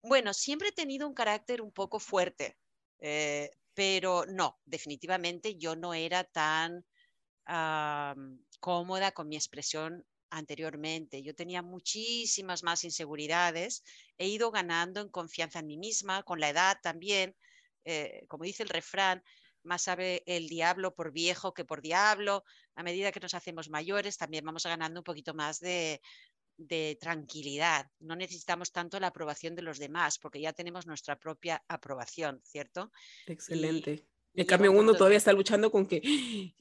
Bueno, 0.03 0.35
siempre 0.35 0.69
he 0.69 0.73
tenido 0.73 1.09
un 1.09 1.15
carácter 1.15 1.63
un 1.63 1.73
poco 1.73 1.99
fuerte, 1.99 2.59
eh, 2.99 3.51
pero 3.73 4.27
no, 4.27 4.61
definitivamente 4.67 5.57
yo 5.57 5.77
no 5.77 5.95
era 5.95 6.25
tan 6.25 6.85
cómoda 8.61 9.13
con 9.13 9.29
mi 9.29 9.37
expresión 9.37 10.07
anteriormente. 10.35 11.23
Yo 11.23 11.35
tenía 11.35 11.63
muchísimas 11.63 12.63
más 12.63 12.85
inseguridades. 12.85 13.83
He 14.19 14.29
ido 14.29 14.51
ganando 14.51 15.01
en 15.01 15.09
confianza 15.09 15.61
en 15.61 15.67
mí 15.67 15.77
misma, 15.77 16.23
con 16.23 16.41
la 16.41 16.49
edad 16.49 16.79
también. 16.83 17.37
Eh, 17.85 18.25
como 18.29 18.45
dice 18.45 18.63
el 18.63 18.69
refrán, 18.69 19.23
más 19.63 19.83
sabe 19.83 20.23
el 20.27 20.49
diablo 20.49 20.95
por 20.95 21.13
viejo 21.13 21.55
que 21.55 21.65
por 21.65 21.81
diablo. 21.81 22.45
A 22.75 22.83
medida 22.83 23.13
que 23.13 23.21
nos 23.21 23.35
hacemos 23.35 23.71
mayores, 23.71 24.17
también 24.17 24.45
vamos 24.45 24.65
ganando 24.65 25.01
un 25.01 25.05
poquito 25.05 25.35
más 25.35 25.61
de, 25.61 26.01
de 26.57 26.99
tranquilidad. 27.01 27.87
No 28.01 28.17
necesitamos 28.17 28.73
tanto 28.73 28.99
la 29.01 29.09
aprobación 29.09 29.55
de 29.55 29.63
los 29.63 29.79
demás, 29.79 30.19
porque 30.19 30.41
ya 30.41 30.53
tenemos 30.53 30.87
nuestra 30.87 31.17
propia 31.19 31.63
aprobación, 31.69 32.41
¿cierto? 32.45 32.91
Excelente. 33.27 34.07
En 34.35 34.47
cambio, 34.47 34.73
uno 34.73 34.95
todavía 34.95 35.19
está 35.19 35.33
luchando 35.33 35.71
con 35.71 35.87
que, 35.87 36.01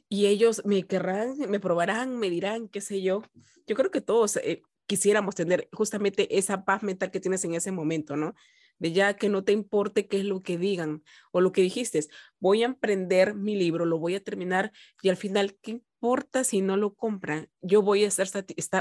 y 0.09 0.25
ellos 0.27 0.61
me 0.63 0.83
querrán, 0.83 1.37
me 1.49 1.59
probarán, 1.59 2.17
me 2.17 2.29
dirán, 2.29 2.67
qué 2.67 2.81
sé 2.81 3.01
yo. 3.01 3.23
Yo 3.65 3.75
creo 3.75 3.89
que 3.89 4.01
todos 4.01 4.37
eh, 4.37 4.61
quisiéramos 4.85 5.33
tener 5.35 5.69
justamente 5.71 6.37
esa 6.37 6.65
paz 6.65 6.83
mental 6.83 7.09
que 7.09 7.19
tienes 7.19 7.43
en 7.45 7.55
ese 7.55 7.71
momento, 7.71 8.15
¿no? 8.15 8.35
De 8.77 8.91
ya 8.91 9.15
que 9.15 9.29
no 9.29 9.43
te 9.43 9.53
importe 9.53 10.07
qué 10.07 10.19
es 10.19 10.25
lo 10.25 10.41
que 10.43 10.57
digan 10.57 11.03
o 11.31 11.41
lo 11.41 11.51
que 11.51 11.61
dijiste, 11.61 11.99
voy 12.39 12.63
a 12.63 12.67
emprender 12.67 13.33
mi 13.33 13.55
libro, 13.55 13.85
lo 13.85 13.97
voy 13.97 14.15
a 14.15 14.23
terminar 14.23 14.71
y 15.01 15.09
al 15.09 15.17
final, 15.17 15.57
¿qué 15.61 15.71
importa 15.71 16.43
si 16.43 16.61
no 16.61 16.77
lo 16.77 16.93
compran? 16.93 17.49
Yo 17.61 17.81
voy 17.81 18.03
a 18.03 18.07
estar, 18.07 18.27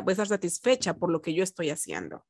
voy 0.02 0.10
a 0.10 0.12
estar 0.12 0.28
satisfecha 0.28 0.94
por 0.94 1.10
lo 1.10 1.22
que 1.22 1.34
yo 1.34 1.42
estoy 1.42 1.70
haciendo. 1.70 2.26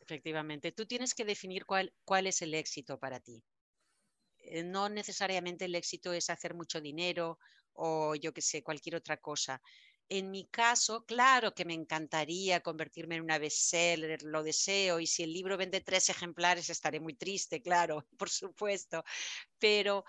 Efectivamente, 0.00 0.72
tú 0.72 0.86
tienes 0.86 1.14
que 1.14 1.24
definir 1.24 1.64
cuál, 1.64 1.92
cuál 2.04 2.26
es 2.26 2.42
el 2.42 2.54
éxito 2.54 2.98
para 2.98 3.20
ti. 3.20 3.44
Eh, 4.42 4.62
no 4.64 4.88
necesariamente 4.88 5.66
el 5.66 5.74
éxito 5.74 6.12
es 6.12 6.30
hacer 6.30 6.54
mucho 6.54 6.80
dinero 6.80 7.38
o 7.72 8.14
yo 8.14 8.32
que 8.32 8.42
sé, 8.42 8.62
cualquier 8.62 8.96
otra 8.96 9.16
cosa. 9.18 9.60
En 10.08 10.30
mi 10.30 10.48
caso, 10.48 11.04
claro 11.06 11.54
que 11.54 11.64
me 11.64 11.74
encantaría 11.74 12.60
convertirme 12.60 13.14
en 13.16 13.22
una 13.22 13.38
bestseller, 13.38 14.22
lo 14.24 14.42
deseo, 14.42 14.98
y 14.98 15.06
si 15.06 15.22
el 15.22 15.32
libro 15.32 15.56
vende 15.56 15.80
tres 15.80 16.08
ejemplares 16.08 16.68
estaré 16.68 16.98
muy 17.00 17.14
triste, 17.14 17.62
claro, 17.62 18.06
por 18.18 18.28
supuesto, 18.28 19.04
pero 19.58 20.04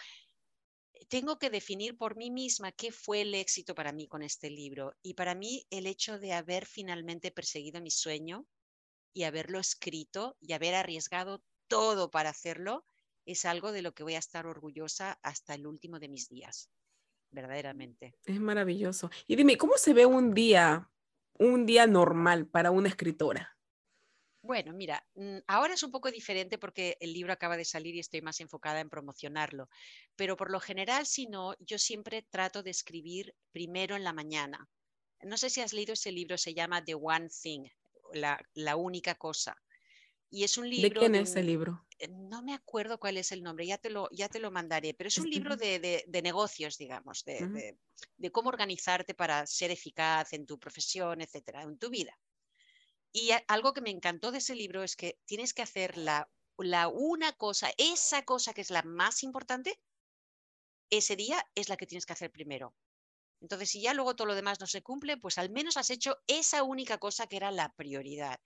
tengo 1.07 1.37
que 1.37 1.49
definir 1.49 1.97
por 1.97 2.15
mí 2.15 2.31
misma 2.31 2.71
qué 2.71 2.91
fue 2.91 3.21
el 3.21 3.35
éxito 3.35 3.75
para 3.75 3.91
mí 3.91 4.07
con 4.07 4.23
este 4.23 4.49
libro. 4.49 4.93
Y 5.01 5.13
para 5.13 5.35
mí 5.35 5.67
el 5.69 5.85
hecho 5.87 6.17
de 6.19 6.33
haber 6.33 6.65
finalmente 6.65 7.31
perseguido 7.31 7.81
mi 7.81 7.91
sueño 7.91 8.47
y 9.13 9.23
haberlo 9.23 9.59
escrito 9.59 10.37
y 10.39 10.53
haber 10.53 10.73
arriesgado 10.73 11.43
todo 11.67 12.09
para 12.11 12.29
hacerlo, 12.29 12.85
es 13.25 13.45
algo 13.45 13.71
de 13.71 13.81
lo 13.81 13.93
que 13.93 14.03
voy 14.03 14.15
a 14.15 14.19
estar 14.19 14.45
orgullosa 14.47 15.19
hasta 15.21 15.53
el 15.53 15.67
último 15.67 15.99
de 15.99 16.09
mis 16.09 16.29
días, 16.29 16.69
verdaderamente. 17.31 18.15
Es 18.25 18.39
maravilloso. 18.39 19.09
Y 19.27 19.35
dime, 19.35 19.57
¿cómo 19.57 19.77
se 19.77 19.93
ve 19.93 20.05
un 20.05 20.33
día, 20.33 20.89
un 21.33 21.65
día 21.65 21.87
normal 21.87 22.47
para 22.47 22.71
una 22.71 22.89
escritora? 22.89 23.57
Bueno, 24.43 24.73
mira, 24.73 25.05
mm, 25.13 25.37
ahora 25.47 25.75
es 25.75 25.83
un 25.83 25.91
poco 25.91 26.09
diferente 26.09 26.57
porque 26.57 26.97
el 26.99 27.13
libro 27.13 27.31
acaba 27.31 27.57
de 27.57 27.65
salir 27.65 27.93
y 27.93 27.99
estoy 27.99 28.21
más 28.21 28.39
enfocada 28.39 28.79
en 28.79 28.89
promocionarlo, 28.89 29.69
pero 30.15 30.35
por 30.35 30.51
lo 30.51 30.59
general, 30.59 31.05
si 31.05 31.27
no, 31.27 31.53
yo 31.59 31.77
siempre 31.77 32.23
trato 32.23 32.63
de 32.63 32.71
escribir 32.71 33.35
primero 33.51 33.95
en 33.95 34.03
la 34.03 34.13
mañana. 34.13 34.67
No 35.21 35.37
sé 35.37 35.51
si 35.51 35.61
has 35.61 35.73
leído 35.73 35.93
ese 35.93 36.11
libro, 36.11 36.39
se 36.39 36.55
llama 36.55 36.83
The 36.83 36.95
One 36.95 37.29
Thing, 37.29 37.67
la, 38.13 38.43
la 38.55 38.75
única 38.77 39.13
cosa. 39.13 39.55
Y 40.33 40.45
es 40.45 40.57
un 40.57 40.69
libro. 40.69 40.89
¿De 40.89 40.95
quién 40.95 41.15
es 41.15 41.35
el 41.35 41.45
libro? 41.45 41.85
Eh, 41.99 42.07
no 42.07 42.41
me 42.41 42.53
acuerdo 42.53 42.97
cuál 42.99 43.17
es 43.17 43.33
el 43.33 43.43
nombre, 43.43 43.67
ya 43.67 43.77
te 43.77 43.89
lo, 43.89 44.09
ya 44.11 44.29
te 44.29 44.39
lo 44.39 44.49
mandaré, 44.49 44.93
pero 44.93 45.09
es 45.09 45.17
un 45.17 45.29
libro 45.29 45.57
de, 45.57 46.05
negocios, 46.23 46.77
digamos, 46.77 47.25
de, 47.25 47.77
cómo 48.31 48.47
organizarte 48.47 49.13
para 49.13 49.45
ser 49.45 49.71
eficaz 49.71 50.31
en 50.31 50.45
tu 50.45 50.57
profesión, 50.57 51.21
etcétera, 51.21 51.63
en 51.63 51.77
tu 51.77 51.89
vida. 51.89 52.17
Y 53.11 53.31
algo 53.47 53.73
que 53.73 53.81
me 53.81 53.89
encantó 53.89 54.31
de 54.31 54.37
ese 54.37 54.55
libro 54.55 54.83
es 54.83 54.95
que 54.95 55.19
tienes 55.25 55.53
que 55.53 55.63
hacer 55.63 55.97
la, 55.97 56.31
la 56.57 56.87
una 56.87 57.33
cosa, 57.33 57.69
esa 57.77 58.23
cosa 58.23 58.53
que 58.53 58.61
es 58.61 58.71
la 58.71 58.83
más 58.83 59.23
importante, 59.23 59.81
ese 60.89 61.17
día 61.17 61.45
es 61.55 61.67
la 61.67 61.75
que 61.75 61.87
tienes 61.87 62.05
que 62.05 62.13
hacer 62.13 62.31
primero. 62.31 62.73
Entonces, 63.41 63.69
si 63.69 63.81
ya 63.81 63.93
luego 63.93 64.15
todo 64.15 64.27
lo 64.27 64.35
demás 64.35 64.61
no 64.61 64.67
se 64.67 64.81
cumple, 64.81 65.17
pues 65.17 65.37
al 65.37 65.49
menos 65.49 65.75
has 65.75 65.89
hecho 65.89 66.17
esa 66.27 66.63
única 66.63 66.99
cosa 66.99 67.27
que 67.27 67.35
era 67.35 67.51
la 67.51 67.73
prioridad 67.75 68.39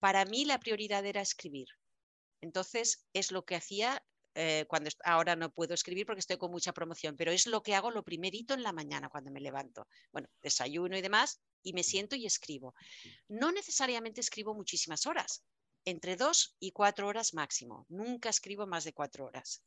para 0.00 0.24
mí 0.24 0.44
la 0.44 0.58
prioridad 0.58 1.04
era 1.06 1.20
escribir. 1.20 1.68
Entonces 2.40 3.06
es 3.12 3.32
lo 3.32 3.44
que 3.44 3.56
hacía 3.56 4.02
eh, 4.34 4.66
cuando 4.68 4.90
ahora 5.04 5.34
no 5.34 5.50
puedo 5.50 5.74
escribir 5.74 6.06
porque 6.06 6.20
estoy 6.20 6.36
con 6.36 6.52
mucha 6.52 6.72
promoción, 6.72 7.16
pero 7.16 7.32
es 7.32 7.46
lo 7.46 7.62
que 7.62 7.74
hago 7.74 7.90
lo 7.90 8.04
primerito 8.04 8.54
en 8.54 8.62
la 8.62 8.72
mañana 8.72 9.08
cuando 9.08 9.32
me 9.32 9.40
levanto. 9.40 9.88
Bueno, 10.12 10.28
desayuno 10.40 10.96
y 10.96 11.02
demás 11.02 11.40
y 11.62 11.72
me 11.72 11.82
siento 11.82 12.14
y 12.14 12.26
escribo. 12.26 12.74
No 13.28 13.50
necesariamente 13.50 14.20
escribo 14.20 14.54
muchísimas 14.54 15.06
horas, 15.06 15.42
entre 15.84 16.16
dos 16.16 16.54
y 16.60 16.70
cuatro 16.70 17.08
horas 17.08 17.34
máximo. 17.34 17.84
Nunca 17.88 18.28
escribo 18.28 18.66
más 18.66 18.84
de 18.84 18.92
cuatro 18.92 19.24
horas. 19.24 19.62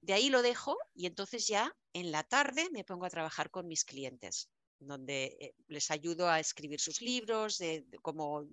De 0.00 0.14
ahí 0.14 0.30
lo 0.30 0.42
dejo 0.42 0.76
y 0.94 1.06
entonces 1.06 1.46
ya 1.46 1.76
en 1.92 2.10
la 2.10 2.22
tarde 2.22 2.68
me 2.72 2.84
pongo 2.84 3.04
a 3.04 3.10
trabajar 3.10 3.50
con 3.50 3.68
mis 3.68 3.84
clientes, 3.84 4.48
donde 4.78 5.36
eh, 5.38 5.54
les 5.68 5.90
ayudo 5.90 6.28
a 6.28 6.40
escribir 6.40 6.80
sus 6.80 7.02
libros, 7.02 7.58
de, 7.58 7.86
como 8.00 8.48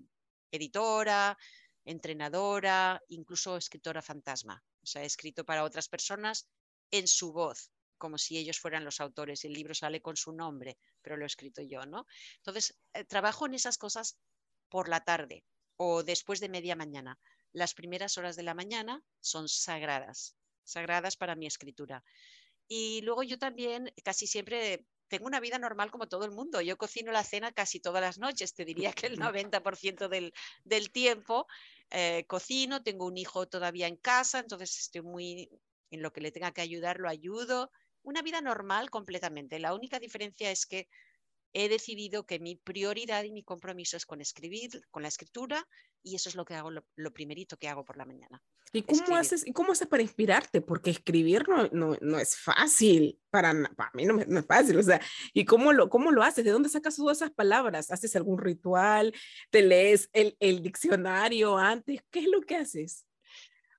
editora, 0.51 1.37
entrenadora, 1.85 3.01
incluso 3.07 3.57
escritora 3.57 4.01
fantasma. 4.01 4.63
O 4.83 4.85
sea, 4.85 5.03
he 5.03 5.05
escrito 5.05 5.45
para 5.45 5.63
otras 5.63 5.87
personas 5.87 6.47
en 6.91 7.07
su 7.07 7.31
voz, 7.33 7.71
como 7.97 8.17
si 8.17 8.37
ellos 8.37 8.59
fueran 8.59 8.85
los 8.85 8.99
autores. 8.99 9.43
El 9.45 9.53
libro 9.53 9.73
sale 9.73 10.01
con 10.01 10.15
su 10.15 10.31
nombre, 10.31 10.77
pero 11.01 11.17
lo 11.17 11.23
he 11.23 11.27
escrito 11.27 11.61
yo, 11.61 11.85
¿no? 11.85 12.05
Entonces, 12.37 12.77
eh, 12.93 13.03
trabajo 13.05 13.45
en 13.45 13.53
esas 13.53 13.77
cosas 13.77 14.17
por 14.69 14.89
la 14.89 15.03
tarde 15.03 15.43
o 15.77 16.03
después 16.03 16.39
de 16.39 16.49
media 16.49 16.75
mañana. 16.75 17.19
Las 17.51 17.73
primeras 17.73 18.17
horas 18.17 18.35
de 18.35 18.43
la 18.43 18.53
mañana 18.53 19.03
son 19.19 19.47
sagradas, 19.49 20.35
sagradas 20.63 21.17
para 21.17 21.35
mi 21.35 21.47
escritura. 21.47 22.03
Y 22.67 23.01
luego 23.01 23.23
yo 23.23 23.39
también 23.39 23.91
casi 24.03 24.27
siempre 24.27 24.85
tengo 25.09 25.27
una 25.27 25.39
vida 25.39 25.59
normal 25.59 25.91
como 25.91 26.07
todo 26.07 26.23
el 26.23 26.31
mundo. 26.31 26.61
Yo 26.61 26.77
cocino 26.77 27.11
la 27.11 27.23
cena 27.23 27.51
casi 27.51 27.79
todas 27.79 28.01
las 28.01 28.17
noches, 28.17 28.53
te 28.53 28.63
diría 28.63 28.93
que 28.93 29.07
el 29.07 29.17
90% 29.19 30.07
del, 30.07 30.33
del 30.63 30.91
tiempo 30.91 31.47
eh, 31.89 32.23
cocino, 32.27 32.83
tengo 32.83 33.05
un 33.05 33.17
hijo 33.17 33.47
todavía 33.47 33.87
en 33.87 33.97
casa, 33.97 34.39
entonces 34.39 34.77
estoy 34.79 35.01
muy 35.01 35.49
en 35.91 36.01
lo 36.01 36.13
que 36.13 36.21
le 36.21 36.31
tenga 36.31 36.51
que 36.51 36.61
ayudar, 36.61 36.99
lo 36.99 37.09
ayudo. 37.09 37.71
Una 38.03 38.21
vida 38.21 38.41
normal 38.41 38.89
completamente. 38.89 39.59
La 39.59 39.73
única 39.73 39.99
diferencia 39.99 40.51
es 40.51 40.65
que 40.65 40.87
he 41.53 41.69
decidido 41.69 42.25
que 42.25 42.39
mi 42.39 42.55
prioridad 42.55 43.23
y 43.23 43.31
mi 43.31 43.43
compromiso 43.43 43.97
es 43.97 44.05
con 44.05 44.21
escribir, 44.21 44.81
con 44.91 45.01
la 45.01 45.09
escritura, 45.09 45.67
y 46.03 46.15
eso 46.15 46.29
es 46.29 46.35
lo 46.35 46.45
que 46.45 46.55
hago, 46.55 46.71
lo, 46.71 47.13
primerito 47.13 47.57
que 47.57 47.67
hago 47.67 47.83
por 47.83 47.97
la 47.97 48.05
mañana. 48.05 48.41
¿Y 48.71 48.83
cómo 48.83 49.15
haces, 49.15 49.45
y 49.47 49.51
cómo 49.51 49.71
haces 49.71 49.87
para 49.87 50.03
inspirarte? 50.03 50.61
Porque 50.61 50.91
escribir 50.91 51.47
no, 51.49 51.67
no, 51.71 51.97
no 52.01 52.19
es 52.19 52.37
fácil, 52.37 53.19
para, 53.29 53.53
para 53.75 53.91
mí 53.93 54.05
no, 54.05 54.13
no, 54.27 54.39
es 54.39 54.45
fácil, 54.45 54.77
o 54.77 54.83
sea, 54.83 55.01
¿y 55.33 55.45
cómo 55.45 55.73
lo, 55.73 55.89
cómo 55.89 56.11
lo 56.11 56.23
haces? 56.23 56.45
¿De 56.45 56.51
dónde 56.51 56.69
sacas 56.69 56.95
todas 56.95 57.17
esas 57.17 57.31
palabras? 57.31 57.91
¿Haces 57.91 58.15
algún 58.15 58.37
ritual? 58.37 59.13
¿Te 59.49 59.61
lees 59.61 60.09
el, 60.13 60.37
el 60.39 60.61
diccionario 60.61 61.57
antes? 61.57 62.01
¿Qué 62.11 62.19
es 62.19 62.27
lo 62.27 62.41
que 62.41 62.55
haces? 62.55 63.05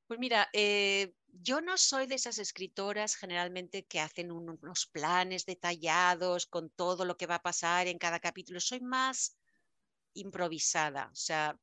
Pues 0.08 0.18
mira, 0.18 0.48
eh, 0.52 1.14
yo 1.32 1.60
no 1.60 1.76
soy 1.78 2.06
de 2.06 2.16
esas 2.16 2.38
escritoras 2.38 3.16
generalmente 3.16 3.86
que 3.86 4.00
hacen 4.00 4.30
unos 4.32 4.86
planes 4.86 5.46
detallados 5.46 6.46
con 6.46 6.70
todo 6.70 7.04
lo 7.04 7.16
que 7.16 7.26
va 7.26 7.36
a 7.36 7.42
pasar 7.42 7.86
en 7.86 7.98
cada 7.98 8.20
capítulo. 8.20 8.60
Soy 8.60 8.80
más 8.80 9.36
improvisada. 10.14 11.08
O 11.12 11.16
sea, 11.16 11.58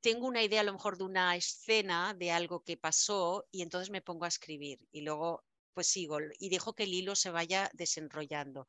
tengo 0.00 0.26
una 0.26 0.42
idea 0.42 0.60
a 0.60 0.64
lo 0.64 0.72
mejor 0.72 0.96
de 0.96 1.04
una 1.04 1.36
escena, 1.36 2.14
de 2.14 2.30
algo 2.30 2.62
que 2.62 2.76
pasó, 2.76 3.46
y 3.50 3.62
entonces 3.62 3.90
me 3.90 4.02
pongo 4.02 4.24
a 4.24 4.28
escribir 4.28 4.86
y 4.92 5.02
luego 5.02 5.44
pues 5.74 5.86
sigo 5.86 6.18
y 6.38 6.48
dejo 6.48 6.74
que 6.74 6.84
el 6.84 6.94
hilo 6.94 7.14
se 7.14 7.30
vaya 7.30 7.70
desenrollando. 7.72 8.66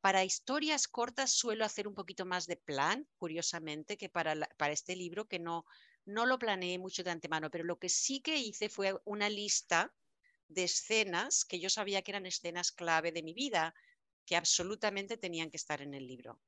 Para 0.00 0.24
historias 0.24 0.88
cortas 0.88 1.32
suelo 1.32 1.64
hacer 1.64 1.86
un 1.88 1.94
poquito 1.94 2.24
más 2.24 2.46
de 2.46 2.56
plan, 2.56 3.06
curiosamente, 3.16 3.96
que 3.96 4.08
para, 4.08 4.34
para 4.56 4.72
este 4.72 4.96
libro, 4.96 5.26
que 5.26 5.38
no, 5.38 5.64
no 6.04 6.26
lo 6.26 6.38
planeé 6.38 6.78
mucho 6.78 7.02
de 7.02 7.10
antemano, 7.10 7.50
pero 7.50 7.64
lo 7.64 7.78
que 7.78 7.88
sí 7.88 8.20
que 8.20 8.36
hice 8.36 8.68
fue 8.68 8.94
una 9.04 9.28
lista 9.28 9.94
de 10.48 10.64
escenas 10.64 11.44
que 11.44 11.60
yo 11.60 11.70
sabía 11.70 12.02
que 12.02 12.10
eran 12.10 12.26
escenas 12.26 12.72
clave 12.72 13.12
de 13.12 13.22
mi 13.22 13.34
vida, 13.34 13.74
que 14.26 14.36
absolutamente 14.36 15.16
tenían 15.16 15.50
que 15.50 15.56
estar 15.56 15.80
en 15.80 15.94
el 15.94 16.06
libro. 16.06 16.40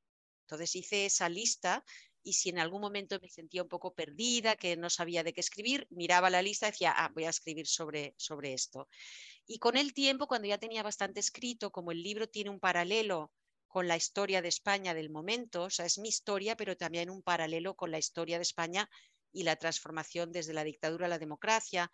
Entonces 0.42 0.74
hice 0.76 1.06
esa 1.06 1.28
lista 1.28 1.84
y 2.22 2.34
si 2.34 2.50
en 2.50 2.58
algún 2.58 2.80
momento 2.80 3.18
me 3.20 3.28
sentía 3.28 3.62
un 3.62 3.68
poco 3.68 3.94
perdida, 3.94 4.56
que 4.56 4.76
no 4.76 4.90
sabía 4.90 5.24
de 5.24 5.32
qué 5.32 5.40
escribir, 5.40 5.86
miraba 5.90 6.30
la 6.30 6.42
lista 6.42 6.68
y 6.68 6.70
decía, 6.70 6.92
ah, 6.96 7.10
voy 7.14 7.24
a 7.24 7.30
escribir 7.30 7.66
sobre, 7.66 8.14
sobre 8.16 8.52
esto. 8.52 8.88
Y 9.46 9.58
con 9.58 9.76
el 9.76 9.92
tiempo, 9.92 10.28
cuando 10.28 10.48
ya 10.48 10.58
tenía 10.58 10.82
bastante 10.82 11.20
escrito, 11.20 11.72
como 11.72 11.90
el 11.90 12.02
libro 12.02 12.28
tiene 12.28 12.50
un 12.50 12.60
paralelo 12.60 13.32
con 13.66 13.88
la 13.88 13.96
historia 13.96 14.42
de 14.42 14.48
España 14.48 14.94
del 14.94 15.10
momento, 15.10 15.64
o 15.64 15.70
sea, 15.70 15.86
es 15.86 15.98
mi 15.98 16.08
historia, 16.08 16.56
pero 16.56 16.76
también 16.76 17.10
un 17.10 17.22
paralelo 17.22 17.74
con 17.74 17.90
la 17.90 17.98
historia 17.98 18.36
de 18.36 18.42
España 18.42 18.88
y 19.32 19.42
la 19.44 19.56
transformación 19.56 20.32
desde 20.32 20.52
la 20.52 20.64
dictadura 20.64 21.06
a 21.06 21.08
la 21.08 21.18
democracia. 21.18 21.90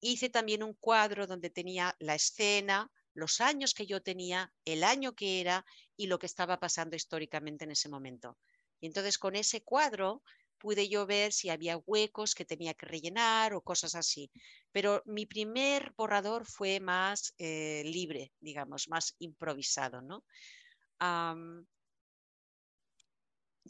Hice 0.00 0.30
también 0.30 0.62
un 0.62 0.74
cuadro 0.74 1.26
donde 1.26 1.50
tenía 1.50 1.94
la 1.98 2.14
escena, 2.14 2.90
los 3.14 3.40
años 3.40 3.74
que 3.74 3.86
yo 3.86 4.00
tenía, 4.00 4.52
el 4.64 4.84
año 4.84 5.14
que 5.14 5.40
era 5.40 5.64
y 5.96 6.06
lo 6.06 6.18
que 6.18 6.26
estaba 6.26 6.58
pasando 6.58 6.96
históricamente 6.96 7.64
en 7.64 7.72
ese 7.72 7.88
momento. 7.88 8.38
Y 8.80 8.86
entonces 8.86 9.18
con 9.18 9.36
ese 9.36 9.62
cuadro 9.62 10.22
pude 10.58 10.88
yo 10.88 11.06
ver 11.06 11.32
si 11.32 11.48
había 11.48 11.78
huecos 11.78 12.34
que 12.34 12.44
tenía 12.44 12.74
que 12.74 12.86
rellenar 12.86 13.54
o 13.54 13.62
cosas 13.62 13.94
así. 13.94 14.30
Pero 14.72 15.02
mi 15.06 15.26
primer 15.26 15.92
borrador 15.96 16.46
fue 16.46 16.80
más 16.80 17.34
eh, 17.38 17.82
libre, 17.86 18.32
digamos, 18.40 18.88
más 18.88 19.16
improvisado, 19.18 20.02
¿no? 20.02 20.24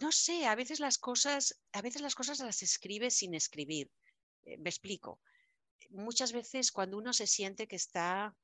No 0.01 0.13
sé, 0.13 0.47
a 0.47 0.55
veces 0.55 0.81
las 0.81 0.99
cosas, 0.99 1.61
a 1.73 1.83
veces 1.83 2.03
las 2.03 2.15
cosas 2.15 2.41
las 2.41 2.63
escribes 2.63 3.15
sin 3.15 3.35
escribir. 3.35 3.91
Eh, 4.45 4.57
me 4.59 4.71
explico. 4.71 5.21
Muchas 5.91 6.33
veces 6.33 6.73
cuando 6.73 6.99
uno 6.99 7.13
se 7.13 7.27
siente 7.27 7.69
que 7.69 7.77
está 7.77 8.37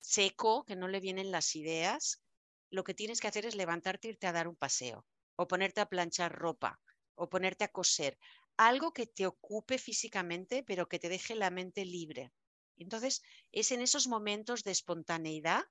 seco, 0.00 0.64
que 0.64 0.76
no 0.76 0.88
le 0.88 1.00
vienen 1.00 1.30
las 1.30 1.56
ideas, 1.56 2.22
lo 2.70 2.84
que 2.84 2.94
tienes 2.94 3.20
que 3.20 3.28
hacer 3.28 3.46
es 3.46 3.54
levantarte 3.54 4.08
e 4.08 4.10
irte 4.12 4.26
a 4.26 4.32
dar 4.32 4.48
un 4.48 4.56
paseo, 4.56 5.06
o 5.36 5.48
ponerte 5.48 5.80
a 5.80 5.88
planchar 5.88 6.32
ropa, 6.32 6.80
o 7.14 7.28
ponerte 7.28 7.64
a 7.64 7.72
coser. 7.78 8.18
Algo 8.56 8.92
que 8.92 9.06
te 9.06 9.26
ocupe 9.26 9.78
físicamente, 9.78 10.62
pero 10.62 10.88
que 10.88 10.98
te 10.98 11.08
deje 11.08 11.34
la 11.34 11.50
mente 11.50 11.84
libre. 11.84 12.32
Entonces, 12.76 13.22
es 13.52 13.72
en 13.72 13.80
esos 13.80 14.06
momentos 14.06 14.64
de 14.64 14.72
espontaneidad 14.72 15.64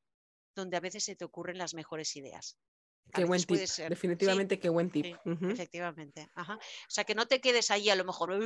donde 0.56 0.78
a 0.78 0.82
veces 0.82 1.04
se 1.04 1.16
te 1.16 1.26
ocurren 1.26 1.58
las 1.58 1.74
mejores 1.74 2.16
ideas. 2.16 2.58
Qué 3.14 3.26
buen 3.26 3.44
tip. 3.44 3.60
Definitivamente 3.90 4.60
qué 4.60 4.70
buen 4.70 4.90
tip. 4.90 5.16
Efectivamente. 5.26 6.30
O 6.36 6.58
sea, 6.88 7.04
que 7.04 7.16
no 7.16 7.28
te 7.28 7.42
quedes 7.42 7.72
ahí 7.72 7.90
a 7.90 7.96
lo 7.96 8.06
mejor, 8.06 8.38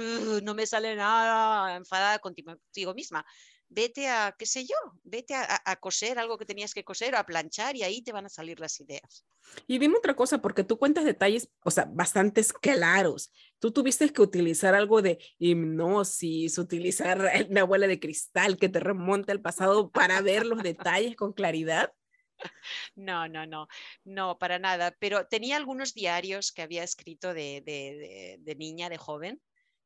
no 0.43 0.53
me 0.53 0.66
sale 0.66 0.95
nada 0.95 1.76
enfadada 1.76 2.20
contigo 2.20 2.93
misma. 2.93 3.26
Vete 3.70 4.08
a, 4.08 4.34
qué 4.38 4.45
sé 4.45 4.64
yo, 4.64 4.76
vete 5.03 5.36
a, 5.36 5.76
coser 5.82 6.20
algo 6.20 6.38
que 6.38 6.45
tenías 6.45 6.74
que 6.74 6.86
coser 6.86 7.16
o 7.16 7.18
a 7.18 7.26
planchar 7.26 7.76
y 7.76 7.84
ahí 7.84 8.01
te 8.01 8.14
van 8.14 8.26
a 8.26 8.30
salir 8.30 8.62
las 8.62 8.80
ideas. 8.80 9.26
Y 9.68 9.78
dime 9.78 9.97
otra 9.97 10.16
cosa, 10.16 10.41
porque 10.41 10.64
tú 10.64 10.78
cuentas 10.78 11.03
detalles, 11.03 11.49
o 11.64 11.72
sea, 11.72 11.86
bastante 11.86 12.45
claros. 12.62 13.32
Tú 13.60 13.72
tuviste 13.72 14.12
que 14.12 14.22
utilizar 14.22 14.74
algo 14.74 15.01
de 15.01 15.20
hipnosis, 15.38 16.58
utilizar 16.58 17.30
una 17.49 17.62
abuela 17.62 17.88
de 17.88 17.99
cristal 17.99 18.58
que 18.58 18.70
te 18.70 18.80
remonte 18.80 19.34
al 19.34 19.41
pasado 19.41 19.91
para 19.91 20.22
ver 20.22 20.45
los 20.45 20.64
detalles 20.64 21.18
con 21.18 21.34
claridad. 21.34 21.93
No, 22.96 23.28
no, 23.28 23.46
no, 23.46 23.68
no, 24.04 24.38
para 24.38 24.60
nada. 24.60 24.96
Pero 25.00 25.28
tenía 25.28 25.58
algunos 25.58 25.94
diarios 25.94 26.52
que 26.52 26.62
había 26.62 26.84
escrito 26.84 27.34
de, 27.34 28.56
niña, 28.58 28.90
de 28.90 28.98
joven. 28.98 29.42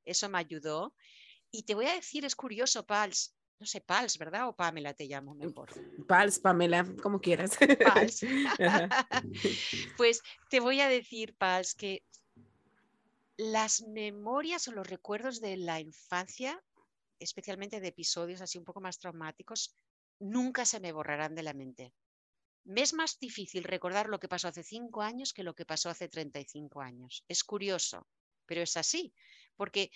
Eso 0.06 0.30
me 0.30 0.40
ayudó. 0.40 0.94
Y 1.52 1.64
te 1.64 1.76
voy 1.76 1.88
a 1.88 1.94
decir, 1.94 2.26
es 2.26 2.36
curioso, 2.36 2.86
Pals. 2.86 3.36
No 3.60 3.68
sé, 3.68 3.82
Pals, 3.82 4.18
¿verdad? 4.18 4.48
O 4.48 4.56
Pamela 4.56 4.94
te 4.94 5.06
llamo 5.06 5.36
mejor. 5.36 5.70
Pals, 6.08 6.40
Pamela, 6.40 6.86
como 7.02 7.20
quieras. 7.20 7.58
Pals. 7.84 8.22
pues 9.98 10.22
te 10.50 10.60
voy 10.60 10.82
a 10.82 10.90
decir, 10.90 11.36
Pals, 11.36 11.76
que 11.76 12.04
las 13.38 13.82
memorias 13.82 14.68
o 14.68 14.72
los 14.72 14.88
recuerdos 14.88 15.42
de 15.42 15.58
la 15.58 15.80
infancia, 15.80 16.64
especialmente 17.20 17.80
de 17.80 17.90
episodios 17.90 18.42
así 18.42 18.58
un 18.58 18.66
poco 18.66 18.82
más 18.82 18.98
traumáticos, 18.98 19.76
nunca 20.20 20.66
se 20.66 20.80
me 20.80 20.92
borrarán 20.92 21.36
de 21.36 21.44
la 21.44 21.54
mente 21.54 21.94
me 22.64 22.82
es 22.82 22.94
más 22.94 23.20
difícil 23.20 23.64
recordar 23.64 24.08
lo 24.08 24.20
que 24.20 24.28
pasó 24.28 24.48
hace 24.48 24.64
cinco 24.64 25.02
años 25.02 25.34
que 25.34 25.44
lo 25.44 25.56
que 25.56 25.66
pasó 25.66 25.90
hace 25.90 26.08
35 26.08 26.82
años. 26.82 27.24
Es 27.28 27.44
curioso, 27.44 28.08
pero 28.46 28.62
es 28.62 28.78
así, 28.78 29.14
porque 29.56 29.92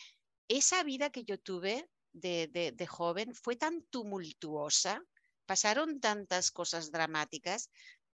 esa 0.47 0.83
vida 0.83 1.09
que 1.09 1.23
yo 1.23 1.39
tuve 1.39 1.89
de, 2.13 2.47
de, 2.75 2.87
joven 2.87 3.33
fue 3.35 3.55
tan 3.55 3.83
tumultuosa, 3.83 5.03
pasaron 5.45 5.99
tantas 5.99 6.51
cosas 6.51 6.91
dramáticas 6.91 7.69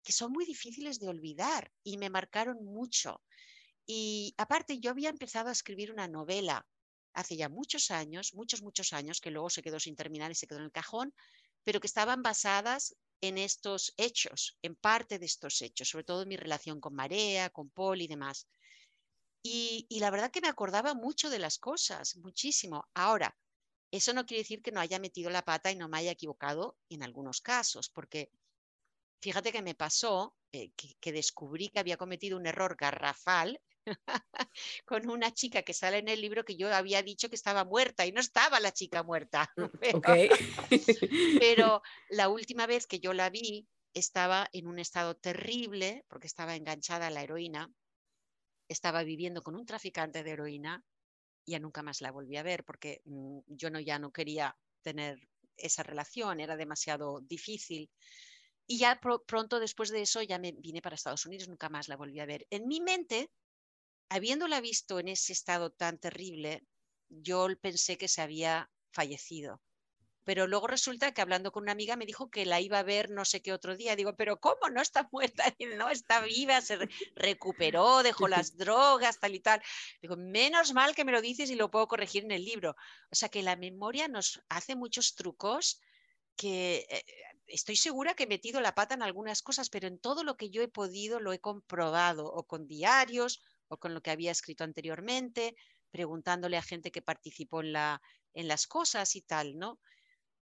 que 0.03 0.13
son 0.13 0.31
muy 0.31 0.45
difíciles 0.45 0.99
de 0.99 1.09
olvidar 1.09 1.71
y 1.83 1.97
me 1.97 2.09
marcaron 2.09 2.63
mucho. 2.63 3.21
Y 3.85 4.33
aparte, 4.37 4.79
yo 4.79 4.91
había 4.91 5.09
empezado 5.09 5.49
a 5.49 5.51
escribir 5.51 5.91
una 5.91 6.07
novela 6.07 6.65
hace 7.13 7.35
ya 7.35 7.49
muchos 7.49 7.91
años, 7.91 8.33
muchos, 8.33 8.61
muchos 8.61 8.93
años, 8.93 9.19
que 9.19 9.31
luego 9.31 9.49
se 9.49 9.61
quedó 9.61 9.79
sin 9.79 9.95
terminar 9.95 10.31
y 10.31 10.35
se 10.35 10.47
quedó 10.47 10.59
en 10.59 10.65
el 10.65 10.71
cajón, 10.71 11.13
pero 11.63 11.79
que 11.79 11.87
estaban 11.87 12.21
basadas 12.21 12.95
en 13.21 13.37
estos 13.37 13.93
hechos, 13.97 14.57
en 14.61 14.75
parte 14.75 15.19
de 15.19 15.25
estos 15.25 15.61
hechos, 15.61 15.89
sobre 15.89 16.05
todo 16.05 16.23
en 16.23 16.29
mi 16.29 16.37
relación 16.37 16.79
con 16.79 16.95
Marea, 16.95 17.49
con 17.49 17.69
Paul 17.69 18.01
y 18.01 18.07
demás. 18.07 18.47
Y, 19.41 19.87
la 19.99 20.11
verdad 20.11 20.31
que 20.31 20.41
me 20.41 20.47
acordaba 20.47 20.93
mucho 20.93 21.29
de 21.29 21.39
las 21.39 21.57
cosas, 21.57 22.17
muchísimo. 22.17 22.87
Ahora, 22.93 23.37
eso 23.91 24.13
no 24.13 24.25
quiere 24.25 24.43
decir 24.43 24.61
que 24.61 24.71
no 24.71 24.81
haya 24.81 24.99
metido 24.99 25.29
la 25.29 25.45
pata 25.45 25.71
y 25.71 25.75
no 25.75 25.87
me 25.87 25.97
haya 25.97 26.11
equivocado 26.11 26.77
en 26.89 27.03
algunos 27.03 27.41
casos, 27.41 27.89
porque 27.89 28.31
fíjate 29.21 29.51
que 29.51 29.61
me 29.61 29.75
pasó 29.75 30.35
eh, 30.51 30.71
que, 30.99 31.11
descubrí 31.11 31.69
que 31.69 31.79
había 31.79 31.97
cometido 31.97 32.37
un 32.37 32.47
error 32.47 32.75
garrafal 32.75 33.61
con 34.85 35.09
una 35.09 35.33
chica 35.33 35.63
que 35.63 35.73
sale 35.73 35.97
en 35.97 36.07
el 36.07 36.21
libro 36.21 36.45
que 36.45 36.55
yo 36.55 36.73
había 36.73 37.03
dicho 37.03 37.29
que 37.29 37.35
estaba 37.35 37.65
muerta 37.65 38.05
y 38.05 38.11
no 38.11 38.19
estaba 38.19 38.59
la 38.59 38.71
chica 38.71 39.03
muerta. 39.03 39.51
Pero, 41.39 41.81
la 42.09 42.29
última 42.29 42.67
vez 42.67 42.87
que 42.87 42.99
yo 42.99 43.13
la 43.13 43.29
vi 43.29 43.67
estaba 43.93 44.47
en 44.53 44.67
un 44.67 44.79
estado 44.79 45.15
terrible 45.15 46.05
porque 46.07 46.27
estaba 46.27 46.55
enganchada 46.55 47.07
a 47.07 47.09
la 47.09 47.23
heroína, 47.23 47.71
estaba 48.67 49.03
viviendo 49.03 49.41
con 49.41 49.55
un 49.55 49.65
traficante 49.65 50.23
de 50.23 50.31
heroína 50.31 50.83
y 51.45 51.51
ya 51.51 51.59
nunca 51.59 51.81
más 51.81 52.01
la 52.01 52.11
volví 52.11 52.37
a 52.37 52.43
ver 52.43 52.63
porque 52.63 53.01
mm, 53.05 53.39
yo 53.47 53.69
no, 53.69 53.79
ya 53.79 53.97
no 53.97 54.11
quería 54.11 54.55
tener 54.81 55.27
esa 55.57 55.83
relación, 55.83 56.39
era 56.39 56.55
demasiado 56.55 57.21
difícil. 57.21 57.89
Y 58.67 58.77
ya 58.77 58.99
pronto 58.99 59.59
después 59.59 59.89
de 59.89 60.03
eso 60.03 60.21
ya 60.21 60.37
me 60.37 60.51
vine 60.51 60.81
para 60.81 60.95
Estados 60.95 61.25
Unidos, 61.25 61.49
nunca 61.49 61.69
más 61.69 61.87
la 61.87 61.97
volví 61.97 62.19
a 62.19 62.27
ver. 62.27 62.45
En 62.51 62.67
mi 62.67 62.81
mente 62.81 63.31
habiéndola 64.09 64.61
visto 64.61 64.99
en 64.99 65.07
ese 65.07 65.33
estado 65.33 65.71
tan 65.71 65.99
terrible, 65.99 66.63
yo 67.09 67.47
pensé 67.61 67.97
que 67.97 68.07
se 68.07 68.21
había 68.21 68.69
fallecido. 68.91 69.61
Pero 70.29 70.45
luego 70.45 70.67
resulta 70.67 71.11
que 71.11 71.21
hablando 71.21 71.51
con 71.51 71.63
una 71.63 71.71
amiga 71.71 71.95
me 71.95 72.05
dijo 72.05 72.29
que 72.29 72.45
la 72.45 72.61
iba 72.61 72.77
a 72.77 72.83
ver 72.83 73.09
no 73.09 73.25
sé 73.25 73.41
qué 73.41 73.51
otro 73.51 73.75
día. 73.75 73.95
Digo, 73.95 74.15
pero 74.15 74.39
¿cómo 74.39 74.69
no 74.71 74.81
está 74.81 75.09
muerta? 75.11 75.43
No, 75.79 75.89
está 75.89 76.21
viva, 76.21 76.61
se 76.61 76.77
recuperó, 77.15 78.03
dejó 78.03 78.27
las 78.43 78.55
drogas, 78.55 79.19
tal 79.19 79.33
y 79.33 79.39
tal. 79.39 79.61
Digo, 80.01 80.17
menos 80.17 80.73
mal 80.73 80.93
que 80.93 81.05
me 81.05 81.11
lo 81.11 81.21
dices 81.21 81.49
y 81.49 81.55
lo 81.55 81.71
puedo 81.71 81.87
corregir 81.87 82.25
en 82.25 82.31
el 82.31 82.45
libro. 82.45 82.75
O 83.11 83.15
sea 83.15 83.29
que 83.29 83.41
la 83.41 83.55
memoria 83.55 84.07
nos 84.07 84.41
hace 84.49 84.75
muchos 84.75 85.15
trucos 85.15 85.81
que 86.35 86.85
eh, 86.89 87.03
estoy 87.47 87.75
segura 87.75 88.13
que 88.13 88.23
he 88.23 88.27
metido 88.27 88.61
la 88.61 88.75
pata 88.75 88.93
en 88.95 89.01
algunas 89.01 89.41
cosas, 89.41 89.69
pero 89.69 89.87
en 89.87 89.99
todo 89.99 90.23
lo 90.23 90.37
que 90.37 90.49
yo 90.49 90.61
he 90.61 90.67
podido 90.67 91.19
lo 91.19 91.33
he 91.33 91.39
comprobado, 91.39 92.31
o 92.31 92.45
con 92.45 92.67
diarios, 92.67 93.41
o 93.69 93.77
con 93.77 93.93
lo 93.93 94.01
que 94.01 94.11
había 94.11 94.31
escrito 94.31 94.63
anteriormente, 94.63 95.55
preguntándole 95.91 96.57
a 96.57 96.61
gente 96.61 96.91
que 96.91 97.01
participó 97.01 97.61
en, 97.61 97.73
la, 97.73 98.01
en 98.33 98.47
las 98.47 98.67
cosas 98.67 99.15
y 99.15 99.21
tal, 99.21 99.57
¿no? 99.57 99.79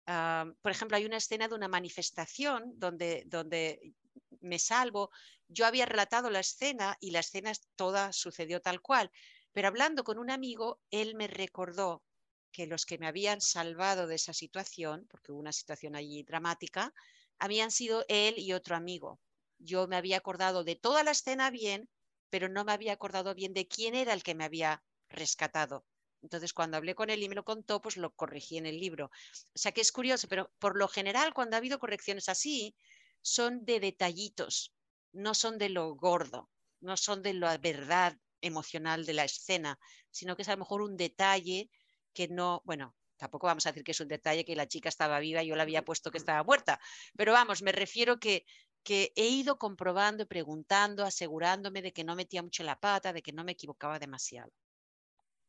Ah, 0.07 0.45
por 0.61 0.71
ejemplo, 0.71 0.97
hay 0.97 1.05
una 1.05 1.17
escena 1.17 1.47
de 1.47 1.55
una 1.55 1.67
manifestación 1.67 2.73
donde, 2.77 3.23
donde 3.27 3.93
me 4.39 4.57
salvo. 4.57 5.11
Yo 5.47 5.65
había 5.65 5.85
relatado 5.85 6.29
la 6.29 6.39
escena 6.39 6.97
y 6.99 7.11
la 7.11 7.19
escena 7.19 7.51
toda 7.75 8.13
sucedió 8.13 8.61
tal 8.61 8.81
cual, 8.81 9.11
pero 9.51 9.67
hablando 9.67 10.03
con 10.03 10.17
un 10.17 10.29
amigo, 10.31 10.79
él 10.91 11.15
me 11.15 11.27
recordó 11.27 12.03
que 12.51 12.67
los 12.67 12.85
que 12.85 12.97
me 12.97 13.07
habían 13.07 13.41
salvado 13.41 14.07
de 14.07 14.15
esa 14.15 14.33
situación, 14.33 15.05
porque 15.09 15.31
hubo 15.31 15.39
una 15.39 15.51
situación 15.51 15.95
allí 15.95 16.23
dramática, 16.23 16.93
habían 17.37 17.71
sido 17.71 18.05
él 18.07 18.35
y 18.37 18.53
otro 18.53 18.75
amigo. 18.75 19.19
Yo 19.59 19.87
me 19.87 19.95
había 19.95 20.17
acordado 20.17 20.63
de 20.63 20.75
toda 20.75 21.03
la 21.03 21.11
escena 21.11 21.49
bien, 21.51 21.89
pero 22.29 22.49
no 22.49 22.63
me 22.65 22.73
había 22.73 22.93
acordado 22.93 23.33
bien 23.35 23.53
de 23.53 23.67
quién 23.67 23.95
era 23.95 24.13
el 24.13 24.23
que 24.23 24.35
me 24.35 24.43
había 24.43 24.83
rescatado. 25.09 25.85
Entonces, 26.21 26.53
cuando 26.53 26.77
hablé 26.77 26.95
con 26.95 27.09
él 27.09 27.23
y 27.23 27.29
me 27.29 27.35
lo 27.35 27.45
contó, 27.45 27.81
pues 27.81 27.97
lo 27.97 28.13
corregí 28.13 28.57
en 28.57 28.65
el 28.65 28.79
libro. 28.79 29.05
O 29.05 29.57
sea 29.57 29.71
que 29.71 29.81
es 29.81 29.91
curioso, 29.91 30.27
pero 30.27 30.51
por 30.59 30.77
lo 30.77 30.87
general, 30.87 31.33
cuando 31.33 31.55
ha 31.55 31.59
habido 31.59 31.79
correcciones 31.79 32.27
así, 32.29 32.75
son 33.21 33.65
de 33.65 33.79
detallitos, 33.79 34.73
no 35.11 35.33
son 35.33 35.57
de 35.57 35.69
lo 35.69 35.95
gordo, 35.95 36.49
no 36.79 36.97
son 36.97 37.21
de 37.21 37.33
la 37.33 37.57
verdad 37.57 38.17
emocional 38.41 39.05
de 39.05 39.13
la 39.13 39.25
escena, 39.25 39.79
sino 40.11 40.35
que 40.35 40.43
es 40.43 40.49
a 40.49 40.53
lo 40.53 40.59
mejor 40.59 40.81
un 40.81 40.97
detalle 40.97 41.69
que 42.13 42.27
no, 42.27 42.61
bueno, 42.65 42.95
tampoco 43.17 43.47
vamos 43.47 43.65
a 43.65 43.71
decir 43.71 43.83
que 43.83 43.91
es 43.91 43.99
un 43.99 44.07
detalle 44.07 44.45
que 44.45 44.55
la 44.55 44.67
chica 44.67 44.89
estaba 44.89 45.19
viva 45.19 45.43
y 45.43 45.47
yo 45.47 45.55
le 45.55 45.61
había 45.61 45.83
puesto 45.83 46.11
que 46.11 46.17
estaba 46.17 46.43
muerta, 46.43 46.79
pero 47.15 47.33
vamos, 47.33 47.61
me 47.61 47.71
refiero 47.71 48.19
que, 48.19 48.45
que 48.83 49.11
he 49.15 49.27
ido 49.27 49.57
comprobando 49.57 50.23
y 50.23 50.25
preguntando, 50.25 51.03
asegurándome 51.03 51.81
de 51.81 51.91
que 51.91 52.03
no 52.03 52.15
metía 52.15 52.43
mucho 52.43 52.63
la 52.63 52.79
pata, 52.79 53.13
de 53.13 53.21
que 53.21 53.33
no 53.33 53.43
me 53.43 53.53
equivocaba 53.53 53.99
demasiado. 53.99 54.51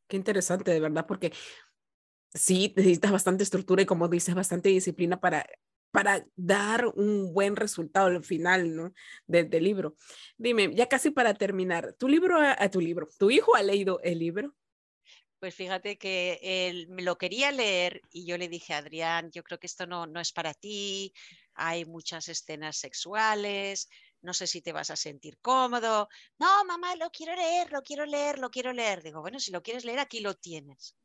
Qué 0.08 0.16
interesante, 0.16 0.70
de 0.70 0.80
verdad, 0.80 1.06
porque 1.06 1.32
sí, 2.32 2.72
necesitas 2.76 3.12
bastante 3.12 3.44
estructura 3.44 3.82
y 3.82 3.86
como 3.86 4.08
dices, 4.08 4.34
bastante 4.34 4.70
disciplina 4.70 5.20
para, 5.20 5.46
para 5.90 6.26
dar 6.36 6.86
un 6.86 7.32
buen 7.32 7.56
resultado 7.56 8.06
al 8.06 8.24
final 8.24 8.74
¿no? 8.74 8.92
del, 9.26 9.50
libro. 9.62 9.94
Dime, 10.36 10.74
ya 10.74 10.88
casi 10.88 11.10
para 11.10 11.34
terminar, 11.34 11.94
¿tu 11.98 12.08
libro, 12.08 12.38
a, 12.40 12.68
tu 12.70 12.80
libro, 12.80 13.08
tu 13.18 13.30
hijo 13.30 13.54
ha 13.54 13.62
leído 13.62 14.00
el 14.02 14.18
libro? 14.18 14.54
Pues 15.40 15.54
fíjate 15.54 15.98
que 15.98 16.40
él 16.42 16.88
me 16.88 17.02
lo 17.02 17.16
quería 17.16 17.52
leer 17.52 18.00
y 18.10 18.26
yo 18.26 18.36
le 18.38 18.48
dije, 18.48 18.74
Adrián, 18.74 19.30
yo 19.30 19.44
creo 19.44 19.58
que 19.60 19.68
esto 19.68 19.86
no, 19.86 20.06
no 20.06 20.20
es 20.20 20.32
para 20.32 20.52
ti, 20.52 21.12
hay 21.54 21.84
muchas 21.84 22.28
escenas 22.28 22.76
sexuales, 22.76 23.88
no 24.20 24.34
sé 24.34 24.48
si 24.48 24.62
te 24.62 24.72
vas 24.72 24.90
a 24.90 24.96
sentir 24.96 25.38
cómodo. 25.40 26.08
No, 26.38 26.64
mamá, 26.64 26.96
lo 26.96 27.10
quiero 27.10 27.36
leer, 27.36 27.70
lo 27.70 27.82
quiero 27.82 28.04
leer, 28.04 28.40
lo 28.40 28.50
quiero 28.50 28.72
leer. 28.72 29.02
Digo, 29.02 29.20
bueno, 29.20 29.38
si 29.38 29.52
lo 29.52 29.62
quieres 29.62 29.84
leer, 29.84 30.00
aquí 30.00 30.18
lo 30.20 30.34
tienes. 30.34 30.96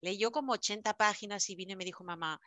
Leyó 0.00 0.32
como 0.32 0.52
80 0.54 0.94
páginas 0.94 1.48
y 1.50 1.54
vino 1.54 1.72
y 1.72 1.76
me 1.76 1.84
dijo, 1.84 2.02
mamá, 2.02 2.40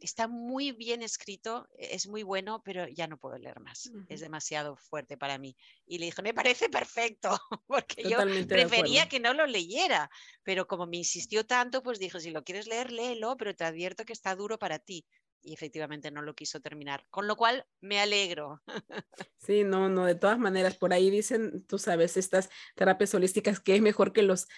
está 0.00 0.28
muy 0.28 0.72
bien 0.72 1.02
escrito, 1.02 1.68
es 1.78 2.06
muy 2.06 2.22
bueno, 2.22 2.62
pero 2.64 2.88
ya 2.88 3.06
no 3.06 3.18
puedo 3.18 3.38
leer 3.38 3.60
más. 3.60 3.90
Es 4.08 4.20
demasiado 4.20 4.76
fuerte 4.76 5.16
para 5.16 5.38
mí. 5.38 5.56
Y 5.86 5.98
le 5.98 6.06
dije, 6.06 6.22
me 6.22 6.34
parece 6.34 6.68
perfecto, 6.68 7.30
porque 7.66 8.02
yo 8.02 8.18
prefería 8.48 9.08
que 9.08 9.20
no 9.20 9.32
lo 9.32 9.46
leyera. 9.46 10.10
Pero 10.42 10.66
como 10.66 10.86
me 10.86 10.98
insistió 10.98 11.46
tanto, 11.46 11.82
pues 11.82 11.98
dijo, 11.98 12.20
si 12.20 12.30
lo 12.30 12.44
quieres 12.44 12.66
leer, 12.66 12.92
léelo, 12.92 13.36
pero 13.36 13.54
te 13.54 13.64
advierto 13.64 14.04
que 14.04 14.12
está 14.12 14.34
duro 14.34 14.58
para 14.58 14.78
ti. 14.78 15.06
Y 15.42 15.54
efectivamente 15.54 16.10
no 16.10 16.22
lo 16.22 16.34
quiso 16.34 16.60
terminar, 16.60 17.06
con 17.08 17.28
lo 17.28 17.36
cual 17.36 17.66
me 17.80 18.00
alegro. 18.00 18.62
Sí, 19.38 19.62
no, 19.62 19.88
no, 19.88 20.06
de 20.06 20.16
todas 20.16 20.40
maneras, 20.40 20.76
por 20.76 20.92
ahí 20.92 21.08
dicen, 21.08 21.64
tú 21.66 21.78
sabes, 21.78 22.16
estas 22.16 22.50
terapias 22.74 23.14
holísticas 23.14 23.60
que 23.60 23.76
es 23.76 23.80
mejor 23.80 24.12
que 24.12 24.22
los 24.22 24.48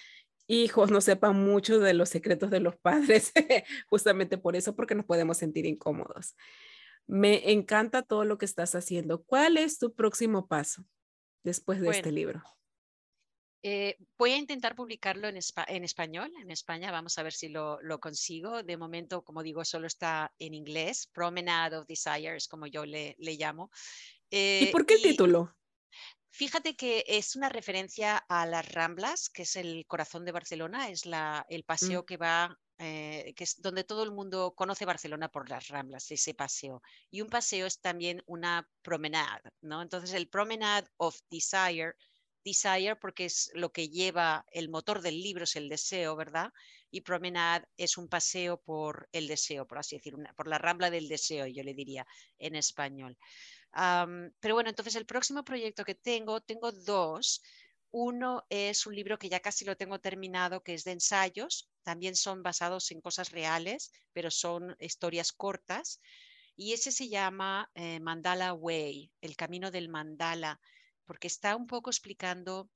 hijos 0.48 0.90
no 0.90 1.00
sepan 1.00 1.36
mucho 1.36 1.78
de 1.78 1.94
los 1.94 2.08
secretos 2.08 2.50
de 2.50 2.60
los 2.60 2.76
padres, 2.76 3.32
justamente 3.88 4.38
por 4.38 4.56
eso, 4.56 4.74
porque 4.74 4.96
nos 4.96 5.04
podemos 5.04 5.36
sentir 5.36 5.66
incómodos. 5.66 6.34
Me 7.06 7.52
encanta 7.52 8.02
todo 8.02 8.24
lo 8.24 8.36
que 8.38 8.44
estás 8.44 8.74
haciendo. 8.74 9.22
¿Cuál 9.22 9.56
es 9.56 9.78
tu 9.78 9.94
próximo 9.94 10.48
paso 10.48 10.84
después 11.44 11.80
de 11.80 11.90
este 11.90 12.12
libro? 12.12 12.42
Eh, 13.62 13.96
voy 14.16 14.32
a 14.32 14.36
intentar 14.36 14.76
publicarlo 14.76 15.26
en, 15.28 15.36
español. 15.36 16.32
En 16.40 16.50
España 16.50 16.92
vamos 16.92 17.18
a 17.18 17.22
ver 17.22 17.32
si 17.32 17.48
lo, 17.48 17.80
consigo. 18.00 18.62
De 18.62 18.76
momento, 18.76 19.22
como 19.22 19.42
digo, 19.42 19.64
solo 19.64 19.86
está 19.86 20.32
en 20.38 20.54
inglés. 20.54 21.08
Promenade 21.12 21.76
of 21.76 21.86
Desires, 21.86 22.46
como 22.46 22.66
yo 22.66 22.84
le, 22.84 23.16
llamo. 23.18 23.70
¿Y 24.30 24.66
por 24.66 24.86
qué 24.86 24.94
el 24.94 25.00
eh, 25.00 25.08
título? 25.10 25.56
Fíjate 26.30 26.76
que 26.76 27.04
es 27.08 27.36
una 27.36 27.48
referencia 27.48 28.16
a 28.16 28.46
las 28.46 28.70
Ramblas, 28.72 29.30
que 29.30 29.42
es 29.42 29.56
el 29.56 29.86
corazón 29.86 30.24
de 30.24 30.32
Barcelona, 30.32 30.88
es 30.88 31.06
la, 31.06 31.44
el 31.48 31.62
mm. 31.62 31.66
paseo 31.66 32.04
que 32.04 32.16
va, 32.16 32.56
eh, 32.78 33.32
que 33.34 33.44
es 33.44 33.60
donde 33.60 33.84
todo 33.84 34.02
el 34.02 34.12
mundo 34.12 34.54
conoce 34.54 34.84
Barcelona 34.84 35.30
por 35.30 35.48
las 35.48 35.68
Ramblas, 35.68 36.10
ese 36.10 36.34
paseo. 36.34 36.82
Y 37.10 37.22
un 37.22 37.28
paseo 37.28 37.66
es 37.66 37.80
también 37.80 38.22
una 38.26 38.68
promenade, 38.82 39.50
¿no? 39.62 39.82
Entonces 39.82 40.12
el 40.12 40.28
Promenade 40.28 40.88
of 40.98 41.18
Desire, 41.30 41.94
Desire 42.44 42.96
porque 42.96 43.24
es 43.24 43.50
lo 43.54 43.72
que 43.72 43.88
lleva 43.88 44.44
el 44.52 44.68
motor 44.68 45.00
del 45.02 45.20
libro, 45.20 45.44
es 45.44 45.56
el 45.56 45.68
deseo, 45.68 46.14
¿verdad? 46.14 46.52
Y 46.90 47.00
promenade 47.00 47.66
es 47.76 47.98
un 47.98 48.08
paseo 48.08 48.60
por 48.60 49.08
el 49.12 49.26
deseo, 49.28 49.66
por 49.66 49.78
así 49.78 49.96
decir, 49.96 50.14
por 50.36 50.46
la 50.46 50.58
Rambla 50.58 50.90
del 50.90 51.08
deseo, 51.08 51.46
yo 51.46 51.62
le 51.62 51.74
diría 51.74 52.06
en 52.38 52.54
español 52.54 53.18
pero 53.72 54.54
bueno, 54.54 54.70
entonces 54.70 54.94
el 54.96 55.06
próximo 55.06 55.44
proyecto 55.44 55.84
que 55.84 55.94
tengo, 55.94 56.40
tengo 56.40 56.72
dos. 56.72 57.42
Uno 57.90 58.44
es 58.50 58.86
un 58.86 58.94
libro 58.94 59.18
que 59.18 59.28
ya 59.28 59.40
casi 59.40 59.64
lo 59.64 59.76
tengo 59.76 59.98
terminado, 59.98 60.62
que 60.62 60.74
es 60.74 60.84
de 60.84 60.92
ensayos. 60.92 61.70
También 61.82 62.16
son 62.16 62.42
basados 62.42 62.90
en 62.90 63.00
cosas 63.00 63.30
reales, 63.30 63.92
pero 64.12 64.30
son 64.30 64.76
historias 64.78 65.32
cortas. 65.32 66.00
Y 66.54 66.72
ese 66.72 66.92
se 66.92 67.08
llama 67.08 67.70
eh, 67.74 68.00
Mandala 68.00 68.52
Way, 68.52 69.12
el 69.20 69.36
camino 69.36 69.70
del 69.70 69.88
mandala, 69.88 70.60
porque 71.06 71.28
está 71.28 71.56
un 71.56 71.66
poco 71.66 71.88
explicando 71.88 72.68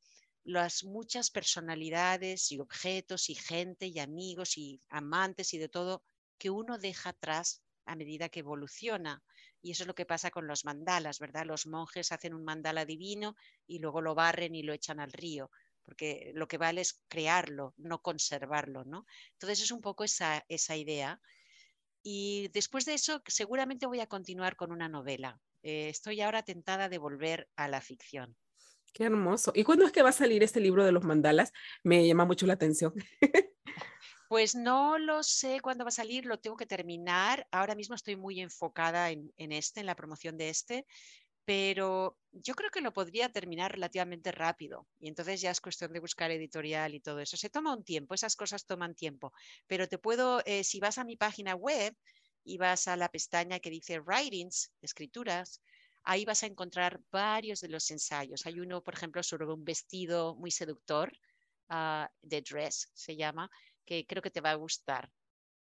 las 0.44 0.84
muchas 0.84 1.30
personalidades 1.30 2.50
y 2.52 2.58
objetos 2.58 3.28
y 3.28 3.34
gente 3.34 3.86
y 3.86 3.98
amigos 3.98 4.56
y 4.56 4.80
amantes 4.88 5.52
y 5.54 5.58
de 5.58 5.68
todo 5.68 6.02
que 6.38 6.50
uno 6.50 6.78
deja 6.78 7.10
atrás 7.10 7.62
a 7.84 7.96
medida 7.96 8.28
que 8.28 8.40
evoluciona. 8.40 9.22
Y 9.62 9.70
eso 9.70 9.84
es 9.84 9.86
lo 9.86 9.94
que 9.94 10.04
pasa 10.04 10.30
con 10.30 10.46
los 10.46 10.64
mandalas, 10.64 11.20
¿verdad? 11.20 11.46
Los 11.46 11.66
monjes 11.66 12.12
hacen 12.12 12.34
un 12.34 12.44
mandala 12.44 12.84
divino 12.84 13.36
y 13.66 13.78
luego 13.78 14.00
lo 14.00 14.14
barren 14.14 14.54
y 14.54 14.62
lo 14.62 14.72
echan 14.72 15.00
al 15.00 15.12
río, 15.12 15.50
porque 15.84 16.32
lo 16.34 16.48
que 16.48 16.58
vale 16.58 16.80
es 16.80 17.02
crearlo, 17.08 17.72
no 17.76 18.02
conservarlo, 18.02 18.84
¿no? 18.84 19.06
Entonces 19.32 19.62
es 19.62 19.70
un 19.70 19.80
poco 19.80 20.04
esa, 20.04 20.44
esa 20.48 20.76
idea. 20.76 21.20
Y 22.02 22.48
después 22.52 22.84
de 22.84 22.94
eso, 22.94 23.22
seguramente 23.26 23.86
voy 23.86 24.00
a 24.00 24.08
continuar 24.08 24.56
con 24.56 24.72
una 24.72 24.88
novela. 24.88 25.40
Eh, 25.62 25.88
estoy 25.88 26.20
ahora 26.20 26.42
tentada 26.42 26.88
de 26.88 26.98
volver 26.98 27.48
a 27.54 27.68
la 27.68 27.80
ficción. 27.80 28.36
Qué 28.92 29.04
hermoso. 29.04 29.52
¿Y 29.54 29.64
cuándo 29.64 29.86
es 29.86 29.92
que 29.92 30.02
va 30.02 30.10
a 30.10 30.12
salir 30.12 30.42
este 30.42 30.60
libro 30.60 30.84
de 30.84 30.92
los 30.92 31.04
mandalas? 31.04 31.52
Me 31.82 32.06
llama 32.06 32.24
mucho 32.24 32.46
la 32.46 32.54
atención. 32.54 32.92
Pues 34.32 34.54
no 34.54 34.96
lo 34.96 35.22
sé 35.22 35.60
cuándo 35.60 35.84
va 35.84 35.88
a 35.88 35.90
salir, 35.90 36.24
lo 36.24 36.40
tengo 36.40 36.56
que 36.56 36.64
terminar. 36.64 37.46
Ahora 37.50 37.74
mismo 37.74 37.94
estoy 37.94 38.16
muy 38.16 38.40
enfocada 38.40 39.10
en, 39.10 39.30
este, 39.36 39.80
en 39.80 39.86
la 39.86 39.94
promoción 39.94 40.38
de 40.38 40.48
este, 40.48 40.86
pero 41.44 42.18
yo 42.30 42.54
creo 42.54 42.70
que 42.70 42.80
lo 42.80 42.94
podría 42.94 43.28
terminar 43.28 43.72
relativamente 43.72 44.32
rápido 44.32 44.88
y 44.98 45.08
entonces 45.08 45.42
ya 45.42 45.50
es 45.50 45.60
cuestión 45.60 45.92
de 45.92 46.00
buscar 46.00 46.30
editorial 46.30 46.94
y 46.94 47.00
todo 47.00 47.20
eso. 47.20 47.36
Se 47.36 47.50
toma 47.50 47.76
un 47.76 47.84
tiempo, 47.84 48.14
esas 48.14 48.34
cosas 48.34 48.64
toman 48.64 48.94
tiempo, 48.94 49.34
pero 49.66 49.86
te 49.86 49.98
puedo, 49.98 50.40
eh, 50.46 50.64
si 50.64 50.80
vas 50.80 50.96
a 50.96 51.04
mi 51.04 51.18
página 51.18 51.54
web 51.54 51.94
y 52.42 52.56
vas 52.56 52.88
a 52.88 52.96
la 52.96 53.10
pestaña 53.10 53.60
que 53.60 53.68
dice 53.68 54.00
Writings, 54.00 54.72
escrituras, 54.80 55.60
ahí 56.04 56.24
vas 56.24 56.42
a 56.42 56.46
encontrar 56.46 57.02
varios 57.10 57.60
de 57.60 57.68
los 57.68 57.90
ensayos. 57.90 58.46
Hay 58.46 58.60
uno, 58.60 58.82
por 58.82 58.94
ejemplo, 58.94 59.22
sobre 59.22 59.44
un 59.44 59.62
vestido 59.62 60.34
muy 60.36 60.50
seductor, 60.50 61.12
uh, 61.68 62.06
The 62.26 62.40
Dress 62.40 62.90
se 62.94 63.14
llama, 63.14 63.50
que 63.84 64.06
creo 64.06 64.22
que 64.22 64.30
te 64.30 64.40
va 64.40 64.50
a 64.50 64.56
gustar. 64.56 65.10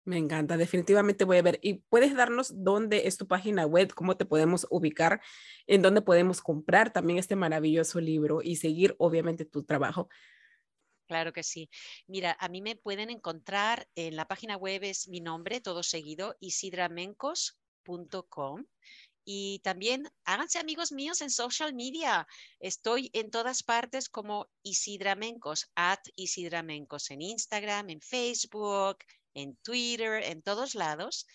Me 0.05 0.17
encanta, 0.17 0.57
definitivamente 0.57 1.25
voy 1.25 1.37
a 1.37 1.43
ver. 1.43 1.59
¿Y 1.63 1.83
puedes 1.91 2.17
darnos 2.17 2.65
dónde 2.65 3.09
es 3.09 3.19
tu 3.19 3.29
página 3.29 3.67
web, 3.67 3.93
cómo 3.95 4.17
te 4.17 4.25
podemos 4.25 4.67
ubicar, 4.71 5.21
en 5.67 5.83
dónde 5.83 6.01
podemos 6.01 6.41
comprar 6.41 6.91
también 6.93 7.19
este 7.19 7.37
maravilloso 7.37 8.01
libro 8.01 8.41
y 8.43 8.57
seguir 8.57 8.97
obviamente 8.99 9.45
tu 9.45 9.65
trabajo? 9.65 10.09
Claro 11.09 11.35
que 11.35 11.43
sí. 11.43 11.69
Mira, 12.07 12.35
a 12.41 12.49
mí 12.49 12.63
me 12.63 12.77
pueden 12.77 13.11
encontrar 13.11 13.87
en 13.95 14.17
la 14.17 14.27
página 14.27 14.57
web, 14.57 14.83
es 14.85 15.09
mi 15.09 15.21
nombre, 15.21 15.61
todo 15.61 15.83
seguido, 15.83 16.35
isidramencos.com. 16.41 18.65
Y 19.31 19.59
también 19.59 20.11
háganse 20.25 20.59
amigos 20.59 20.91
míos 20.91 21.21
en 21.21 21.29
social 21.29 21.75
media. 21.75 22.27
Estoy 22.61 23.11
en 23.13 23.31
todas 23.31 23.63
partes 23.63 24.09
como 24.09 24.49
Isidramencos, 24.63 25.71
at 25.75 26.01
Isidramencos, 26.17 27.11
en 27.11 27.21
Instagram, 27.21 27.91
en 27.91 28.01
Facebook, 28.01 28.97
en 29.35 29.55
Twitter, 29.57 30.23
en 30.23 30.41
todos 30.41 30.75
lados. 30.75 31.27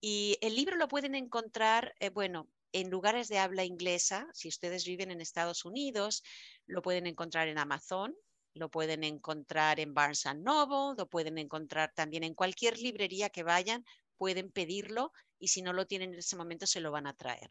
Y 0.00 0.38
el 0.40 0.56
libro 0.56 0.74
lo 0.74 0.88
pueden 0.88 1.14
encontrar, 1.14 1.94
eh, 2.00 2.08
bueno, 2.10 2.48
en 2.72 2.90
lugares 2.90 3.28
de 3.28 3.38
habla 3.38 3.64
inglesa. 3.64 4.26
Si 4.32 4.48
ustedes 4.48 4.84
viven 4.84 5.12
en 5.12 5.20
Estados 5.20 5.64
Unidos, 5.64 6.24
lo 6.66 6.82
pueden 6.82 7.06
encontrar 7.06 7.46
en 7.46 7.58
Amazon, 7.58 8.12
lo 8.54 8.72
pueden 8.72 9.04
encontrar 9.04 9.78
en 9.78 9.94
Barnes 9.94 10.26
Noble, 10.34 10.96
lo 10.98 11.08
pueden 11.08 11.38
encontrar 11.38 11.92
también 11.94 12.24
en 12.24 12.34
cualquier 12.34 12.76
librería 12.80 13.30
que 13.30 13.44
vayan, 13.44 13.84
pueden 14.16 14.50
pedirlo 14.50 15.12
y 15.40 15.48
si 15.48 15.62
no 15.62 15.72
lo 15.72 15.86
tienen 15.86 16.12
en 16.12 16.20
ese 16.20 16.36
momento 16.36 16.66
se 16.66 16.80
lo 16.80 16.92
van 16.92 17.08
a 17.08 17.16
traer. 17.16 17.50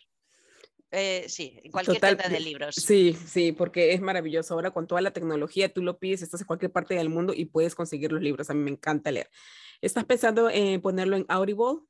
Eh, 0.92 1.26
sí, 1.28 1.60
en 1.64 1.72
cualquier 1.72 2.00
tienda 2.00 2.30
de 2.30 2.40
libros. 2.40 2.76
Sí, 2.76 3.14
sí, 3.14 3.52
porque 3.52 3.94
es 3.94 4.02
maravilloso. 4.02 4.54
Ahora 4.54 4.72
con 4.72 4.88
toda 4.88 5.02
la 5.02 5.12
tecnología, 5.12 5.72
tú 5.72 5.84
lo 5.84 6.00
pides, 6.00 6.22
estás 6.22 6.42
en 6.42 6.48
cualquier 6.48 6.72
parte 6.72 6.96
del 6.96 7.10
mundo 7.10 7.34
y 7.36 7.46
puedes 7.46 7.76
conseguir 7.76 8.12
los 8.12 8.22
libros. 8.22 8.50
A 8.50 8.54
mí 8.54 8.62
me 8.62 8.72
encanta 8.72 9.12
leer. 9.12 9.30
¿Estás 9.82 10.06
pensando 10.06 10.50
en 10.50 10.82
ponerlo 10.82 11.16
en 11.16 11.26
Audible? 11.28 11.82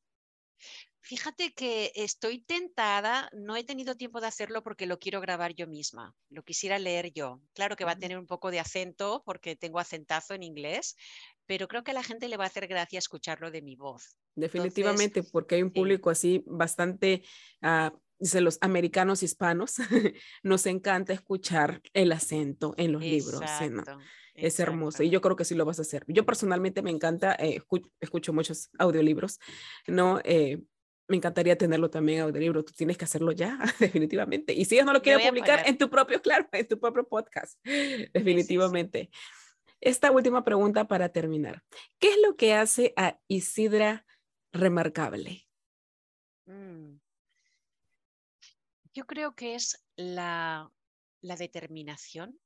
Fíjate 1.02 1.54
que 1.54 1.92
estoy 1.96 2.42
tentada, 2.42 3.30
no 3.34 3.56
he 3.56 3.64
tenido 3.64 3.96
tiempo 3.96 4.20
de 4.22 4.28
hacerlo 4.28 4.62
porque 4.62 4.86
lo 4.86 5.00
quiero 5.00 5.22
grabar 5.22 5.56
yo 5.56 5.66
misma, 5.66 6.14
lo 6.30 6.44
quisiera 6.44 6.78
leer 6.78 7.12
yo. 7.14 7.42
Claro 7.54 7.76
que 7.76 7.86
va 7.86 7.94
a 7.94 7.98
tener 7.98 8.20
un 8.20 8.28
poco 8.28 8.52
de 8.52 8.60
acento 8.60 9.24
porque 9.26 9.56
tengo 9.56 9.80
acentazo 9.80 10.34
en 10.34 10.44
inglés, 10.44 10.98
pero 11.50 11.68
creo 11.68 11.84
que 11.84 11.90
a 11.90 11.96
la 11.96 12.04
gente 12.04 12.28
le 12.28 12.38
va 12.38 12.44
a 12.44 12.48
hacer 12.48 12.68
gracia 12.68 13.00
escucharlo 13.00 13.50
de 13.50 13.64
mi 13.64 13.76
voz. 13.76 14.20
Definitivamente, 14.36 15.24
porque 15.24 15.56
hay 15.56 15.64
un 15.64 15.72
público 15.72 16.12
así 16.12 16.44
bastante, 16.46 17.24
uh, 17.64 17.90
dice 18.20 18.40
los 18.40 18.60
americanos 18.62 19.24
hispanos, 19.24 19.78
nos 20.44 20.68
encanta 20.68 21.12
escuchar 21.12 21.82
el 21.94 22.12
acento 22.12 22.76
en 22.78 22.92
los 22.92 23.02
libros. 23.02 23.42
¿no? 23.72 23.84
Es 24.36 24.60
hermoso 24.60 25.02
y 25.02 25.10
yo 25.10 25.22
creo 25.22 25.36
que 25.36 25.44
sí 25.44 25.56
lo 25.56 25.66
vas 25.66 25.80
a 25.80 25.82
hacer. 25.82 26.06
Yo 26.08 26.24
personalmente 26.24 26.84
me 26.84 26.92
encanta, 26.92 27.34
eh, 27.40 27.60
escucho, 28.00 28.32
muchos 28.32 28.70
audiolibros, 28.78 29.40
¿no? 29.88 30.22
Eh, 30.26 30.62
me 31.08 31.18
encantaría 31.18 31.58
tenerlo 31.58 31.90
también 31.90 32.20
audiolibro. 32.20 32.64
Tú 32.64 32.74
tienes 32.74 32.96
que 32.96 33.06
hacerlo 33.06 33.32
ya, 33.32 33.58
definitivamente. 33.80 34.54
Y 34.54 34.66
si 34.66 34.76
ellos 34.76 34.86
no 34.86 34.94
lo 34.94 35.02
quieren 35.02 35.28
publicar 35.28 35.64
en 35.66 35.80
tu 35.80 35.90
propio, 35.90 36.22
claro, 36.22 36.48
en 36.52 36.68
tu 36.68 36.80
propio 36.80 37.08
podcast, 37.08 37.58
definitivamente. 38.14 39.10
Esta 39.82 40.12
última 40.12 40.44
pregunta 40.44 40.88
para 40.88 41.10
terminar. 41.10 41.64
¿Qué 42.00 42.10
es 42.10 42.18
lo 42.22 42.36
que 42.36 42.54
hace 42.54 42.94
a 42.98 43.18
Isidra 43.28 44.06
remarcable? 44.52 45.48
Mm. 46.46 46.98
Yo 48.94 49.06
creo 49.06 49.36
que 49.36 49.56
es 49.56 49.82
la, 49.96 50.70
la 51.22 51.36
determinación. 51.38 52.38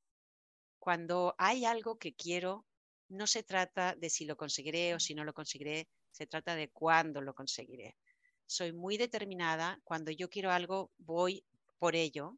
Cuando 0.77 1.34
hay 1.39 1.65
algo 1.65 1.97
que 1.97 2.13
quiero, 2.13 2.67
no 3.09 3.25
se 3.25 3.41
trata 3.41 3.95
de 3.95 4.09
si 4.09 4.25
lo 4.25 4.38
conseguiré 4.38 4.93
o 4.93 4.99
si 4.99 5.15
no 5.15 5.23
lo 5.23 5.34
conseguiré, 5.34 5.88
se 6.11 6.27
trata 6.27 6.55
de 6.55 6.69
cuándo 6.69 7.21
lo 7.21 7.34
conseguiré. 7.34 7.97
Soy 8.45 8.73
muy 8.73 8.97
determinada, 8.97 9.79
cuando 9.84 10.11
yo 10.11 10.29
quiero 10.29 10.51
algo, 10.51 10.91
voy 10.97 11.43
por 11.79 11.95
ello. 11.95 12.38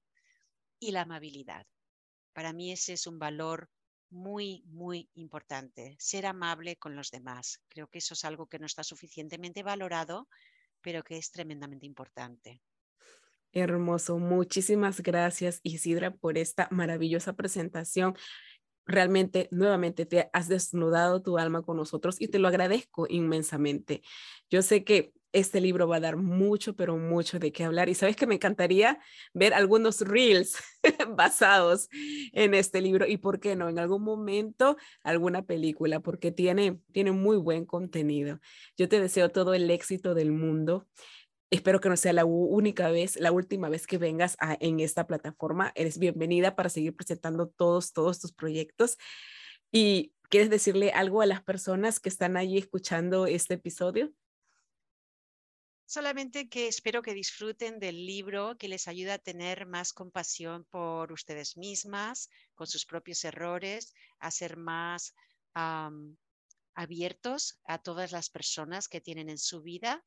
Y 0.80 0.92
la 0.92 1.02
amabilidad. 1.02 1.66
Para 2.34 2.54
mí 2.54 2.72
ese 2.72 2.94
es 2.94 3.08
un 3.08 3.18
valor 3.18 3.70
muy, 4.10 4.64
muy 4.68 5.10
importante, 5.16 5.96
ser 6.00 6.26
amable 6.26 6.78
con 6.78 6.96
los 6.96 7.12
demás. 7.12 7.62
Creo 7.68 7.88
que 7.88 8.00
eso 8.00 8.14
es 8.14 8.26
algo 8.26 8.48
que 8.48 8.60
no 8.60 8.66
está 8.66 8.84
suficientemente 8.84 9.64
valorado, 9.64 10.28
pero 10.82 11.04
que 11.04 11.18
es 11.18 11.32
tremendamente 11.32 11.86
importante. 11.86 12.62
Hermoso. 13.52 14.20
Muchísimas 14.20 15.02
gracias, 15.02 15.62
Isidra, 15.64 16.12
por 16.12 16.38
esta 16.38 16.68
maravillosa 16.72 17.34
presentación. 17.34 18.16
Realmente, 18.86 19.48
nuevamente, 19.50 20.06
te 20.06 20.30
has 20.34 20.48
desnudado 20.48 21.22
tu 21.22 21.38
alma 21.38 21.64
con 21.64 21.78
nosotros 21.78 22.18
y 22.20 22.28
te 22.28 22.38
lo 22.38 22.48
agradezco 22.50 23.08
inmensamente. 23.10 24.04
Yo 24.50 24.62
sé 24.62 24.84
que 24.84 25.14
este 25.36 25.60
libro 25.60 25.86
va 25.86 25.98
a 25.98 26.00
dar 26.00 26.16
mucho, 26.16 26.78
pero 26.78 26.98
mucho 26.98 27.40
de 27.40 27.52
qué 27.52 27.66
hablar. 27.66 27.90
Y 27.90 27.94
sabes 27.94 28.16
que 28.16 28.26
me 28.26 28.36
encantaría 28.36 29.00
ver 29.34 29.54
algunos 29.54 30.00
reels 30.00 30.56
basados 31.18 31.90
en 32.32 32.54
este 32.54 32.80
libro 32.80 33.06
y, 33.06 33.18
¿por 33.18 33.42
qué 33.42 33.58
no? 33.58 33.68
En 33.68 33.78
algún 33.78 34.02
momento, 34.02 34.78
alguna 35.04 35.42
película, 35.42 36.00
porque 36.00 36.32
tiene, 36.32 36.80
tiene 36.94 37.12
muy 37.12 37.36
buen 37.36 37.66
contenido. 37.66 38.40
Yo 38.78 38.88
te 38.88 39.02
deseo 39.02 39.30
todo 39.30 39.54
el 39.54 39.70
éxito 39.70 40.14
del 40.14 40.32
mundo. 40.32 40.88
Espero 41.52 41.82
que 41.82 41.90
no 41.90 41.98
sea 41.98 42.14
la 42.14 42.24
única 42.24 42.90
vez, 42.90 43.18
la 43.18 43.34
última 43.34 43.68
vez 43.68 43.88
que 43.88 43.98
vengas 43.98 44.38
a, 44.40 44.56
en 44.62 44.80
esta 44.80 45.06
plataforma. 45.06 45.74
Eres 45.76 46.00
bienvenida 46.00 46.56
para 46.56 46.70
seguir 46.70 46.96
presentando 46.96 47.50
todos, 47.50 47.92
todos 47.92 48.22
tus 48.22 48.32
proyectos. 48.32 48.98
¿Y 49.70 50.14
quieres 50.30 50.50
decirle 50.50 50.92
algo 50.92 51.22
a 51.22 51.26
las 51.26 51.44
personas 51.44 52.00
que 52.00 52.08
están 52.08 52.38
allí 52.38 52.58
escuchando 52.58 53.28
este 53.28 53.56
episodio? 53.56 54.14
Solamente 55.88 56.50
que 56.50 56.68
espero 56.68 57.04
que 57.04 57.14
disfruten 57.14 57.80
del 57.80 58.06
libro 58.06 58.58
que 58.58 58.68
les 58.68 58.88
ayuda 58.88 59.16
a 59.16 59.20
tener 59.20 59.68
más 59.68 59.94
compasión 59.94 60.66
por 60.66 61.12
ustedes 61.12 61.58
mismas, 61.58 62.30
con 62.56 62.66
sus 62.66 62.86
propios 62.86 63.24
errores, 63.24 63.94
a 64.20 64.32
ser 64.32 64.58
más 64.58 65.14
abiertos 66.74 67.60
a 67.66 67.78
todas 67.78 68.12
las 68.12 68.30
personas 68.30 68.88
que 68.88 69.00
tienen 69.00 69.30
en 69.30 69.38
su 69.38 69.62
vida 69.62 70.04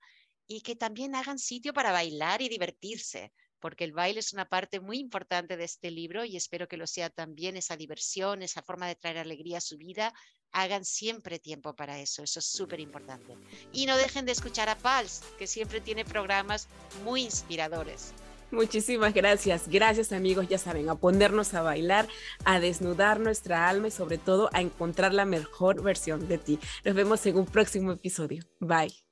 y 0.49 0.62
que 0.62 0.74
también 0.74 1.14
hagan 1.14 1.39
sitio 1.39 1.72
para 1.72 1.93
bailar 1.93 2.43
y 2.43 2.49
divertirse, 2.49 3.33
porque 3.61 3.85
el 3.85 3.93
baile 3.93 4.20
es 4.20 4.33
una 4.33 4.49
parte 4.49 4.81
muy 4.81 4.99
importante 4.99 5.57
de 5.57 5.64
este 5.64 5.91
libro 5.91 6.24
y 6.24 6.37
espero 6.37 6.66
que 6.68 6.76
lo 6.76 6.87
sea 6.87 7.09
también 7.09 7.57
esa 7.57 7.76
diversión, 7.76 8.43
esa 8.43 8.62
forma 8.62 8.89
de 8.89 8.97
traer 8.97 9.18
alegría 9.18 9.59
a 9.59 9.62
su 9.62 9.76
vida, 9.76 10.12
hagan 10.53 10.85
siempre 10.85 11.39
tiempo 11.39 11.75
para 11.75 11.99
eso, 11.99 12.23
eso 12.23 12.39
es 12.39 12.47
súper 12.47 12.81
importante. 12.81 13.37
Y 13.73 13.87
no 13.87 13.97
dejen 13.97 14.27
de 14.27 14.33
escuchar 14.33 14.69
a 14.69 14.77
Pals, 14.77 15.23
que 15.39 15.47
siempre 15.47 15.81
tiene 15.81 16.05
programas 16.05 16.69
muy 17.05 17.23
inspiradores. 17.23 18.13
Muchísimas 18.51 19.13
gracias, 19.13 19.69
gracias 19.69 20.11
amigos, 20.13 20.49
ya 20.49 20.57
saben, 20.57 20.89
a 20.89 20.95
ponernos 20.95 21.53
a 21.53 21.61
bailar, 21.61 22.09
a 22.45 22.61
desnudar 22.61 23.21
nuestra 23.21 23.69
alma 23.69 23.89
y 23.89 23.91
sobre 23.91 24.17
todo 24.17 24.49
a 24.53 24.63
encontrar 24.63 25.13
la 25.13 25.27
mejor 25.27 25.83
versión 25.83 26.29
de 26.29 26.39
ti. 26.39 26.59
Nos 26.85 26.95
vemos 26.95 27.25
en 27.27 27.37
un 27.37 27.47
próximo 27.47 27.93
episodio. 27.93 28.43
Bye. 28.59 29.08